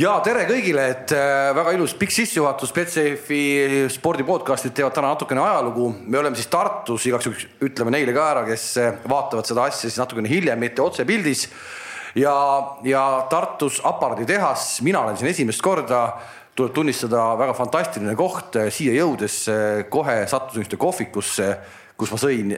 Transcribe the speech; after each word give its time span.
ja 0.00 0.12
tere 0.24 0.46
kõigile, 0.48 0.84
et 0.94 1.12
äh, 1.16 1.50
väga 1.56 1.74
ilus 1.76 1.92
pikk 2.00 2.14
sissejuhatus, 2.14 2.72
Betsafe 2.72 3.40
spordipodcastid 3.92 4.74
teevad 4.76 4.94
täna 4.96 5.12
natukene 5.12 5.42
ajalugu. 5.42 5.90
me 6.06 6.18
oleme 6.18 6.38
siis 6.38 6.48
Tartus, 6.52 7.06
igaks 7.06 7.28
juhuks 7.28 7.46
ütleme 7.60 7.92
neile 7.92 8.14
ka 8.16 8.28
ära, 8.30 8.44
kes 8.48 8.66
äh, 8.80 8.94
vaatavad 9.08 9.48
seda 9.48 9.66
asja 9.68 9.90
siis 9.90 10.00
natukene 10.00 10.30
hiljem, 10.32 10.60
mitte 10.60 10.82
otsepildis. 10.82 11.48
ja, 12.14 12.34
ja 12.84 13.26
Tartus 13.30 13.82
aparaaditehas, 13.84 14.80
mina 14.80 15.04
olen 15.04 15.16
siin 15.20 15.30
esimest 15.30 15.62
korda, 15.62 16.06
tuleb 16.56 16.72
tunnistada, 16.72 17.32
väga 17.36 17.52
fantastiline 17.56 18.16
koht, 18.16 18.56
siia 18.72 18.96
jõudes 18.96 19.42
äh, 19.52 19.84
kohe 19.92 20.22
sattusin 20.26 20.64
ühte 20.64 20.80
kohvikusse, 20.80 21.52
kus 22.00 22.12
ma 22.12 22.20
sõin 22.20 22.56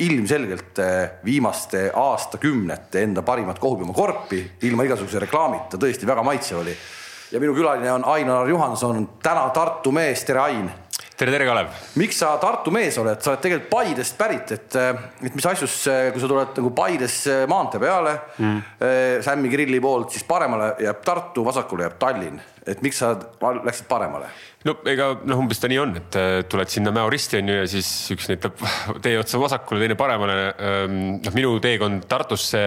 ilmselgelt 0.00 0.78
eh, 0.78 1.10
viimaste 1.24 1.90
aastakümnete 1.94 3.02
enda 3.04 3.22
parimat 3.22 3.58
kohvipiima 3.58 3.94
korpi 3.94 4.40
ilma 4.68 4.86
igasuguse 4.88 5.20
reklaamita, 5.26 5.80
tõesti 5.80 6.08
väga 6.08 6.24
maitsev 6.24 6.62
oli. 6.62 6.76
ja 7.30 7.40
minu 7.40 7.54
külaline 7.54 7.92
on 7.92 8.04
Ainar 8.04 8.48
Juhanson, 8.48 9.08
täna 9.22 9.48
Tartu 9.54 9.92
mees, 9.92 10.24
tere 10.24 10.40
Ain. 10.40 10.70
tere, 11.16 11.30
tere 11.30 11.46
Kalev. 11.46 11.68
miks 12.00 12.18
sa 12.18 12.32
Tartu 12.40 12.72
mees 12.72 12.98
oled, 12.98 13.20
sa 13.20 13.34
oled 13.34 13.44
tegelikult 13.44 13.70
Paidest 13.70 14.16
pärit, 14.18 14.52
et, 14.56 14.76
eh, 14.76 15.04
et 15.26 15.34
mis 15.34 15.46
asjus, 15.52 15.76
kui 16.12 16.22
sa 16.22 16.32
tuled 16.32 16.62
nagu 16.62 16.72
Paides 16.76 17.18
eh, 17.26 17.44
maantee 17.48 17.80
peale 17.80 18.16
mm. 18.38 18.62
Sämmi 19.24 19.52
grilli 19.52 19.80
poolt, 19.80 20.14
siis 20.16 20.24
paremale 20.24 20.74
jääb 20.80 21.04
Tartu, 21.04 21.44
vasakule 21.44 21.84
jääb 21.88 22.00
Tallinn, 22.00 22.40
et 22.70 22.82
miks 22.84 23.00
sa 23.02 23.12
läksid 23.16 23.88
paremale? 23.90 24.30
no 24.66 24.76
ega 24.88 25.12
noh, 25.24 25.40
umbes 25.40 25.60
ta 25.60 25.70
nii 25.70 25.80
on, 25.82 25.94
et 26.00 26.18
äh, 26.20 26.40
tuled 26.50 26.72
sinna 26.72 26.92
Mäo 26.94 27.10
risti 27.12 27.40
on 27.40 27.48
ju 27.50 27.60
ja 27.62 27.68
siis 27.70 27.88
üks 28.14 28.28
näitab 28.30 28.60
tee 29.04 29.16
otsa 29.20 29.40
vasakule, 29.42 29.82
teine 29.82 29.96
paremale. 29.98 30.36
Noh, 30.90 31.32
minu 31.36 31.56
teekond 31.62 32.06
Tartusse 32.10 32.66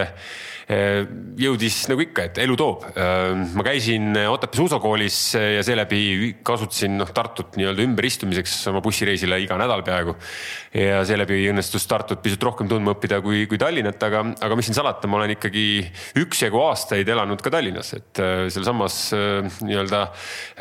jõudis 0.64 1.82
nagu 1.90 2.00
ikka, 2.04 2.28
et 2.28 2.38
elu 2.40 2.56
toob. 2.56 2.86
Ähm, 2.96 3.42
ma 3.56 3.64
käisin 3.66 4.16
Otepää 4.30 4.62
suusakoolis 4.62 5.18
ja 5.36 5.62
seeläbi 5.66 6.00
kasutasin 6.46 6.96
noh, 7.02 7.10
Tartut 7.14 7.58
nii-öelda 7.58 7.84
ümberistumiseks 7.84 8.56
oma 8.72 8.80
bussireisile 8.84 9.38
iga 9.44 9.58
nädal 9.60 9.84
peaaegu. 9.84 10.16
ja 10.74 11.02
seeläbi 11.04 11.42
õnnestus 11.52 11.84
Tartut 11.90 12.22
pisut 12.24 12.42
rohkem 12.42 12.68
tundma 12.70 12.94
õppida 12.96 13.20
kui, 13.22 13.44
kui 13.50 13.60
Tallinnat, 13.60 14.02
aga, 14.08 14.24
aga 14.46 14.56
mis 14.56 14.70
siin 14.70 14.78
salata, 14.78 15.10
ma 15.10 15.20
olen 15.20 15.34
ikkagi 15.36 15.66
üksjagu 16.24 16.62
aastaid 16.64 17.08
elanud 17.08 17.44
ka 17.44 17.52
Tallinnas, 17.52 17.92
et 17.98 18.22
äh, 18.24 18.46
sealsamas 18.54 19.00
nii-öelda 19.14 20.06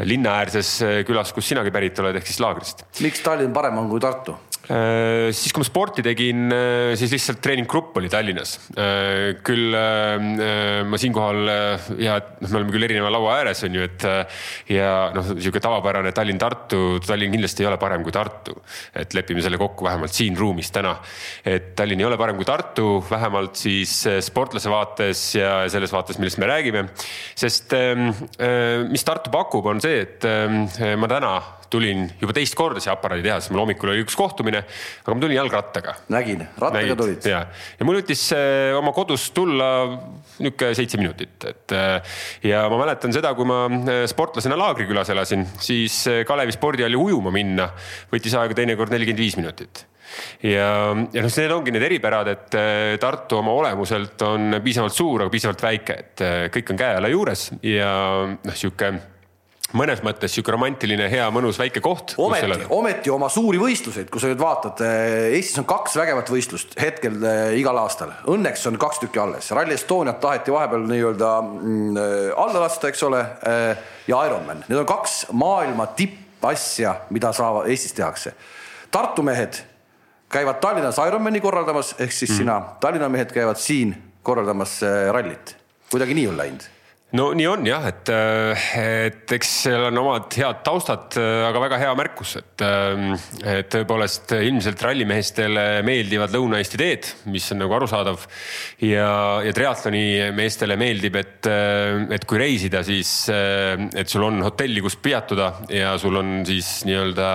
linnaäärses 0.03 0.75
külas 1.07 1.31
kust 1.33 1.53
sinagi 1.53 1.71
pärit 1.73 1.99
oled, 2.03 2.19
ehk 2.19 2.27
siis 2.27 2.43
laagrist. 2.43 2.85
miks 2.99 3.23
Tallinn 3.23 3.55
parem 3.55 3.79
on 3.79 3.87
kui 3.91 4.03
Tartu? 4.03 4.35
Äh, 4.71 5.33
siis, 5.35 5.51
kui 5.51 5.59
ma 5.59 5.65
sporti 5.67 6.03
tegin, 6.05 6.45
äh, 6.55 6.93
siis 6.95 7.11
lihtsalt 7.11 7.41
treeninggrupp 7.43 7.97
oli 7.99 8.07
Tallinnas. 8.07 8.55
Äh, 8.79 9.33
küll 9.43 9.75
ma 9.75 10.99
siinkohal 10.99 11.49
ja 11.99 12.15
noh, 12.21 12.47
me 12.47 12.59
oleme 12.61 12.71
küll 12.71 12.87
erineva 12.87 13.11
laua 13.11 13.33
ääres, 13.41 13.63
on 13.67 13.75
ju, 13.75 13.83
et 13.83 14.05
ja 14.71 15.09
noh, 15.15 15.33
sihuke 15.33 15.59
tavapärane 15.63 16.13
Tallinn-Tartu, 16.15 17.01
Tallinn 17.03 17.35
kindlasti 17.35 17.65
ei 17.65 17.69
ole 17.69 17.79
parem 17.81 18.05
kui 18.05 18.15
Tartu. 18.15 18.55
et 18.95 19.13
lepime 19.17 19.43
selle 19.43 19.59
kokku 19.59 19.87
vähemalt 19.87 20.15
siin 20.15 20.37
ruumis 20.39 20.71
täna. 20.71 20.95
et 21.43 21.73
Tallinn 21.75 21.99
ei 21.99 22.07
ole 22.07 22.17
parem 22.17 22.39
kui 22.39 22.47
Tartu, 22.47 23.03
vähemalt 23.09 23.59
siis 23.59 23.95
sportlase 24.23 24.71
vaates 24.71 25.25
ja 25.35 25.65
selles 25.71 25.91
vaates, 25.91 26.19
millest 26.21 26.39
me 26.39 26.47
räägime. 26.47 26.85
sest 27.35 27.75
mis 28.89 29.03
Tartu 29.03 29.33
pakub, 29.33 29.67
on 29.67 29.83
see, 29.83 30.05
et 30.07 30.95
ma 30.95 31.11
täna 31.11 31.35
tulin 31.73 32.05
juba 32.21 32.35
teist 32.35 32.55
korda 32.57 32.81
siia 32.83 32.93
aparaaditehasesse, 32.95 33.53
mul 33.53 33.63
hommikul 33.63 33.93
oli 33.93 34.03
üks 34.05 34.17
kohtumine, 34.17 34.63
aga 35.03 35.15
ma 35.15 35.23
tulin 35.23 35.37
jalgrattaga. 35.37 35.95
nägin, 36.13 36.43
rattaga 36.57 36.81
Nägid, 36.81 36.99
tulid. 37.01 37.29
ja, 37.29 37.43
ja 37.79 37.87
mul 37.87 37.99
võttis 38.01 38.25
äh, 38.35 38.73
oma 38.77 38.93
kodust 38.95 39.33
tulla 39.35 39.69
niisugune 40.39 40.73
seitse 40.77 40.99
minutit, 41.01 41.37
et 41.49 41.75
äh, 41.77 42.19
ja 42.49 42.65
ma 42.71 42.81
mäletan 42.83 43.15
seda, 43.15 43.33
kui 43.37 43.47
ma 43.49 43.63
äh, 43.69 44.03
sportlasena 44.09 44.57
Laagrikülas 44.59 45.09
elasin, 45.13 45.47
siis 45.61 46.03
Kalevi 46.27 46.55
spordihalli 46.55 46.99
ujuma 46.99 47.33
minna 47.33 47.69
võttis 48.11 48.35
aega 48.37 48.61
teinekord 48.61 48.93
nelikümmend 48.93 49.23
viis 49.23 49.39
minutit 49.39 49.85
ja, 50.45 50.67
ja 50.93 51.23
noh, 51.25 51.31
need 51.31 51.55
ongi 51.55 51.73
need 51.73 51.87
eripärad, 51.87 52.29
et 52.29 52.57
Tartu 53.01 53.39
oma 53.39 53.55
olemuselt 53.57 54.21
on 54.27 54.59
piisavalt 54.63 54.93
suur, 54.93 55.23
aga 55.23 55.33
piisavalt 55.33 55.63
väike, 55.65 55.97
et 56.03 56.23
kõik 56.53 56.73
on 56.73 56.79
käe-jala 56.83 57.09
juures 57.09 57.47
ja 57.65 57.89
noh, 58.29 58.57
sihuke 58.57 58.91
mõnes 59.77 60.01
mõttes 60.05 60.33
sihuke 60.33 60.53
romantiline, 60.53 61.07
hea, 61.09 61.25
mõnus 61.33 61.57
väike 61.59 61.81
koht. 61.83 62.13
ometi, 62.21 62.65
ometi 62.73 63.11
oma 63.13 63.29
suuri 63.33 63.59
võistluseid, 63.61 64.09
kui 64.13 64.21
sa 64.21 64.29
nüüd 64.29 64.41
vaatad, 64.41 64.81
eh, 64.85 65.33
Eestis 65.37 65.59
on 65.61 65.67
kaks 65.69 65.97
vägevat 65.97 66.29
võistlust 66.29 66.75
hetkel 66.79 67.17
äh, 67.25 67.55
igal 67.59 67.77
aastal, 67.81 68.13
õnneks 68.29 68.67
on 68.69 68.77
kaks 68.81 69.01
tükki 69.03 69.21
alles, 69.23 69.49
Rally 69.55 69.75
Estoniat 69.77 70.19
taheti 70.21 70.53
vahepeal 70.53 70.85
nii-öelda 70.89 71.31
mm, 71.41 71.97
äh, 71.97 72.27
alla 72.45 72.65
lasta, 72.65 72.91
eks 72.91 73.03
ole 73.09 73.21
äh,, 73.23 73.89
ja 74.07 74.21
Ironman, 74.27 74.63
need 74.67 74.83
on 74.83 74.89
kaks 74.89 75.23
maailma 75.33 75.89
tippasja, 75.97 76.95
mida 77.15 77.33
saavad, 77.33 77.69
Eestis 77.71 77.97
tehakse. 77.97 78.35
Tartu 78.93 79.25
mehed 79.25 79.57
käivad 80.33 80.61
Tallinnas 80.61 81.01
Ironmani 81.01 81.41
korraldamas, 81.41 81.95
ehk 81.97 82.13
siis 82.13 82.31
mm. 82.31 82.43
sina, 82.43 82.61
Tallinna 82.81 83.09
mehed 83.09 83.33
käivad 83.33 83.61
siin 83.61 83.95
korraldamas 84.23 84.79
rallit, 85.11 85.57
kuidagi 85.91 86.15
nii 86.17 86.29
on 86.29 86.39
läinud 86.39 86.72
no 87.13 87.27
nii 87.37 87.45
on 87.45 87.67
jah, 87.67 87.83
et, 87.85 88.09
äh, 88.09 88.69
et 88.81 89.33
eks 89.35 89.49
seal 89.67 89.87
on 89.89 89.99
omad 90.01 90.33
head 90.33 90.63
taustad, 90.65 91.13
äh, 91.21 91.43
aga 91.45 91.61
väga 91.61 91.77
hea 91.83 91.91
märkus, 91.97 92.35
et, 92.39 92.63
äh, 92.65 93.13
et 93.51 93.69
tõepoolest 93.73 94.33
ilmselt 94.39 94.81
rallimeestele 94.81 95.65
meeldivad 95.85 96.33
Lõuna-Eesti 96.33 96.79
teed, 96.81 97.09
mis 97.29 97.45
on 97.53 97.61
nagu 97.61 97.77
arusaadav. 97.77 98.25
ja, 98.81 99.41
ja 99.45 99.53
triatloni 99.53 100.31
meestele 100.33 100.75
meeldib, 100.79 101.15
et, 101.19 101.47
et 102.13 102.25
kui 102.25 102.39
reisida, 102.39 102.81
siis, 102.83 103.11
et 103.29 104.09
sul 104.09 104.25
on 104.25 104.41
hotelli, 104.43 104.81
kus 104.81 104.95
peatuda 104.97 105.49
ja 105.71 105.93
sul 106.01 106.17
on 106.19 106.41
siis 106.47 106.83
nii-öelda 106.87 107.29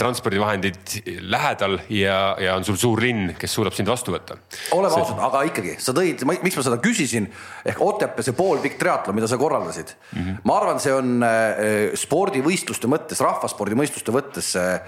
transpordivahendid 0.00 0.96
lähedal 1.30 1.78
ja, 1.92 2.18
ja 2.40 2.56
on 2.56 2.66
sul 2.66 2.78
suur 2.80 3.02
linn, 3.02 3.34
kes 3.38 3.54
suudab 3.58 3.76
sind 3.76 3.90
vastu 3.90 4.14
võtta. 4.14 4.38
oleme 4.76 5.00
ausad, 5.00 5.20
aga 5.28 5.44
ikkagi 5.50 5.76
sa 5.82 5.94
tõid, 5.96 6.24
miks 6.26 6.58
ma 6.58 6.66
seda 6.66 6.80
küsisin 6.82 7.28
ehk 7.66 7.82
Otepää 7.90 8.24
see 8.24 8.36
pool 8.36 8.60
pikk 8.70 8.80
triatlon, 8.80 9.18
mida 9.18 9.28
sa 9.30 9.38
korraldasid 9.40 9.92
mm. 9.92 10.22
-hmm. 10.22 10.40
ma 10.46 10.56
arvan, 10.60 10.80
see 10.80 10.94
on 10.94 11.20
äh, 11.26 11.92
spordivõistluste 11.98 12.90
mõttes, 12.90 13.22
rahvaspordivõistluste 13.26 14.14
mõttes 14.14 14.54
äh, 14.58 14.80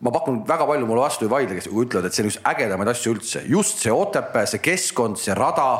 ma 0.00 0.12
pakun, 0.14 0.42
väga 0.48 0.66
palju 0.66 0.88
mulle 0.88 1.04
vastu 1.04 1.26
ei 1.28 1.32
vaidle, 1.32 1.58
kes 1.58 1.68
ütlevad, 1.68 2.08
et 2.08 2.16
see 2.16 2.24
on 2.24 2.30
üks 2.32 2.40
ägedamaid 2.54 2.92
asju 2.94 3.14
üldse, 3.14 3.44
just 3.48 3.84
see 3.84 3.92
Otepää, 3.92 4.46
see 4.48 4.62
keskkond, 4.64 5.20
see 5.20 5.36
rada 5.36 5.70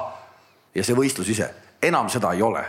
ja 0.76 0.84
see 0.84 0.96
võistlus 0.96 1.32
ise, 1.32 1.48
enam 1.82 2.12
seda 2.12 2.34
ei 2.36 2.44
ole. 2.44 2.64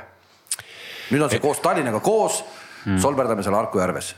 nüüd 1.12 1.24
on 1.26 1.30
see 1.30 1.44
koos 1.44 1.60
Tallinnaga 1.60 2.00
koos 2.00 2.44
mm., 2.86 3.02
solberdame 3.04 3.44
seal 3.44 3.58
Harku 3.58 3.82
järves 3.84 4.14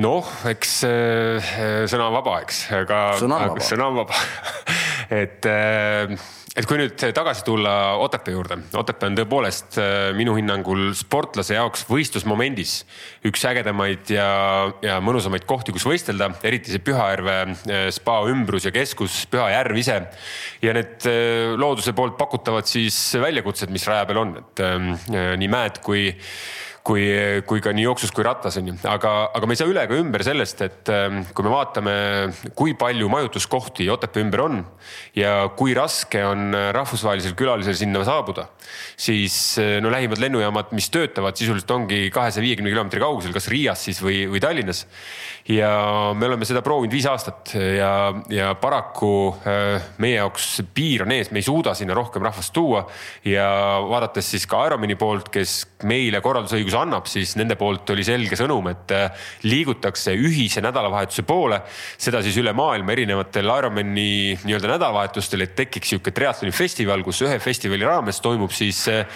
noh, 0.00 0.26
eks 0.48 0.74
äh, 0.88 1.52
sõna 1.90 2.08
on 2.08 2.16
vaba, 2.18 2.40
eks, 2.44 2.64
aga 2.74 3.00
sõna 3.20 3.40
on 3.40 3.52
vaba, 3.52 3.64
sõna 3.66 3.88
on 3.90 3.98
vaba. 4.00 4.20
et 5.22 5.46
äh, 5.50 6.14
et 6.58 6.66
kui 6.66 6.80
nüüd 6.80 6.96
tagasi 7.14 7.44
tulla 7.46 7.72
Otepää 8.02 8.34
juurde, 8.34 8.56
Otepää 8.74 9.10
on 9.10 9.18
tõepoolest 9.18 9.78
äh, 9.78 10.10
minu 10.18 10.34
hinnangul 10.34 10.90
sportlase 10.98 11.54
jaoks 11.54 11.84
võistlusmomendis 11.86 12.80
üks 13.30 13.44
ägedamaid 13.46 14.10
ja, 14.10 14.26
ja 14.82 14.98
mõnusamaid 15.04 15.46
kohti, 15.48 15.74
kus 15.76 15.86
võistelda, 15.86 16.32
eriti 16.46 16.74
see 16.74 16.82
Pühajärve 16.82 17.36
äh, 17.46 17.84
spa 17.94 18.18
ümbrus 18.30 18.66
ja 18.66 18.74
keskus, 18.74 19.22
Pühajärv 19.30 19.78
ise. 19.78 20.00
ja 20.64 20.74
need 20.74 21.06
äh, 21.06 21.54
looduse 21.60 21.94
poolt 21.94 22.18
pakutavad 22.18 22.66
siis 22.70 22.98
väljakutsed, 23.20 23.70
mis 23.70 23.86
raja 23.86 24.08
peal 24.08 24.24
on, 24.24 24.34
et 24.42 24.64
nii 25.10 25.50
mäed 25.50 25.78
kui 25.84 26.08
kui, 26.86 27.04
kui 27.48 27.60
ka 27.64 27.72
nii 27.76 27.84
jooksus 27.84 28.12
kui 28.14 28.24
rattas 28.26 28.56
on 28.60 28.70
ju, 28.70 28.74
aga, 28.88 29.12
aga 29.36 29.48
me 29.48 29.56
ei 29.56 29.60
saa 29.60 29.70
üle 29.70 29.84
ega 29.84 29.98
ümber 30.00 30.24
sellest, 30.26 30.62
et 30.64 30.90
ähm, 30.92 31.20
kui 31.36 31.46
me 31.46 31.52
vaatame, 31.52 31.94
kui 32.56 32.74
palju 32.78 33.10
majutuskohti 33.12 33.88
Otepää 33.92 34.24
ümber 34.24 34.44
on 34.46 34.60
ja 35.16 35.34
kui 35.58 35.74
raske 35.76 36.22
on 36.26 36.54
rahvusvahelisel 36.76 37.36
külalisel 37.38 37.76
sinna 37.78 38.04
saabuda, 38.06 38.48
siis 38.96 39.36
äh, 39.60 39.78
no 39.84 39.92
lähimad 39.92 40.22
lennujaamad, 40.22 40.72
mis 40.76 40.90
töötavad, 40.94 41.36
sisuliselt 41.38 41.74
ongi 41.76 42.06
kahesaja 42.14 42.44
viiekümne 42.46 42.72
kilomeetri 42.72 43.02
kaugusel, 43.02 43.34
kas 43.36 43.50
Riias 43.52 43.84
siis 43.88 44.00
või, 44.04 44.24
või 44.30 44.42
Tallinnas. 44.42 44.86
Ja 45.50 46.12
me 46.14 46.28
oleme 46.28 46.46
seda 46.46 46.62
proovinud 46.64 46.92
viis 46.94 47.06
aastat 47.10 47.54
ja, 47.56 47.90
ja 48.30 48.52
paraku 48.60 49.12
äh, 49.42 49.90
meie 50.02 50.20
jaoks 50.20 50.60
piir 50.74 51.04
on 51.04 51.14
ees, 51.14 51.30
me 51.34 51.40
ei 51.40 51.46
suuda 51.46 51.74
sinna 51.78 51.96
rohkem 51.96 52.22
rahvast 52.24 52.52
tuua 52.54 52.84
ja 53.26 53.48
vaadates 53.88 54.30
siis 54.34 54.46
ka 54.50 54.62
Ironmani 54.68 54.96
poolt, 55.00 55.30
kes 55.34 55.56
meile 55.90 56.20
korraldusõiguse 56.22 56.78
annab, 56.78 57.08
siis 57.10 57.34
nende 57.40 57.56
poolt 57.58 57.90
oli 57.94 58.04
selge 58.06 58.38
sõnum, 58.38 58.70
et 58.70 58.94
äh, 58.94 59.26
liigutakse 59.48 60.14
ühise 60.14 60.62
nädalavahetuse 60.64 61.26
poole. 61.26 61.62
seda 61.98 62.22
siis 62.22 62.38
üle 62.40 62.54
maailma 62.56 62.94
erinevatel 62.94 63.50
Ironmani 63.50 64.38
nii-öelda 64.44 64.74
nädalavahetustel, 64.76 65.46
et 65.46 65.56
tekiks 65.58 65.94
sihuke 65.94 66.14
triatloni 66.14 66.54
festival, 66.54 67.02
kus 67.06 67.24
ühe 67.26 67.38
festivali 67.42 67.88
raames 67.88 68.22
toimub 68.22 68.54
siis 68.54 68.86
äh, 68.92 69.06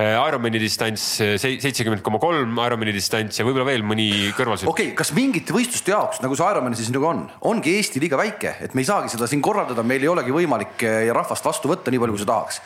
Ironmani 0.00 0.60
distants 0.62 1.04
seitsekümmend 1.18 2.02
koma 2.06 2.20
kolm, 2.22 2.58
Ironmani 2.64 2.94
distants 2.96 3.40
ja 3.40 3.46
võib-olla 3.46 3.66
veel 3.68 3.84
mõni 3.86 4.08
kõrvalsõit. 4.36 4.68
okei 4.70 4.90
okay,, 4.90 4.96
kas 4.98 5.12
mingite 5.16 5.54
võistluste 5.56 5.94
jaoks, 5.94 6.22
nagu 6.24 6.38
see 6.38 6.50
Ironman 6.52 6.76
siis 6.78 6.92
nagu 6.94 7.08
on, 7.10 7.24
ongi 7.50 7.74
Eesti 7.78 8.02
liiga 8.02 8.20
väike, 8.20 8.54
et 8.64 8.76
me 8.76 8.84
ei 8.84 8.88
saagi 8.88 9.12
seda 9.12 9.28
siin 9.30 9.42
korraldada, 9.44 9.84
meil 9.86 10.04
ei 10.04 10.12
olegi 10.12 10.34
võimalik 10.34 10.86
rahvast 11.16 11.46
vastu 11.46 11.70
võtta 11.70 11.92
nii 11.92 12.02
palju, 12.02 12.16
kui 12.16 12.24
sa 12.24 12.30
tahaks. 12.30 12.62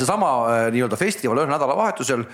seesama 0.00 0.32
nii-öelda 0.74 0.98
festival 1.00 1.42
ühel 1.42 1.52
nädalavahetusel 1.52 2.26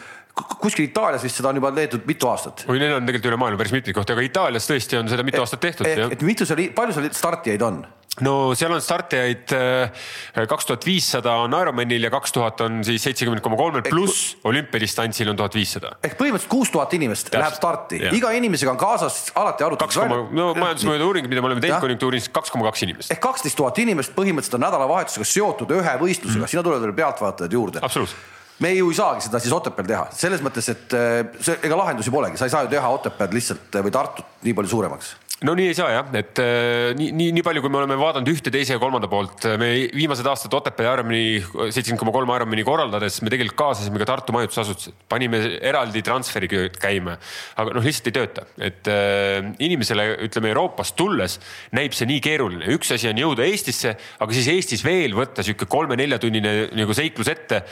kuskil 0.59 0.89
Itaalias 0.89 1.25
vist 1.27 1.41
seda 1.41 1.53
on 1.53 1.61
juba 1.61 1.73
tehtud 1.77 2.07
mitu 2.09 2.31
aastat. 2.31 2.65
oi, 2.69 2.79
neil 2.81 2.97
on 2.97 3.07
tegelikult 3.07 3.33
üle 3.33 3.41
maailma 3.41 3.61
päris 3.61 3.77
mitmeid 3.77 3.97
kohti, 3.97 4.17
aga 4.17 4.27
Itaalias 4.27 4.69
tõesti 4.71 4.99
on 5.01 5.11
seda 5.11 5.27
mitu 5.27 5.43
aastat 5.45 5.63
tehtud. 5.65 5.87
et 5.87 6.27
mitu 6.27 6.49
seal, 6.49 6.69
palju 6.77 6.99
seal 6.99 7.15
startijaid 7.17 7.65
on? 7.69 7.87
no 8.25 8.35
seal 8.59 8.73
on 8.75 8.83
startijaid 8.83 9.53
äh, 9.55 10.07
kaks 10.51 10.69
tuhat 10.69 10.87
viissada 10.87 11.35
on 11.45 11.55
Ironmanil 11.55 12.09
ja 12.09 12.11
kaks 12.13 12.33
tuhat 12.35 12.63
on 12.65 12.81
siis 12.87 13.03
seitsekümmend 13.07 13.43
koma 13.45 13.59
kolmel 13.61 13.85
pluss 13.87 14.37
olümpiadistantsil 14.49 15.31
on 15.33 15.39
tuhat 15.39 15.59
viissada. 15.59 15.95
ehk 16.03 16.17
põhimõtteliselt 16.21 16.53
kuus 16.53 16.73
tuhat 16.75 16.95
inimest 16.99 17.29
Täpselt. 17.29 17.43
läheb 17.43 17.59
starti, 17.59 18.01
iga 18.19 18.33
inimesega 18.39 18.73
on 18.75 18.81
kaasas 18.81 19.29
alati 19.39 19.67
arutatud. 19.67 20.33
no 20.33 20.49
majandusmõjude 20.59 21.07
uuring, 21.11 21.29
mida 21.31 21.45
me 21.45 21.53
oleme 21.53 21.65
teinud 21.65 21.85
konjunktuuris, 21.85 22.31
kaks 22.35 22.55
koma 22.55 22.67
kaks 22.71 22.87
inimest. 22.89 23.15
ehk 23.15 23.23
kaksteist 23.23 23.59
tuhat 23.59 23.79
inimest 23.85 24.17
põhimõtteliselt 24.17 24.59
on 24.59 24.67
nädalavahetusega 24.67 25.29
seotud 25.37 25.77
ühe 25.79 25.95
võistlusega 26.03 26.45
mm., 26.45 26.55
sinna 26.55 26.67
tulevad 26.67 26.89
veel 26.89 26.99
pealtvaatajad 27.05 27.59
juurde. 27.61 27.85
absoluutselt 27.85 28.38
me 28.65 28.73
ju 28.75 28.91
ei 28.91 28.99
saagi 28.99 29.27
seda 29.27 29.41
siis 29.43 29.55
Otepääl 29.55 29.89
teha, 29.89 30.09
selles 30.19 30.43
mõttes, 30.45 30.69
et 30.73 30.99
äh, 30.99 31.23
see, 31.41 31.59
ega 31.63 31.79
lahendusi 31.79 32.13
polegi, 32.15 32.41
sa 32.41 32.49
ei 32.49 32.55
saa 32.55 32.67
ju 32.67 32.73
teha 32.73 32.93
Otepääd 32.99 33.37
lihtsalt 33.37 33.81
või 33.87 33.95
Tartut 33.95 34.45
nii 34.47 34.57
palju 34.59 34.75
suuremaks 34.75 35.15
no 35.47 35.55
nii 35.55 35.69
ei 35.71 35.75
saa 35.77 35.93
jah, 35.93 36.07
et 36.19 36.41
äh, 36.43 36.91
nii, 36.99 37.13
nii, 37.15 37.31
nii 37.37 37.45
palju, 37.47 37.63
kui 37.63 37.71
me 37.71 37.79
oleme 37.79 37.99
vaadanud 38.01 38.31
ühte, 38.33 38.51
teise 38.51 38.75
ja 38.75 38.81
kolmanda 38.83 39.07
poolt, 39.11 39.45
äh, 39.47 39.55
me 39.61 39.69
viimased 39.95 40.27
aastad 40.27 40.55
Otepää 40.59 40.97
Ironmani, 40.97 41.39
seitsekümmend 41.39 42.03
koma 42.03 42.15
kolm 42.17 42.33
Ironmani 42.35 42.65
korraldades 42.67 43.21
me 43.23 43.31
tegelikult 43.31 43.59
kaasasime 43.61 44.03
ka 44.03 44.09
Tartu 44.09 44.35
majutusasutused, 44.35 44.97
panime 45.11 45.41
eraldi 45.71 46.03
transferi 46.07 46.51
käima, 46.75 47.15
aga 47.63 47.77
noh, 47.77 47.87
lihtsalt 47.87 48.11
ei 48.11 48.17
tööta, 48.17 48.47
et 48.71 48.91
äh, 48.91 49.53
inimesele 49.63 50.09
ütleme 50.27 50.51
Euroopast 50.51 50.97
tulles 50.99 51.39
näib 51.77 51.95
see 51.95 52.11
nii 52.11 52.25
keeruline, 52.25 52.67
üks 52.75 52.91
asi 52.97 53.11
on 53.13 53.23
jõuda 53.23 53.47
Eestisse, 53.47 53.95
aga 53.95 54.35
siis 54.35 54.51
Eestis 54.51 54.83
veel 54.87 55.15
võtta 55.15 55.47
sihuke 55.47 55.71
kolme-neljatunnine 55.71 56.57
nagu 56.75 56.99
seiklus 56.99 57.31
ette 57.31 57.63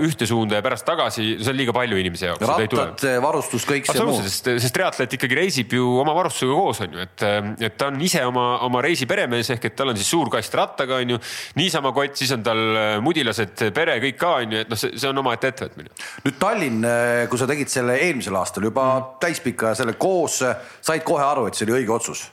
ühte 0.00 0.24
suunda 0.28 0.58
ja 0.58 0.64
pärast 0.64 0.88
tagasi, 0.88 1.36
see 1.42 1.52
on 1.52 1.60
liiga 1.60 1.76
palju 1.76 2.00
inimese 2.00 2.30
jaoks. 2.30 2.48
rattad, 2.48 3.06
varustus, 3.20 3.68
kõik 3.68 3.90
see 3.90 4.08
muu. 4.08 4.16
sest, 4.24 4.48
sest 4.64 4.76
triatlet 4.76 5.18
ikkagi 5.18 5.36
reisib 5.36 5.76
ju 5.76 5.92
oma 6.00 6.16
varustusega 6.16 6.56
koos 6.56 6.80
on 6.84 6.96
ju 6.96 7.01
et, 7.04 7.24
et 7.62 7.76
ta 7.78 7.88
on 7.90 8.00
ise 8.02 8.22
oma, 8.26 8.46
oma 8.66 8.82
reisi 8.84 9.08
peremees 9.10 9.52
ehk 9.54 9.70
et 9.70 9.76
tal 9.78 9.92
on 9.92 9.98
siis 9.98 10.10
suur 10.12 10.30
kast 10.32 10.54
rattaga 10.58 11.00
onju, 11.02 11.18
niisama 11.58 11.92
kott, 11.96 12.16
siis 12.18 12.32
on 12.36 12.44
tal 12.46 12.62
äh, 12.76 12.92
mudilased, 13.04 13.66
pere, 13.74 13.98
kõik 14.04 14.20
ka 14.20 14.34
onju, 14.42 14.62
et 14.64 14.72
noh, 14.72 14.80
see, 14.80 15.08
on 15.08 15.22
omaette 15.24 15.52
ettevõtmine. 15.52 15.92
nüüd 16.26 16.38
Tallinn, 16.42 16.86
äh, 16.86 17.24
kui 17.30 17.40
sa 17.40 17.50
tegid 17.50 17.72
selle 17.72 17.98
eelmisel 18.04 18.38
aastal 18.38 18.68
juba 18.68 18.86
mm. 18.92 19.10
täispika 19.22 19.74
selle 19.78 19.96
koos, 20.00 20.42
said 20.80 21.04
kohe 21.06 21.24
aru, 21.26 21.48
et 21.48 21.58
see 21.58 21.68
oli 21.68 21.82
õige 21.82 21.98
otsus? 21.98 22.30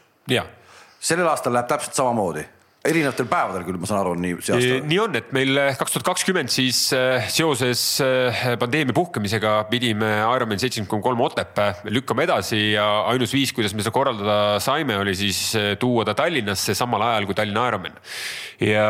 sellel 1.00 1.30
aastal 1.31 1.56
läheb 1.56 1.69
täpselt 1.69 1.95
samamoodi 1.98 2.44
erinevatel 2.87 3.27
päevadel 3.27 3.65
küll, 3.67 3.77
ma 3.81 3.87
saan 3.89 3.99
aru, 4.05 4.13
nii 4.23 4.35
see 4.39 4.53
aasta. 4.55 4.75
nii 4.87 4.99
on, 5.03 5.15
et 5.19 5.33
meil 5.35 5.59
eh, 5.59 5.73
kaks 5.75 5.97
tuhat 5.97 6.05
kakskümmend 6.07 6.51
siis 6.53 6.77
eh, 6.95 7.25
seoses 7.27 7.81
eh, 8.05 8.45
pandeemia 8.61 8.95
puhkemisega 8.95 9.55
pidime 9.71 10.07
Ironman 10.23 10.61
seitsekümmend 10.61 10.91
koma 10.93 11.03
kolm 11.09 11.23
Otepää 11.27 11.89
lükkama 11.91 12.23
edasi 12.23 12.61
ja 12.77 12.85
ainus 13.11 13.35
viis, 13.35 13.51
kuidas 13.55 13.75
me 13.75 13.83
seda 13.83 13.91
korraldada 13.95 14.39
saime, 14.63 14.95
oli 15.01 15.17
siis 15.19 15.41
tuua 15.81 16.07
ta 16.07 16.15
Tallinnasse 16.21 16.77
samal 16.77 17.03
ajal 17.09 17.27
kui 17.27 17.35
Tallinna 17.35 17.67
Ironman. 17.67 17.99
ja 18.63 18.87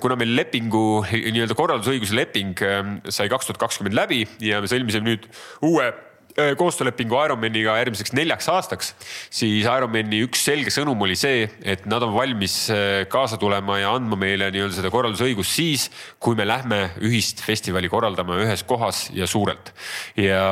kuna 0.00 0.16
meil 0.16 0.32
lepingu 0.36 1.04
nii-öelda 1.12 1.56
korraldusõiguse 1.56 2.16
leping 2.16 2.64
sai 3.12 3.28
kaks 3.32 3.50
tuhat 3.50 3.60
kakskümmend 3.66 3.96
läbi 3.96 4.24
ja 4.44 4.64
me 4.64 4.72
sõlmisime 4.72 5.12
nüüd 5.12 5.28
uue 5.64 5.92
koostöölepingu 6.36 7.16
Ironmaniga 7.24 7.76
järgmiseks 7.80 8.12
neljaks 8.16 8.48
aastaks, 8.52 8.90
siis 9.32 9.64
Ironmani 9.64 10.20
üks 10.26 10.42
selge 10.44 10.72
sõnum 10.74 11.00
oli 11.06 11.16
see, 11.16 11.46
et 11.64 11.86
nad 11.88 12.04
on 12.04 12.12
valmis 12.12 12.56
äh, 12.72 13.04
kaasa 13.12 13.38
tulema 13.40 13.78
ja 13.80 13.94
andma 13.96 14.18
meile 14.20 14.50
nii-öelda 14.52 14.76
seda 14.76 14.90
korraldusõigust 14.92 15.56
siis, 15.56 15.86
kui 16.20 16.36
me 16.36 16.44
lähme 16.48 16.90
ühist 17.04 17.40
festivali 17.44 17.88
korraldama 17.92 18.36
ühes 18.44 18.64
kohas 18.68 19.06
ja 19.16 19.28
suurelt. 19.30 19.72
ja, 20.20 20.42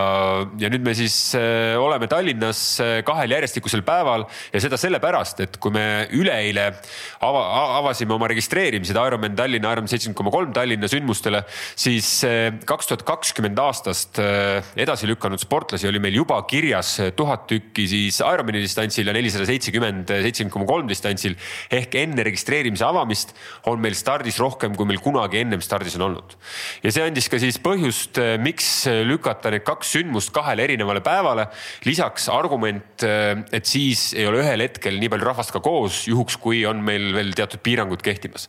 ja 0.60 0.72
nüüd 0.72 0.86
me 0.86 0.94
siis 0.96 1.19
äh, 1.36 1.76
oleme 1.81 2.08
Tallinnas 2.08 2.62
kahel 3.04 3.37
järjestikusel 3.37 3.84
päeval 3.84 4.25
ja 4.54 4.64
seda 4.64 4.80
sellepärast, 4.80 5.44
et 5.44 5.60
kui 5.60 5.75
me 5.75 5.84
üleeile 6.16 6.70
ava, 7.20 7.44
avasime 7.82 8.16
oma 8.16 8.30
registreerimised 8.32 8.96
Ironman 8.96 9.37
Tallinna, 9.37 9.75
Ironman 9.76 9.92
seitsekümmend 9.92 10.22
koma 10.22 10.32
kolm 10.32 10.56
Tallinna 10.56 10.88
sündmustele, 10.88 11.44
siis 11.76 12.16
kaks 12.64 12.88
tuhat 12.88 13.04
kakskümmend 13.06 13.60
aastast 13.60 14.20
edasi 14.80 15.08
lükanud 15.10 15.42
sportlased 15.42 15.74
sportlasi 15.75 15.88
oli 15.91 16.00
meil 16.03 16.15
juba 16.15 16.37
kirjas 16.47 17.00
tuhat 17.17 17.47
tükki 17.50 17.87
siis 17.88 18.21
Ironmani 18.23 18.61
distantsil 18.62 19.09
ja 19.09 19.15
nelisada 19.15 19.47
seitsekümmend, 19.49 20.09
seitsekümmend 20.09 20.53
koma 20.53 20.67
kolm 20.67 20.88
distantsil. 20.88 21.35
ehk 21.71 21.94
enne 21.99 22.23
registreerimise 22.25 22.85
avamist 22.85 23.35
on 23.67 23.81
meil 23.81 23.94
stardis 23.94 24.38
rohkem, 24.38 24.75
kui 24.76 24.87
meil 24.87 25.00
kunagi 25.03 25.41
ennem 25.41 25.61
stardis 25.61 25.97
on 25.97 26.06
olnud. 26.09 26.37
ja 26.82 26.93
see 26.93 27.03
andis 27.03 27.29
ka 27.29 27.38
siis 27.38 27.59
põhjust, 27.59 28.21
miks 28.38 28.87
lükata 28.87 29.50
need 29.50 29.65
kaks 29.65 29.97
sündmust 29.97 30.32
kahele 30.32 30.65
erinevale 30.65 31.03
päevale. 31.03 31.49
lisaks 31.85 32.29
argument, 32.29 33.03
et 33.03 33.67
siis 33.67 34.12
ei 34.15 34.26
ole 34.26 34.44
ühel 34.44 34.62
hetkel 34.62 34.99
nii 35.00 35.11
palju 35.11 35.26
rahvast 35.26 35.53
ka 35.53 35.61
koos, 35.65 36.05
juhuks 36.06 36.38
kui 36.38 36.65
on 36.67 36.82
meil 36.85 37.11
veel 37.15 37.35
teatud 37.35 37.62
piirangud 37.65 38.03
kehtimas. 38.03 38.49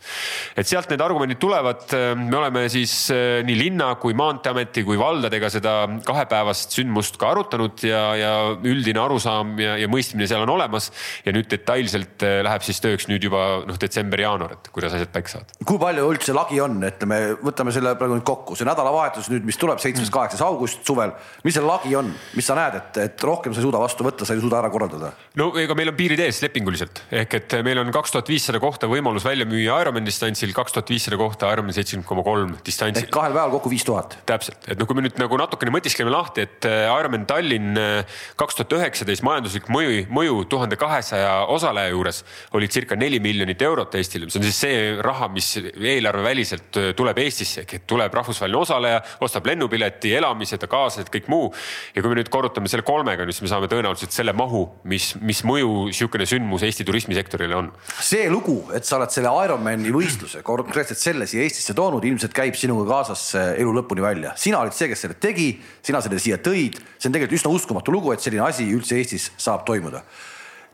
et 0.55 0.67
sealt 0.67 0.89
need 0.89 1.01
argumendid 1.01 1.41
tulevad, 1.41 1.89
me 2.15 2.37
oleme 2.37 2.67
siis 2.69 3.09
nii 3.09 3.57
linna 3.57 3.95
kui 3.95 4.13
Maanteeameti 4.13 4.85
kui 4.85 4.97
valdadega 4.99 5.49
seda 5.49 5.75
kahepäevast 6.05 6.75
sündmust 6.75 7.14
just 7.15 7.21
ka 7.21 7.31
arutanud 7.31 7.83
ja, 7.87 8.01
ja 8.19 8.31
üldine 8.67 8.99
arusaam 9.01 9.55
ja, 9.59 9.75
ja 9.79 9.87
mõistmine 9.91 10.27
seal 10.27 10.43
on 10.43 10.51
olemas. 10.55 10.91
ja 11.25 11.33
nüüd 11.35 11.47
detailselt 11.49 12.23
äh, 12.25 12.41
läheb 12.45 12.63
siis 12.65 12.81
tööks 12.83 13.07
nüüd 13.09 13.23
juba 13.23 13.63
noh, 13.65 13.77
detsember-jaanuar, 13.79 14.57
et 14.57 14.69
kuidas 14.75 14.93
asjad 14.95 15.11
paika 15.13 15.31
saavad. 15.31 15.55
kui 15.65 15.79
palju 15.79 16.09
üldse 16.11 16.35
lagi 16.35 16.59
on, 16.61 16.77
ütleme, 16.83 17.19
võtame 17.43 17.73
selle 17.75 17.95
praegu 17.99 18.17
nüüd 18.17 18.27
kokku, 18.27 18.57
see 18.59 18.67
nädalavahetus 18.67 19.29
nüüd, 19.31 19.45
mis 19.47 19.59
tuleb 19.61 19.79
seitsmes, 19.83 20.11
mm. 20.11 20.43
august 20.45 20.83
suvel, 20.87 21.15
mis 21.45 21.55
see 21.55 21.65
lagi 21.65 21.95
on, 21.97 22.11
mis 22.35 22.47
sa 22.47 22.57
näed, 22.57 22.79
et, 22.81 23.01
et 23.05 23.25
rohkem 23.27 23.55
sa 23.55 23.61
ei 23.61 23.67
suuda 23.67 23.81
vastu 23.81 24.07
võtta, 24.07 24.27
sa 24.27 24.35
ei 24.35 24.43
suuda 24.43 24.59
ära 24.59 24.71
korraldada? 24.73 25.13
no 25.39 25.51
ega 25.61 25.77
meil 25.77 25.93
on 25.93 25.97
piirid 25.97 26.21
ees 26.25 26.41
lepinguliselt 26.43 27.05
ehk 27.15 27.39
et 27.39 27.57
meil 27.65 27.79
on 27.81 27.91
kaks 27.95 28.15
tuhat 28.15 28.31
viissada 28.31 28.61
kohta 28.63 28.89
võimalus 28.91 29.25
välja 29.25 29.47
müüa 29.49 29.79
Ironman 29.85 30.07
distantsil, 30.07 30.53
kaks 30.55 30.75
tuhat 30.75 30.91
viissada 30.91 31.19
kohta 31.19 31.51
Ironman 31.53 31.75
seitsekümmend 31.75 32.09
koma 32.09 32.25
kolm 32.25 32.55
distantsil. 32.65 33.05
ehk 33.05 33.13
kahel 33.13 33.35
päeval 33.35 33.55
kokku 33.57 33.71
viis 33.71 33.85
tuhat. 33.87 34.17
täpselt, 34.27 34.67
et 34.67 34.79
noh, 34.79 34.89
kui 34.89 34.97
me 34.97 35.05
nüüd 35.05 35.19
nagu 35.21 35.39
natukene 35.39 35.73
mõtiskleme 35.75 36.11
lahti, 36.13 36.45
et 36.45 36.67
äh, 36.69 36.85
Ironman 37.05 37.25
Tallinn 37.29 37.77
äh, 37.77 38.21
kaks 38.39 38.57
tuhat 38.57 38.73
üheksateist 38.79 39.23
majanduslik 39.25 39.67
mõju, 39.69 40.05
mõju 40.13 40.39
tuhande 40.49 40.77
kahesaja 40.79 41.45
osaleja 41.53 41.91
juures 41.93 42.23
oli 42.57 42.69
circa 42.71 42.97
neli 42.97 43.19
miljonit 43.21 43.61
eurot 43.61 43.93
Eestile. 43.99 44.29
see 44.29 44.39
on 44.39 44.45
siis 44.47 44.61
see 44.63 44.79
raha, 45.05 45.27
mis 45.29 45.51
eelarveväliselt 45.61 46.79
äh, 46.81 46.87
tuleb 46.97 47.19
Eestisse, 47.21 47.61
ehk 47.61 47.75
et 47.77 47.85
tuleb 47.89 48.13
rahvusvaheline 48.17 48.57
osaleja, 48.57 49.03
ostab 49.25 49.45
lennupileti, 49.45 50.15
elamised, 50.17 50.65
kaaslased, 50.71 51.11
kõik 51.13 51.29
muu. 51.29 51.51
ja 51.93 52.01
kui 52.01 52.09
me 52.09 52.17
nüüd 52.19 52.31
korrutame 52.33 52.71
selle 52.71 52.85
kolmega, 52.87 53.27
siis 53.29 53.43
me 53.45 53.51
saame 53.53 53.69
tõenäoliselt 53.69 54.15
selle 54.15 54.33
mahu, 54.33 54.63
mis, 54.89 55.11
mis 55.21 55.43
mõju 55.45 55.91
niisugune 55.91 56.25
sündmus 56.29 56.65
Eesti 56.65 56.87
turismisektorile 56.89 57.59
on. 57.59 57.69
see 58.01 58.25
lugu, 58.33 58.57
et 58.73 58.87
sa 58.87 58.97
oled 58.97 59.13
selle 59.13 59.29
Ironmani 59.45 59.93
võistluse 59.93 60.41
konkreetselt 60.45 61.01
selle 61.01 61.29
siia 61.29 61.45
Eestisse 61.45 61.77
toonud, 61.77 62.05
ilmselt 62.09 62.33
käib 62.33 62.57
sinuga 62.57 62.89
kaasas 62.89 63.29
elu 63.37 63.77
lõpuni 63.81 64.01
välja. 64.01 64.33
sina 64.41 64.63
olid 64.65 64.73
see, 64.73 64.89
kes 64.89 65.05
selle 65.05 65.21
tegi, 65.21 65.51
sina 65.85 66.01
selle 66.01 66.17
siia 66.21 66.41
tõid 66.41 66.81
see 66.97 67.09
on 67.09 67.15
tegelikult 67.15 67.39
üsna 67.39 67.53
uskumatu 67.55 67.93
lugu, 67.93 68.11
et 68.13 68.23
selline 68.23 68.43
asi 68.45 68.67
üldse 68.73 68.97
Eestis 68.99 69.31
saab 69.37 69.65
toimuda. 69.65 70.03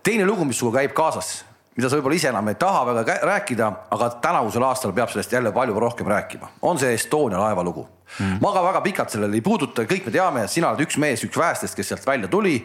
teine 0.04 0.26
lugu, 0.26 0.46
mis 0.46 0.60
sinuga 0.60 0.80
käib 0.80 0.94
kaasas, 0.98 1.44
mida 1.76 1.90
sa 1.90 1.98
võib-olla 1.98 2.18
ise 2.18 2.30
enam 2.32 2.48
ei 2.52 2.60
taha 2.60 2.84
väga 2.90 3.18
rääkida, 3.30 3.72
aga 3.96 4.10
tänavusel 4.24 4.64
aastal 4.68 4.94
peab 4.94 5.10
sellest 5.10 5.32
jälle 5.32 5.52
palju 5.56 5.80
rohkem 5.80 6.08
rääkima, 6.08 6.50
on 6.62 6.80
see 6.80 6.94
Estonia 6.94 7.40
laeva 7.40 7.64
lugu 7.64 7.88
mm.. 8.20 8.40
ma 8.42 8.54
ka 8.54 8.64
väga 8.66 8.82
pikalt 8.82 9.14
sellele 9.14 9.40
ei 9.40 9.46
puuduta, 9.46 9.86
kõik 9.88 10.08
me 10.08 10.16
teame, 10.16 10.48
sina 10.52 10.72
oled 10.72 10.84
üks 10.86 11.00
mees, 11.02 11.24
üks 11.28 11.40
vähestest, 11.40 11.78
kes 11.78 11.94
sealt 11.94 12.08
välja 12.08 12.30
tuli. 12.32 12.58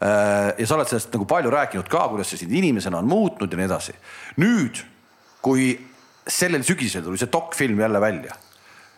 Äh, 0.00 0.54
ja 0.56 0.66
sa 0.66 0.78
oled 0.78 0.88
sellest 0.88 1.12
nagu 1.12 1.26
palju 1.28 1.52
rääkinud 1.52 1.88
ka, 1.92 2.06
kuidas 2.08 2.30
see 2.32 2.40
sind 2.40 2.54
inimesena 2.56 3.02
on 3.02 3.08
muutnud 3.08 3.52
ja 3.52 3.60
nii 3.60 3.68
edasi. 3.68 3.96
nüüd, 4.40 4.80
kui 5.44 5.74
sellel 6.24 6.64
sügisel 6.64 7.04
tuli 7.04 7.20
see 7.20 7.28
dokfilm 7.32 7.80
jälle 7.80 8.00
välja, 8.00 8.36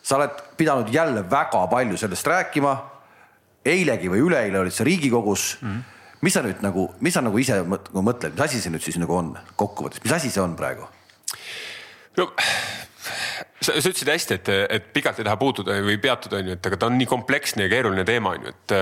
sa 0.03 0.21
oled 0.21 0.39
pidanud 0.57 0.95
jälle 0.95 1.25
väga 1.31 1.67
palju 1.71 1.99
sellest 1.99 2.27
rääkima 2.27 2.77
eilegi 3.65 4.11
või 4.11 4.25
üleeile 4.27 4.63
olid 4.63 4.75
sa 4.75 4.85
Riigikogus 4.85 5.57
mm. 5.61 5.69
-hmm. 5.69 6.19
mis 6.21 6.35
sa 6.35 6.43
nüüd 6.43 6.63
nagu, 6.65 6.89
mis 7.01 7.15
sa 7.15 7.23
nagu 7.23 7.39
ise 7.39 7.61
mõtled, 7.63 8.33
mis 8.33 8.45
asi 8.47 8.61
see 8.61 8.73
nüüd 8.73 8.85
siis 8.85 8.99
nagu 9.03 9.17
on 9.17 9.37
kokkuvõttes, 9.57 10.03
mis 10.05 10.13
asi 10.13 10.31
see 10.31 10.43
on 10.43 10.57
praegu? 10.57 10.89
no 12.17 12.33
sa, 13.63 13.75
sa 13.79 13.93
ütlesid 13.93 14.13
hästi, 14.13 14.39
et, 14.39 14.53
et 14.79 14.89
pikalt 14.95 15.21
ei 15.21 15.29
taha 15.29 15.39
puutuda 15.41 15.79
või 15.87 15.99
peatuda, 16.03 16.43
onju, 16.43 16.57
et 16.59 16.71
aga 16.71 16.79
ta 16.79 16.91
on 16.91 16.99
nii 17.01 17.11
kompleksne 17.11 17.67
ja 17.67 17.73
keeruline 17.73 18.07
teema, 18.09 18.37
onju, 18.37 18.55
et, 18.55 18.77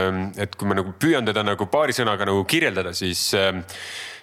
et 0.47 0.57
kui 0.59 0.71
ma 0.71 0.79
nagu 0.79 0.95
püüan 1.01 1.27
teda 1.29 1.45
nagu 1.47 1.69
paari 1.71 1.97
sõnaga 1.97 2.29
nagu 2.29 2.45
kirjeldada, 2.49 2.95
siis 2.97 3.29
äh, 3.39 3.53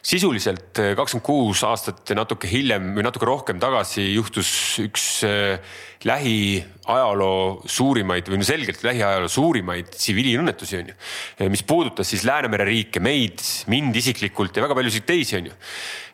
sisuliselt 0.07 0.77
kakskümmend 0.95 1.25
kuus 1.25 1.63
aastat 1.67 2.07
ja 2.07 2.15
natuke 2.15 2.47
hiljem 2.49 2.93
või 2.95 3.05
natuke 3.05 3.27
rohkem 3.27 3.59
tagasi 3.59 4.05
juhtus 4.13 4.49
üks 4.83 5.07
äh, 5.27 5.57
lähiajaloo 6.05 7.63
suurimaid 7.65 8.29
või 8.29 8.39
no 8.39 8.47
selgelt 8.47 8.83
lähiajaloo 8.85 9.29
suurimaid 9.31 9.89
tsiviilõnnetusi 9.95 10.79
on 10.79 10.91
ju. 10.91 10.97
mis 11.51 11.63
puudutas 11.67 12.09
siis 12.11 12.25
Läänemere 12.27 12.67
riike, 12.67 13.01
meid, 13.03 13.41
mind 13.71 13.95
isiklikult 13.97 14.55
ja 14.55 14.65
väga 14.65 14.77
paljusid 14.77 15.07
teisi 15.07 15.39
on 15.39 15.49
ju. 15.49 15.57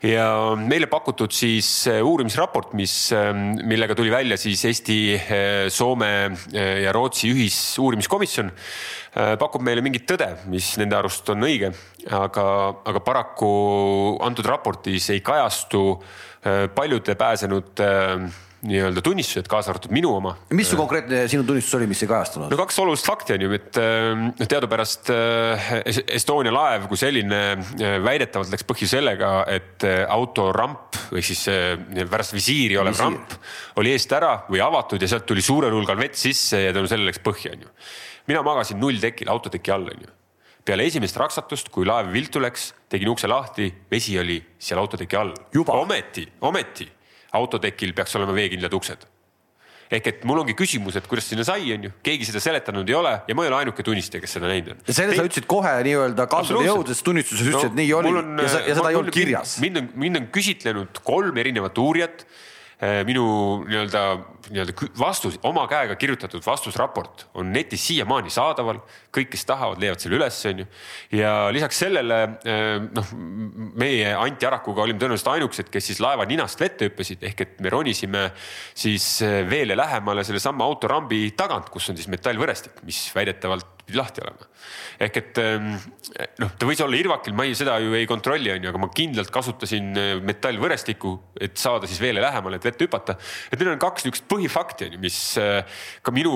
Ja 0.03 0.27
meile 0.59 0.89
pakutud 0.91 1.31
siis 1.33 1.69
äh, 1.87 2.01
uurimisraport, 2.03 2.73
mis, 2.77 2.93
ähm, 3.15 3.53
millega 3.67 3.95
tuli 3.95 4.11
välja 4.11 4.37
siis 4.37 4.65
Eesti, 4.67 4.97
äh, 5.15 5.69
Soome 5.71 6.11
äh, 6.27 6.83
ja 6.83 6.91
Rootsi 6.95 7.31
ühisuurimiskomisjon 7.33 8.51
pakub 9.13 9.61
meile 9.61 9.83
mingit 9.85 10.07
tõde, 10.09 10.25
mis 10.49 10.71
nende 10.81 10.95
arust 10.97 11.27
on 11.29 11.45
õige, 11.45 11.67
aga, 12.17 12.45
aga 12.89 13.01
paraku 13.05 13.49
antud 14.25 14.47
raportis 14.49 15.11
ei 15.13 15.21
kajastu 15.21 15.83
paljude 16.73 17.13
pääsenute 17.13 17.91
nii-öelda 18.63 19.01
tunnistused, 19.03 19.47
kaasa 19.51 19.73
arvatud 19.73 19.91
minu 19.93 20.13
oma. 20.15 20.33
mis 20.55 20.69
su 20.71 20.77
konkreetne 20.79 21.23
sinu 21.31 21.43
tunnistus 21.47 21.75
oli, 21.77 21.87
mis 21.91 22.01
ei 22.03 22.09
kajastunud? 22.09 22.51
no 22.51 22.59
kaks 22.59 22.79
olulist 22.83 23.07
fakti 23.07 23.35
on 23.35 23.43
ju, 23.45 23.51
et 23.57 23.79
noh, 23.79 24.47
teadupärast 24.49 25.11
äh, 25.13 25.67
Estonia 26.15 26.53
laev 26.55 26.87
kui 26.91 26.99
selline 26.99 27.41
äh, 27.57 27.97
väidetavalt 28.03 28.53
läks 28.53 28.67
põhja 28.69 28.89
sellega, 28.95 29.33
et 29.51 29.83
autoramp 30.07 30.99
või 31.11 31.25
siis 31.25 31.43
pärast 31.99 32.35
visiiri 32.35 32.79
olev 32.79 32.95
Visiir. 32.95 33.05
ramp 33.05 33.37
oli 33.83 33.93
eest 33.93 34.15
ära 34.15 34.33
või 34.47 34.63
avatud 34.63 35.03
ja 35.03 35.11
sealt 35.11 35.27
tuli 35.29 35.43
suurel 35.43 35.75
hulgal 35.75 35.99
vett 35.99 36.17
sisse 36.19 36.63
ja 36.63 36.73
tänu 36.75 36.89
sellele 36.89 37.11
läks 37.11 37.23
põhja, 37.23 37.53
on 37.57 37.67
ju. 37.67 37.71
mina 38.31 38.43
magasin 38.45 38.79
nulltekil, 38.79 39.31
autoteki 39.33 39.75
all, 39.75 39.91
on 39.91 40.07
ju 40.07 40.11
peale 40.63 40.85
esimest 40.87 41.17
raksatust, 41.19 41.67
kui 41.75 41.83
laev 41.83 42.13
viltu 42.13 42.39
läks, 42.39 42.69
tegin 42.87 43.09
ukse 43.11 43.27
lahti, 43.27 43.67
vesi 43.91 44.15
oli 44.19 44.37
seal 44.55 44.79
autoteki 44.79 45.17
all. 45.19 45.33
ometi, 45.59 46.23
ometi 46.47 46.87
autotekil 47.33 47.93
peaks 47.97 48.15
olema 48.19 48.35
veekindlad 48.37 48.73
uksed 48.77 49.05
ehk 49.93 50.09
et 50.09 50.23
mul 50.27 50.41
ongi 50.41 50.55
küsimus, 50.57 50.95
et 50.97 51.07
kuidas 51.09 51.27
sinna 51.29 51.45
sai, 51.47 51.67
on 51.75 51.87
ju, 51.87 51.91
keegi 52.05 52.27
seda 52.29 52.41
seletanud 52.43 52.87
ei 52.89 52.95
ole 52.97 53.11
ja 53.27 53.35
ma 53.37 53.45
ei 53.45 53.51
ole 53.51 53.59
ainuke 53.61 53.85
tunnistaja, 53.85 54.23
kes 54.23 54.35
seda 54.37 54.49
näinud 54.49 54.73
on. 54.73 54.81
ja 54.87 54.95
selle 54.95 55.13
Te... 55.13 55.19
sa 55.19 55.27
ütlesid 55.27 55.49
kohe 55.49 55.73
nii-öelda 55.87 56.27
kaldale 56.31 56.65
jõudes 56.67 57.03
tunnistuses 57.05 57.49
ütlesid 57.51 57.69
no,, 57.69 57.73
et 57.73 57.79
nii 57.81 57.91
oli 57.99 58.13
on, 58.21 58.31
ja, 58.41 58.49
ja 58.69 58.77
seda 58.79 58.89
ei 58.89 58.99
olnud 58.99 59.15
kirjas. 59.15 59.57
mind 59.63 59.81
on, 59.81 59.91
mind 60.05 60.21
on 60.21 60.27
küsitlenud 60.33 61.03
kolm 61.05 61.37
erinevat 61.43 61.83
uurijat 61.83 62.25
minu 63.07 63.25
nii-öelda, 63.67 64.01
nii-öelda 64.49 64.87
vastus, 64.99 65.37
oma 65.47 65.63
käega 65.71 65.95
kirjutatud 65.99 66.43
vastusraport 66.45 67.27
on 67.39 67.51
netis 67.53 67.85
siiamaani 67.87 68.31
saadaval. 68.33 68.81
kõik, 69.13 69.29
kes 69.29 69.45
tahavad, 69.45 69.77
leiavad 69.81 70.01
selle 70.01 70.17
üles, 70.17 70.39
onju. 70.49 70.65
ja 71.13 71.33
lisaks 71.53 71.79
sellele 71.83 72.17
äh, 72.23 72.71
noh, 72.83 73.11
meie 73.79 74.15
Anti 74.17 74.47
Arakuga 74.49 74.83
olime 74.83 74.99
tõenäoliselt 75.01 75.31
ainukesed, 75.35 75.69
kes 75.73 75.91
siis 75.91 76.01
laeva 76.03 76.25
ninast 76.29 76.59
vette 76.59 76.89
hüppasid, 76.89 77.23
ehk 77.29 77.45
et 77.45 77.61
me 77.61 77.71
ronisime 77.73 78.25
siis 78.73 79.05
äh, 79.25 79.41
veele 79.49 79.77
lähemale 79.77 80.25
sellesama 80.27 80.65
autorambi 80.65 81.29
tagant, 81.37 81.69
kus 81.73 81.91
on 81.93 81.99
siis 81.99 82.09
metallvõrestik, 82.11 82.83
mis 82.87 83.05
väidetavalt 83.15 83.72
pidi 83.87 83.99
lahti 83.99 84.23
olema. 84.23 84.47
ehk 85.03 85.17
et 85.19 85.39
ähm, 85.41 85.73
noh, 86.39 86.51
ta 86.55 86.67
võis 86.67 86.79
olla 86.83 86.95
irvakil, 86.95 87.33
ma 87.35 87.45
ei, 87.47 87.55
seda 87.57 87.75
ju 87.83 87.95
ei 87.97 88.07
kontrolli, 88.07 88.51
onju, 88.53 88.69
aga 88.69 88.79
ma 88.79 88.89
kindlalt 88.95 89.31
kasutasin 89.33 89.89
äh, 89.99 90.11
metallvõrestikku, 90.23 91.13
et 91.43 91.57
saada 91.59 91.89
siis 91.89 91.99
veele 91.99 92.23
lähemale, 92.23 92.59
et 92.59 92.67
vette 92.69 92.87
hüpata. 92.87 93.17
et 93.51 93.59
need 93.59 93.73
on 93.73 93.81
kaks 93.81 94.05
niisugust 94.05 94.27
põhifakti 94.31 94.87
onju, 94.87 95.01
mis 95.03 95.17
äh, 95.41 95.81
ka 96.05 96.13
minu 96.15 96.33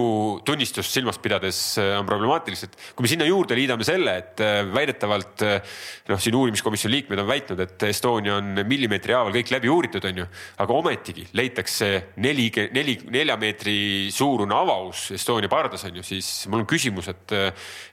tunnistust 0.48 0.92
silmas 0.92 1.22
pidades 1.24 1.62
äh, 1.80 1.94
on 2.00 2.10
problemaatilised. 2.10 2.76
kui 2.96 3.08
me 3.08 3.12
sinna 3.14 3.30
juurde 3.30 3.56
liidame 3.56 3.88
selle, 3.88 4.18
et 4.24 4.44
väidetavalt 4.74 5.44
noh, 5.46 6.20
siin 6.22 6.36
uurimiskomisjoni 6.36 6.96
liikmed 6.98 7.22
on 7.24 7.30
väitnud, 7.30 7.64
et 7.64 7.88
Estonia 7.88 8.38
on 8.42 8.64
millimeetri 8.68 9.16
haaval 9.16 9.36
kõik 9.36 9.54
läbi 9.56 9.72
uuritud, 9.72 10.04
onju, 10.10 10.28
aga 10.64 10.78
ometigi 10.82 11.28
leitakse 11.38 11.92
neli, 12.24 12.50
neli, 12.76 12.98
nelja 13.14 13.38
meetri 13.40 13.78
suurune 14.14 14.56
avaus 14.58 15.08
Estonia 15.16 15.52
pardas 15.52 15.88
onju, 15.88 16.04
siis 16.06 16.32
mul 16.52 16.66
on 16.66 16.70
küsimus, 16.70 17.10
et 17.14 17.37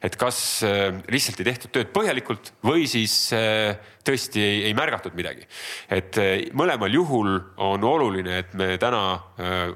et 0.04 0.16
kas 0.20 0.38
äh, 0.66 0.86
lihtsalt 1.12 1.40
ei 1.42 1.48
tehtud 1.50 1.72
tööd 1.74 1.90
põhjalikult 1.94 2.52
või 2.64 2.86
siis 2.90 3.14
äh, 3.36 3.74
tõesti 4.04 4.42
ei, 4.42 4.62
ei 4.68 4.74
märgatud 4.76 5.16
midagi. 5.16 5.46
et 5.88 6.18
äh, 6.20 6.32
mõlemal 6.56 6.92
juhul 6.92 7.36
on 7.56 7.84
oluline, 7.88 8.38
et 8.44 8.54
me 8.58 8.74
täna 8.80 9.04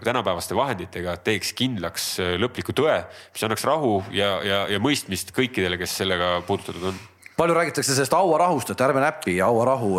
tänapäevaste 0.04 0.56
vahenditega 0.56 1.16
teeks 1.24 1.52
kindlaks 1.58 2.08
lõpliku 2.40 2.74
tõe, 2.76 3.00
mis 3.34 3.44
annaks 3.44 3.64
rahu 3.66 3.98
ja, 4.14 4.36
ja, 4.46 4.64
ja 4.72 4.82
mõistmist 4.82 5.32
kõikidele, 5.36 5.78
kes 5.80 5.98
sellega 6.02 6.38
puudutatud 6.46 6.90
on 6.92 7.00
palju 7.38 7.54
räägitakse 7.54 7.94
sellest 7.94 8.14
hauarahust, 8.16 8.72
et 8.74 8.80
ärme 8.82 9.02
näpi, 9.02 9.36
hauarahu. 9.38 9.90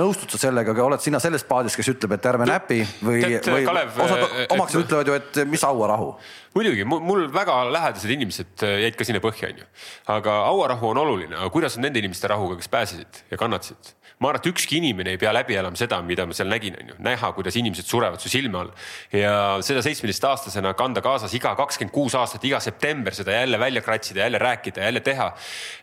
nõustud 0.00 0.32
sa 0.32 0.40
sellega, 0.46 0.72
oled 0.84 1.02
sina 1.04 1.20
selles 1.22 1.44
paadis, 1.48 1.76
kes 1.76 1.90
ütleb, 1.92 2.16
et 2.16 2.28
ärme 2.30 2.48
näpi 2.48 2.80
või, 3.04 3.20
või 3.44 3.66
Kalev, 3.66 3.92
osad 4.04 4.24
omaksed 4.56 4.86
ütlevad 4.86 5.10
ju, 5.10 5.18
et 5.18 5.42
mis 5.50 5.64
hauarahu? 5.68 6.14
muidugi, 6.56 6.86
mul 6.88 7.26
väga 7.32 7.60
lähedased 7.70 8.10
inimesed 8.10 8.64
äh, 8.66 8.78
jäid 8.86 8.96
ka 8.98 9.06
sinna 9.06 9.20
põhja, 9.22 9.52
onju. 9.52 9.68
aga 10.16 10.40
hauarahu 10.48 10.92
on 10.94 11.02
oluline, 11.04 11.36
aga 11.36 11.52
kuidas 11.54 11.76
on 11.78 11.84
nende 11.86 12.00
inimeste 12.00 12.30
rahuga, 12.30 12.56
kes 12.58 12.72
pääsesid 12.72 13.22
ja 13.30 13.38
kannatasid? 13.40 13.92
Ma 14.18 14.32
arvan, 14.32 14.42
et 14.42 14.48
ükski 14.50 14.78
inimene 14.80 15.14
ei 15.14 15.20
pea 15.20 15.30
läbi 15.34 15.56
elama 15.58 15.78
seda, 15.78 16.00
mida 16.02 16.26
ma 16.26 16.34
seal 16.34 16.50
nägin, 16.50 16.74
onju, 16.80 16.96
näha, 17.06 17.30
kuidas 17.36 17.56
inimesed 17.60 17.86
surevad 17.86 18.22
su 18.22 18.30
silme 18.32 18.58
all. 18.58 18.72
ja 19.14 19.32
seda 19.64 19.82
seitsmeteistaastasena 19.86 20.72
kanda 20.78 21.02
kaasas 21.04 21.34
iga 21.38 21.54
kakskümmend 21.58 21.94
kuus 21.94 22.16
aastat, 22.18 22.44
iga 22.48 22.60
september 22.62 23.14
seda 23.14 23.36
jälle 23.36 23.60
välja 23.62 23.82
kratsida, 23.84 24.24
jälle 24.26 24.40
rääkida, 24.42 24.82
jälle 24.88 25.00
teha. 25.06 25.32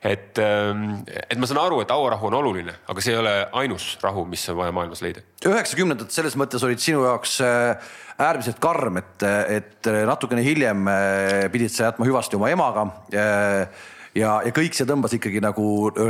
et, 0.02 0.38
ähm, 0.40 1.04
et 1.30 1.38
ma 1.40 1.48
saan 1.48 1.62
aru, 1.64 1.80
et 1.82 1.94
hauarahu 1.96 2.28
on 2.28 2.40
oluline, 2.42 2.76
aga 2.88 3.02
see 3.04 3.16
ei 3.16 3.22
ole 3.22 3.36
ainus 3.54 3.96
rahu, 4.04 4.26
mis 4.28 4.44
on 4.52 4.60
vaja 4.60 4.76
maailmas 4.76 5.04
leida. 5.06 5.24
üheksakümnendad 5.46 6.12
selles 6.12 6.36
mõttes 6.36 6.64
olid 6.68 6.84
sinu 6.84 7.06
jaoks 7.08 7.40
äh, 7.46 7.96
äärmiselt 8.20 8.60
karm, 8.64 9.00
et, 9.00 9.24
et 9.48 9.92
natukene 10.08 10.44
hiljem 10.44 10.88
äh, 10.92 11.48
pidid 11.52 11.72
sa 11.72 11.90
jätma 11.90 12.08
hüvasti 12.08 12.36
oma 12.36 12.52
emaga. 12.52 12.88
Äh, 13.16 13.88
ja, 14.16 14.38
ja 14.44 14.52
kõik 14.56 14.76
see 14.76 14.88
tõmbas 14.88 15.16
ikkagi 15.16 15.42
nagu 15.44 15.66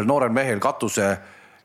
noorel 0.06 0.34
mehel 0.34 0.62
katuse 0.64 1.14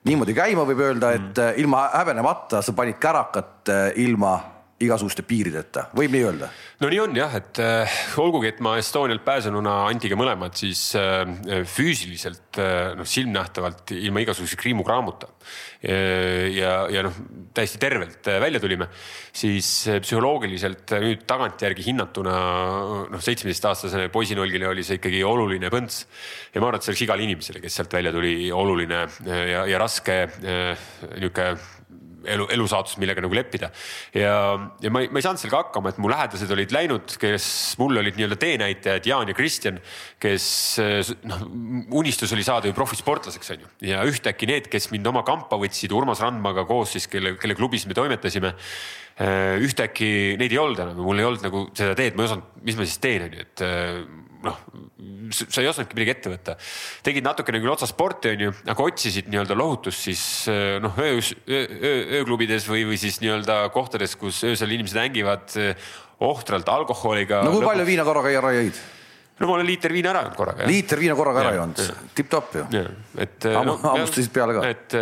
niimoodi 0.09 0.35
käima 0.37 0.65
võib 0.69 0.81
öelda, 0.85 1.13
et 1.17 1.37
mm. 1.37 1.61
ilma 1.61 1.85
häbenemata 1.93 2.63
sa 2.65 2.75
panid 2.77 2.99
kärakat 3.03 3.73
äh, 3.73 3.85
ilma 4.05 4.39
igasuguste 4.81 5.25
piirideta, 5.29 5.89
võib 5.97 6.15
nii 6.15 6.23
öelda? 6.25 6.49
no 6.81 6.89
nii 6.89 7.01
on 7.03 7.17
jah, 7.19 7.35
et 7.37 7.61
äh, 7.61 7.97
olgugi, 8.21 8.49
et 8.49 8.61
ma 8.65 8.77
Estonialt 8.81 9.25
pääsenuna 9.27 9.83
Antiga 9.91 10.17
mõlemad 10.17 10.57
siis 10.57 10.87
äh, 10.99 11.25
füüsiliselt 11.69 12.61
äh, 12.61 12.95
noh, 12.97 13.09
silmnähtavalt 13.09 13.93
ilma 13.99 14.23
igasuguse 14.25 14.57
kriimukraamuta 14.61 15.29
äh, 15.29 16.49
ja, 16.57 16.75
ja 16.93 17.05
noh, 17.05 17.19
täiesti 17.57 17.81
tervelt 17.83 18.31
äh, 18.33 18.41
välja 18.41 18.63
tulime, 18.63 18.89
siis 19.37 19.69
äh, 19.91 20.01
psühholoogiliselt 20.05 20.95
äh, 20.97 21.05
nüüd 21.05 21.27
tagantjärgi 21.29 21.85
hinnatuna 21.91 22.37
noh, 23.13 23.21
seitsmeteistaastasele 23.21 24.09
poisinolgile 24.15 24.71
oli 24.71 24.87
see 24.87 24.97
ikkagi 25.01 25.21
oluline 25.29 25.69
põnts. 25.73 26.07
ja 26.55 26.63
ma 26.63 26.71
arvan, 26.71 26.81
et 26.81 26.89
see 26.89 26.95
oleks 26.95 27.05
igale 27.05 27.29
inimesele, 27.29 27.61
kes 27.61 27.77
sealt 27.77 27.99
välja 27.99 28.15
tuli, 28.17 28.49
oluline 28.49 29.05
äh, 29.05 29.45
ja, 29.53 29.67
ja 29.75 29.83
raske 29.85 30.23
äh, 30.25 30.89
niisugune 31.19 31.79
elu, 32.25 32.47
elusaatus, 32.57 32.97
millega 33.01 33.23
nagu 33.25 33.37
leppida. 33.37 33.71
ja, 34.15 34.35
ja 34.83 34.93
ma 34.93 35.05
ei, 35.05 35.11
ma 35.13 35.21
ei 35.21 35.27
saanud 35.27 35.43
sellega 35.43 35.63
hakkama, 35.65 35.93
et 35.93 36.01
mu 36.03 36.11
lähedased 36.13 36.55
olid 36.55 36.75
läinud, 36.75 37.17
kes 37.21 37.49
mulle 37.81 38.03
olid 38.05 38.19
nii-öelda 38.19 38.39
teenäitajad, 38.41 39.09
Jaan 39.11 39.33
ja 39.33 39.37
Kristjan, 39.37 39.81
kes 40.23 40.47
noh, 41.29 41.45
unistus 42.01 42.33
oli 42.37 42.47
saada 42.47 42.71
ju 42.71 42.77
profisportlaseks, 42.77 43.55
on 43.57 43.67
ju. 43.67 43.75
ja 43.93 44.05
ühtäkki 44.09 44.49
need, 44.51 44.71
kes 44.73 44.91
mind 44.95 45.07
oma 45.11 45.25
kampa 45.27 45.59
võtsid 45.61 45.95
Urmas 45.97 46.23
Randmaga 46.25 46.67
koos 46.69 46.97
siis, 46.97 47.09
kelle, 47.11 47.37
kelle 47.41 47.59
klubis 47.59 47.87
me 47.89 47.97
toimetasime 47.97 48.55
ühtäkki 49.61 50.39
neid 50.41 50.53
ei 50.55 50.59
olnud 50.61 50.81
enam 50.81 50.97
ja 50.97 51.05
mul 51.05 51.21
ei 51.21 51.27
olnud 51.29 51.45
nagu 51.45 51.67
seda 51.77 51.93
teed, 51.99 52.15
ma 52.17 52.25
ei 52.25 52.31
osanud, 52.31 52.53
mis 52.65 52.79
ma 52.79 52.87
siis 52.89 53.01
teen, 53.03 53.27
on 53.27 53.35
ju, 53.37 53.45
et 53.45 53.65
noh, 54.45 54.61
sa 55.33 55.63
ei 55.63 55.69
osanudki 55.71 55.97
midagi 55.99 56.15
ette 56.15 56.33
võtta. 56.33 56.57
tegid 57.07 57.27
natukene 57.27 57.61
küll 57.63 57.73
otsas 57.73 57.93
sporti, 57.95 58.35
onju, 58.35 58.53
aga 58.73 58.87
otsisid 58.87 59.31
nii-öelda 59.33 59.57
lohutust 59.59 60.07
siis 60.09 60.23
eh, 60.53 60.77
noh, 60.83 60.97
öös, 61.01 61.33
öö, 61.49 61.65
ööklubides 62.21 62.69
või, 62.71 62.87
või 62.89 63.01
siis 63.01 63.21
nii-öelda 63.25 63.63
kohtades, 63.75 64.17
kus 64.21 64.43
öösel 64.49 64.73
inimesed 64.77 65.01
hängivad 65.01 65.59
eh, 65.61 65.91
ohtralt 66.25 66.69
alkoholiga. 66.69 67.45
no 67.47 67.55
kui 67.57 67.67
palju 67.67 67.87
viina 67.89 68.07
korraga 68.09 68.33
ära 68.41 68.55
jõid? 68.57 68.81
no 69.41 69.49
ma 69.49 69.57
olen 69.57 69.69
liiter 69.69 69.93
viina 69.93 70.13
ära 70.13 70.25
joonud 70.27 70.41
korraga. 70.41 70.67
liiter 70.69 71.01
viina 71.01 71.17
korraga 71.19 71.45
ära 71.45 71.55
joonud, 71.57 71.85
tipp-topp 72.17 72.59
ju. 72.61 72.89
et 73.25 73.49
no,. 73.49 73.79
hammustasid 73.85 74.33
peale 74.35 74.59
ka? 74.59 74.67
et 74.69 74.99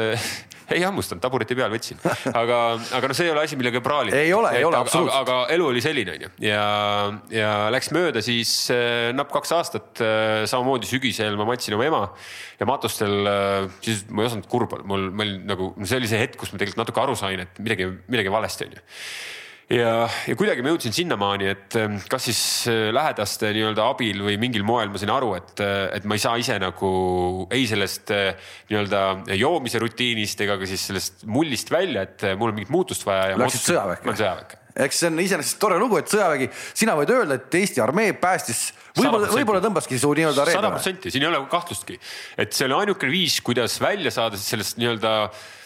ei 0.76 0.82
hammustanud, 0.84 1.22
tabureti 1.22 1.56
peal 1.58 1.72
võtsin, 1.72 2.00
aga, 2.32 2.58
aga 2.98 3.10
noh, 3.10 3.16
see 3.16 3.28
ei 3.28 3.32
ole 3.32 3.44
asi, 3.46 3.58
millega 3.60 3.82
praalida. 3.84 4.18
ei 4.20 4.32
ole, 4.36 4.52
ei 4.58 4.66
ole 4.66 4.80
absoluutselt. 4.80 5.16
aga 5.22 5.38
elu 5.54 5.68
oli 5.70 5.84
selline, 5.84 6.16
onju 6.18 6.30
ja, 6.44 6.66
ja 7.32 7.52
läks 7.74 7.92
mööda 7.96 8.22
siis 8.24 8.52
äh, 8.74 9.08
napp 9.16 9.32
kaks 9.34 9.54
aastat 9.56 10.04
äh,. 10.04 10.44
samamoodi 10.50 10.90
sügisel 10.90 11.38
ma 11.40 11.48
matsin 11.48 11.78
oma 11.78 11.88
ema 11.88 12.02
ja 12.60 12.68
matustel 12.68 13.30
äh,, 13.30 13.80
siis 13.84 14.04
ma 14.10 14.24
ei 14.24 14.30
osanud 14.30 14.50
kurb 14.50 14.76
olla, 14.76 14.88
mul, 14.88 15.08
meil 15.14 15.38
nagu, 15.48 15.72
see 15.84 16.00
oli 16.00 16.10
see 16.10 16.20
hetk, 16.20 16.38
kus 16.40 16.52
ma 16.52 16.60
tegelikult 16.60 16.84
natuke 16.84 17.04
aru 17.04 17.18
sain, 17.18 17.46
et 17.46 17.60
midagi, 17.64 17.88
midagi 18.10 18.32
valesti 18.32 18.68
onju 18.68 18.86
ja, 19.72 19.92
ja 20.28 20.36
kuidagi 20.38 20.64
ma 20.64 20.72
jõudsin 20.72 20.94
sinnamaani, 20.96 21.48
et 21.52 21.76
ähm, 21.80 21.98
kas 22.10 22.28
siis 22.28 22.40
äh, 22.70 22.88
lähedaste 22.94 23.50
nii-öelda 23.54 23.88
abil 23.92 24.22
või 24.24 24.38
mingil 24.40 24.64
moel 24.66 24.92
ma 24.92 25.00
sain 25.00 25.12
aru, 25.12 25.34
et, 25.38 25.54
äh, 25.64 25.88
et 25.98 26.06
ma 26.08 26.16
ei 26.16 26.22
saa 26.22 26.38
ise 26.40 26.56
nagu 26.62 26.92
ei 27.54 27.66
sellest 27.70 28.12
äh, 28.14 28.52
nii-öelda 28.70 29.34
joomise 29.38 29.82
rutiinist 29.82 30.40
ega 30.44 30.58
ka 30.60 30.68
siis 30.68 30.88
sellest 30.90 31.26
mullist 31.28 31.72
välja, 31.72 32.06
et 32.08 32.30
mul 32.38 32.52
on 32.52 32.58
mingit 32.58 32.72
muutust 32.72 33.04
vaja. 33.08 33.36
Läksid 33.38 33.68
sõjaväkke? 33.72 34.08
ma 34.08 34.14
olen 34.14 34.22
sõjaväkke 34.24 34.64
eks 34.78 35.00
see 35.00 35.08
on 35.10 35.18
iseenesest 35.18 35.56
tore 35.58 35.74
lugu, 35.80 35.96
et 35.98 36.06
sõjavägi, 36.06 36.46
sina 36.78 36.94
võid 36.94 37.10
öelda, 37.10 37.34
et 37.40 37.54
Eesti 37.58 37.82
armee 37.82 38.12
päästis, 38.14 38.68
võib-olla, 38.94 39.26
võib-olla 39.32 39.62
tõmbaski 39.64 39.98
su 39.98 40.12
nii-öelda 40.14 40.44
reedele. 40.46 40.60
sada 40.60 40.70
protsenti, 40.70 41.10
siin 41.10 41.24
ei 41.26 41.30
ole 41.32 41.40
kahtlustki, 41.50 41.98
et 42.38 42.54
see 42.54 42.68
oli 42.68 42.76
ainukene 42.84 43.10
viis, 43.10 43.40
kuidas 43.42 43.74
välja 43.82 44.12
saada 44.14 44.38
sellest 44.38 44.78
nii-öelda 44.78 45.16
Äh, 45.26 45.56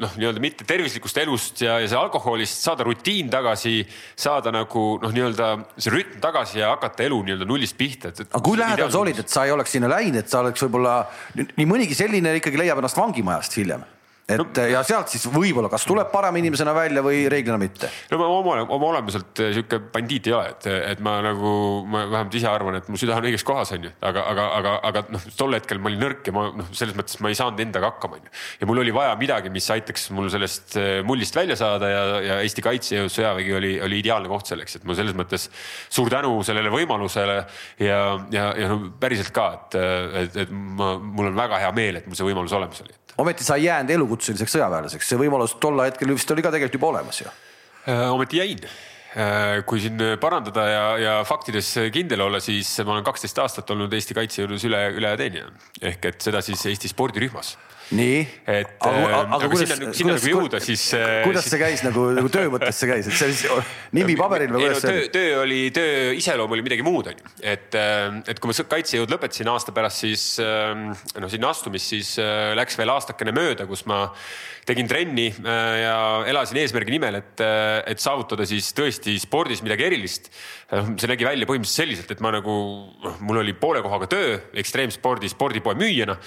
noh, 0.00 0.16
nii-öelda 0.18 0.42
mitte 0.42 0.66
tervislikust 0.68 1.20
elust 1.22 1.62
ja, 1.64 1.78
ja 1.82 1.88
see 1.90 1.98
alkoholist 1.98 2.64
saada 2.64 2.86
rutiin 2.86 3.30
tagasi, 3.32 3.78
saada 4.18 4.52
nagu 4.54 4.84
noh, 5.02 5.14
nii-öelda 5.14 5.52
see 5.76 5.94
rütm 5.94 6.18
tagasi 6.22 6.62
ja 6.62 6.72
hakata 6.74 7.06
elu 7.06 7.22
nii-öelda 7.28 7.48
nullist 7.48 7.78
pihta. 7.78 8.12
aga 8.12 8.42
kui 8.44 8.58
lähedal 8.60 8.92
sa 8.92 9.04
olid, 9.04 9.22
et 9.22 9.32
sa 9.32 9.46
ei 9.46 9.54
oleks 9.54 9.76
sinna 9.76 9.90
läinud, 9.90 10.20
et 10.22 10.32
sa 10.32 10.44
oleks 10.44 10.66
võib-olla 10.66 11.00
nii 11.38 11.68
mõnigi 11.68 11.98
selline 11.98 12.36
ikkagi 12.40 12.60
leiab 12.60 12.82
ennast 12.82 12.98
vangimajast 13.00 13.58
hiljem 13.60 13.86
et 14.34 14.40
no, 14.40 14.66
ja 14.70 14.82
sealt 14.86 15.10
siis 15.12 15.24
võib-olla, 15.30 15.70
kas 15.72 15.84
tuleb 15.88 16.10
parema 16.12 16.40
inimesena 16.40 16.72
välja 16.76 17.02
või 17.04 17.22
reeglina 17.30 17.58
mitte? 17.60 17.90
no 18.10 18.18
ma 18.20 18.28
oma, 18.30 18.56
oma 18.62 18.90
olemuselt 18.92 19.42
eh, 19.42 19.52
sihuke 19.56 19.80
bandiit 19.92 20.28
ei 20.30 20.34
ole, 20.36 20.52
et, 20.54 20.68
et 20.92 21.02
ma 21.04 21.16
nagu, 21.24 21.52
ma 21.90 22.04
vähemalt 22.06 22.36
ise 22.38 22.48
arvan, 22.50 22.78
et 22.80 22.90
mu 22.92 23.00
süda 23.00 23.16
on 23.18 23.28
õiges 23.30 23.44
kohas, 23.46 23.72
onju. 23.76 23.92
aga, 24.10 24.24
aga, 24.32 24.46
aga, 24.58 24.74
aga 24.90 25.04
noh, 25.14 25.26
tol 25.38 25.56
hetkel 25.56 25.82
ma 25.82 25.90
olin 25.90 26.04
nõrk 26.04 26.30
ja 26.30 26.36
ma 26.36 26.46
noh, 26.60 26.70
selles 26.76 26.96
mõttes 26.98 27.18
ma 27.22 27.32
ei 27.32 27.38
saanud 27.38 27.64
endaga 27.64 27.92
hakkama, 27.92 28.20
onju. 28.20 28.34
ja 28.62 28.70
mul 28.70 28.82
oli 28.84 28.94
vaja 28.94 29.16
midagi, 29.20 29.52
mis 29.54 29.68
aitaks 29.74 30.08
mul 30.16 30.30
sellest 30.32 30.78
eh, 30.80 30.90
mullist 31.06 31.36
välja 31.36 31.58
saada 31.60 31.90
ja, 31.90 32.04
ja 32.26 32.38
Eesti 32.44 32.64
Kaitsejõud, 32.66 33.14
sõjavägi 33.14 33.56
oli, 33.58 33.74
oli 33.86 34.00
ideaalne 34.04 34.30
koht 34.30 34.50
selleks, 34.50 34.78
et 34.78 34.88
ma 34.88 34.96
selles 34.98 35.16
mõttes 35.18 35.48
suur 35.88 36.10
tänu 36.12 36.38
sellele 36.46 36.72
võimalusele 36.72 37.40
ja, 37.82 38.00
ja, 38.32 38.50
ja 38.58 38.72
no 38.72 38.80
päriselt 39.00 39.34
ka, 39.34 39.50
et, 39.58 39.78
et, 40.24 40.40
et 40.46 40.54
ma, 40.54 40.94
mul 41.00 41.32
on 41.32 41.38
väga 41.38 41.62
hea 41.64 41.74
meel, 41.76 42.00
et 42.00 42.08
mul 42.08 42.18
see 42.18 42.28
võimalus 42.30 42.56
olemas 42.56 42.82
oli 42.84 42.98
ometi 43.20 43.44
sa 43.44 43.56
ei 43.58 43.64
jäänud 43.64 43.90
elukutseliseks 44.20 44.56
sõjaväelaseks, 44.58 45.08
see 45.08 45.18
võimalus 45.18 45.56
tol 45.60 45.80
hetkel 45.80 46.12
vist 46.12 46.30
oli 46.30 46.44
ka 46.44 46.52
tegelikult 46.52 46.78
juba 46.78 46.90
olemas 46.92 47.20
ju. 47.22 47.30
Äh, 47.88 48.06
ometi 48.12 48.40
jäin. 48.40 48.60
Äh, 49.10 49.64
kui 49.66 49.80
siin 49.82 49.98
parandada 50.20 50.66
ja, 50.68 50.84
ja 51.00 51.14
faktides 51.26 51.72
kindel 51.92 52.20
olla, 52.28 52.38
siis 52.40 52.68
ma 52.84 52.94
olen 52.94 53.06
kaksteist 53.06 53.40
aastat 53.42 53.70
olnud 53.74 53.92
Eesti 53.92 54.14
Kaitsejõudus 54.14 54.66
üle, 54.68 54.84
ületeenija 55.00 55.48
ehk 55.82 56.12
et 56.12 56.20
seda 56.22 56.42
siis 56.44 56.62
Eesti 56.70 56.92
spordirühmas 56.92 57.56
nii. 57.96 58.18
et 58.46 58.70
aga, 58.86 58.90
aga, 58.90 59.20
äh, 59.20 59.32
aga 59.36 59.48
kuidas, 59.50 59.72
kuidas, 59.98 60.26
jõuda, 60.30 60.60
siis. 60.62 60.84
Äh, 60.96 61.22
kuidas 61.26 61.48
see 61.50 61.60
käis 61.60 61.82
nagu, 61.86 62.06
nagu 62.16 62.30
töö 62.32 62.50
mõttes 62.52 62.78
see 62.80 62.90
käis, 62.90 63.08
et 63.10 63.18
see 63.18 63.32
siis 63.34 63.72
nimi 63.96 64.16
paberil 64.18 64.52
või 64.54 64.68
kuidas 64.68 64.84
see 64.84 64.92
oli? 64.94 65.08
töö 65.14 65.40
oli, 65.42 65.60
töö 65.74 66.12
iseloom 66.18 66.54
oli 66.56 66.66
midagi 66.66 66.86
muud, 66.86 67.10
onju. 67.10 67.34
et, 67.42 67.74
äh, 67.78 68.20
et 68.30 68.42
kui 68.42 68.52
ma 68.52 68.68
kaitsejõud 68.76 69.10
lõpetasin 69.16 69.50
aasta 69.50 69.74
pärast, 69.74 70.04
siis 70.04 70.28
noh, 70.40 71.30
sinna 71.32 71.50
astumist, 71.50 71.90
siis 71.90 72.14
läks 72.56 72.78
veel 72.78 72.92
aastakene 72.94 73.34
mööda, 73.34 73.66
kus 73.68 73.84
ma 73.90 74.06
tegin 74.68 74.86
trenni 74.86 75.26
ja 75.42 75.94
elasin 76.28 76.60
eesmärgi 76.60 76.92
nimel, 76.94 77.16
et, 77.18 77.40
et 77.90 78.02
saavutada 78.02 78.44
siis 78.46 78.68
tõesti 78.76 79.16
spordis 79.18 79.64
midagi 79.64 79.86
erilist. 79.88 80.28
see 80.70 81.10
nägi 81.10 81.26
välja 81.26 81.48
põhimõtteliselt 81.48 81.82
selliselt, 81.82 82.12
et 82.12 82.20
ma 82.22 82.30
nagu, 82.36 82.54
noh, 83.02 83.16
mul 83.26 83.40
oli 83.40 83.56
poole 83.58 83.82
kohaga 83.82 84.06
töö 84.12 84.36
ekstreemspordi 84.60 85.32
spordipoe 85.32 85.74
müüjana 85.80 86.18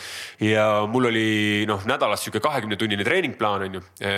ja 0.44 0.66
mul 0.90 1.08
oli 1.14 1.28
noh, 1.70 1.84
nädalas 1.90 2.24
sihuke 2.26 2.42
kahekümne 2.44 2.78
tunnine 2.80 3.06
treeningplaan 3.06 3.68
on 3.68 3.80
ju 3.80 3.84
e,. 4.00 4.14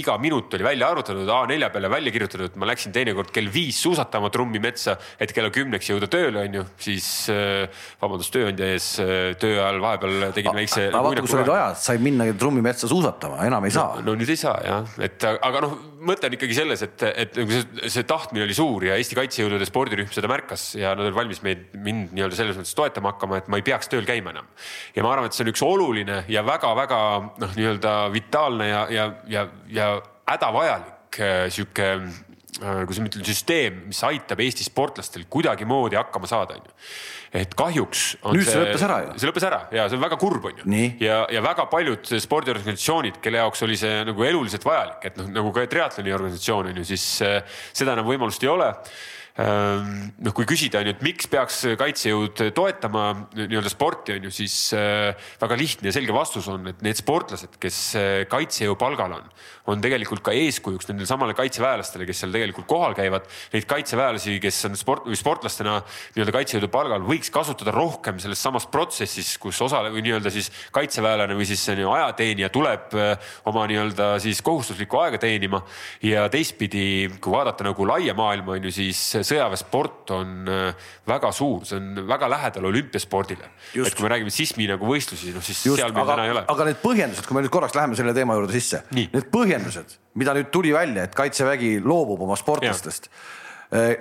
iga 0.00 0.16
minut 0.22 0.54
oli 0.56 0.66
välja 0.66 0.90
arvutatud, 0.90 1.28
A4 1.28 1.70
peale 1.74 1.90
välja 1.92 2.14
kirjutatud, 2.14 2.58
ma 2.60 2.68
läksin 2.70 2.94
teinekord 2.94 3.32
kell 3.34 3.50
viis 3.52 3.80
suusatama 3.82 4.30
trummi 4.34 4.62
metsa, 4.62 4.96
et 5.20 5.32
kella 5.36 5.52
kümneks 5.54 5.90
jõuda 5.92 6.10
tööle, 6.10 6.44
on 6.46 6.60
ju, 6.60 6.66
siis 6.82 7.06
e, 7.32 7.40
vabandust 8.00 8.32
tööandja 8.34 8.70
ees, 8.74 8.88
eh, 9.02 9.32
töö 9.40 9.58
ajal 9.58 9.80
vahepeal 9.82 10.26
tegin 10.36 10.56
väikse. 10.56 10.86
aga 10.90 11.02
vaata, 11.04 11.24
kui 11.24 11.32
sul 11.32 11.42
olid 11.42 11.54
ajad, 11.54 11.80
sai 11.82 12.00
minna 12.02 12.26
trummi 12.38 12.64
metsa 12.64 12.88
suusatama, 12.90 13.40
enam 13.48 13.66
ei 13.66 13.74
saa 13.74 14.00
no,. 14.00 14.10
no 14.10 14.18
nüüd 14.20 14.32
ei 14.32 14.40
saa 14.40 14.56
jah, 14.64 14.94
et 15.02 15.26
aga 15.30 15.62
noh, 15.64 15.76
mõte 16.10 16.28
on 16.28 16.36
ikkagi 16.36 16.56
selles, 16.56 16.84
et, 16.86 17.04
et 17.24 17.38
nagu 17.40 17.54
see, 17.54 17.90
see 17.96 18.06
tahtmine 18.08 18.46
oli 18.46 18.56
suur 18.56 18.86
ja 18.88 18.96
Eesti 19.00 19.18
Kaitsejõudude 19.18 19.68
spordirühm 19.68 20.10
seda 20.14 20.30
märkas 20.30 20.70
ja 20.78 20.94
nad 20.96 21.06
olid 21.06 21.16
valmis 21.16 21.42
meid, 21.44 21.66
mind 21.76 22.14
nii-öelda 22.16 22.38
selles 22.38 22.58
mõttes 22.60 22.76
toetama 22.78 23.14
hakkama, 23.14 23.40
et 23.40 23.50
ma 23.52 23.60
ei 23.60 23.66
peaks 23.66 23.90
tööl 23.92 24.06
käima 24.08 24.34
enam. 24.34 24.48
ja 24.96 25.04
ma 25.04 25.12
arvan, 25.14 25.28
et 25.28 25.36
see 25.36 25.44
on 25.46 25.52
üks 25.52 25.64
oluline 25.66 26.22
ja 26.32 26.44
väga-väga 26.80 27.44
noh, 27.44 27.54
nii-öelda 27.58 27.94
vitaalne 28.14 28.68
ja, 28.70 28.82
ja, 28.92 29.06
ja, 29.30 29.46
ja 29.70 29.92
hädavajalik 30.30 31.20
äh, 31.20 31.46
sihuke 31.52 31.92
äh, 31.94 32.82
kuidas 32.84 33.00
ma 33.00 33.10
ütlen, 33.10 33.24
süsteem, 33.26 33.84
mis 33.90 34.00
aitab 34.06 34.42
Eesti 34.44 34.66
sportlastel 34.66 35.26
kuidagimoodi 35.30 35.98
hakkama 35.98 36.28
saada, 36.30 36.58
onju. 36.58 36.74
et 37.40 37.54
kahjuks. 37.58 38.04
nüüd 38.26 38.44
see, 38.44 38.52
see 38.52 38.64
lõppes 38.64 38.84
ära 38.86 38.98
ju. 39.04 39.14
see 39.20 39.30
lõppes 39.30 39.46
ära 39.46 39.60
ja 39.76 39.86
see 39.88 40.00
on 40.00 40.04
väga 40.04 40.18
kurb, 40.20 40.50
onju. 40.50 40.66
ja, 41.02 41.22
ja 41.32 41.44
väga 41.44 41.66
paljud 41.72 42.12
spordiorganisatsioonid, 42.26 43.22
kelle 43.24 43.42
jaoks 43.42 43.64
oli 43.66 43.78
see 43.80 44.02
nagu 44.08 44.26
eluliselt 44.26 44.66
vajalik, 44.66 45.08
et 45.10 45.20
noh, 45.20 45.30
nagu 45.38 45.54
ka 45.56 45.64
triatloni 45.70 46.14
organisatsioon 46.16 46.74
onju, 46.74 46.86
siis 46.90 47.06
äh, 47.26 47.40
seda 47.72 47.96
enam 47.96 48.08
võimalust 48.10 48.44
ei 48.46 48.52
ole 48.52 48.74
noh, 49.40 50.34
kui 50.36 50.46
küsida 50.48 50.80
on 50.80 50.88
ju, 50.88 50.94
et 50.96 51.04
miks 51.04 51.28
peaks 51.30 51.62
kaitsejõud 51.78 52.40
toetama 52.56 53.04
nii-öelda 53.36 53.70
sporti 53.72 54.16
on 54.16 54.26
ju, 54.26 54.32
siis 54.34 54.56
äh, 54.76 55.14
väga 55.40 55.56
lihtne 55.58 55.88
ja 55.90 55.94
selge 55.94 56.14
vastus 56.14 56.48
on, 56.50 56.66
et 56.70 56.82
need 56.84 56.98
sportlased, 56.98 57.56
kes 57.62 57.78
äh, 57.98 58.08
kaitsejõu 58.30 58.76
palgal 58.80 59.14
on, 59.16 59.30
on 59.70 59.82
tegelikult 59.82 60.22
ka 60.26 60.34
eeskujuks 60.36 60.90
nendele 60.90 61.08
samale 61.08 61.36
kaitseväelastele, 61.38 62.08
kes 62.08 62.24
seal 62.24 62.34
tegelikult 62.34 62.66
kohal 62.70 62.96
käivad. 62.98 63.28
Neid 63.54 63.68
kaitseväelasi, 63.70 64.36
kes 64.42 64.58
on 64.68 64.76
sport 64.78 65.06
või 65.08 65.18
sportlastena 65.18 65.78
nii-öelda 66.16 66.34
kaitsejõudu 66.34 66.70
palgal, 66.72 67.06
võiks 67.06 67.32
kasutada 67.32 67.74
rohkem 67.74 68.18
selles 68.22 68.42
samas 68.42 68.66
protsessis, 68.70 69.36
kus 69.40 69.60
osale 69.64 69.92
või 69.94 70.04
nii-öelda 70.06 70.32
siis 70.34 70.50
kaitseväelane 70.74 71.38
või 71.38 71.48
siis 71.48 71.64
ajateenija 71.70 72.50
tuleb 72.52 72.98
äh, 72.98 73.32
oma 73.48 73.64
nii-öelda 73.70 74.12
siis 74.22 74.42
kohustuslikku 74.44 75.00
aega 75.04 75.22
teenima. 75.22 75.62
ja 76.02 76.26
teistpidi, 76.32 77.08
kui 77.20 77.32
vaadata 77.32 77.64
nagu 77.64 77.86
laia 77.86 78.14
maailma 78.16 78.58
on 78.58 78.68
ju, 78.68 78.74
siis 78.74 79.00
sõjaväesport 79.30 80.14
on 80.16 80.50
äh, 80.50 80.86
väga 81.08 81.32
suur, 81.34 81.64
see 81.68 81.78
on 81.80 82.04
väga 82.10 82.30
lähedal 82.30 82.70
olümpiaspordile. 82.70 83.50
et 83.74 83.96
kui 83.96 84.06
me 84.06 84.12
räägime 84.14 84.34
sismi 84.34 84.68
nagu 84.70 84.88
võistlusi, 84.90 85.34
noh 85.34 85.44
siis 85.44 85.64
Just, 85.66 85.82
seal 85.82 85.94
meil 85.94 86.04
aga, 86.04 86.16
täna 86.16 86.28
ei 86.28 86.36
ole. 86.36 86.44
aga 86.54 86.70
need 86.70 86.80
põhjendused, 86.84 87.26
kui 87.28 87.38
me 87.38 87.44
nüüd 87.46 87.54
korraks 87.54 87.76
läheme 87.78 87.98
selle 87.98 88.14
teema 88.16 88.38
juurde 88.38 88.56
sisse, 88.56 88.84
need 88.94 89.28
põhjendused, 89.32 89.98
mida 90.20 90.36
nüüd 90.36 90.50
tuli 90.54 90.74
välja, 90.76 91.06
et 91.08 91.18
kaitsevägi 91.18 91.78
loobub 91.84 92.26
oma 92.26 92.38
sportlastest 92.38 93.10
äh, 93.10 93.28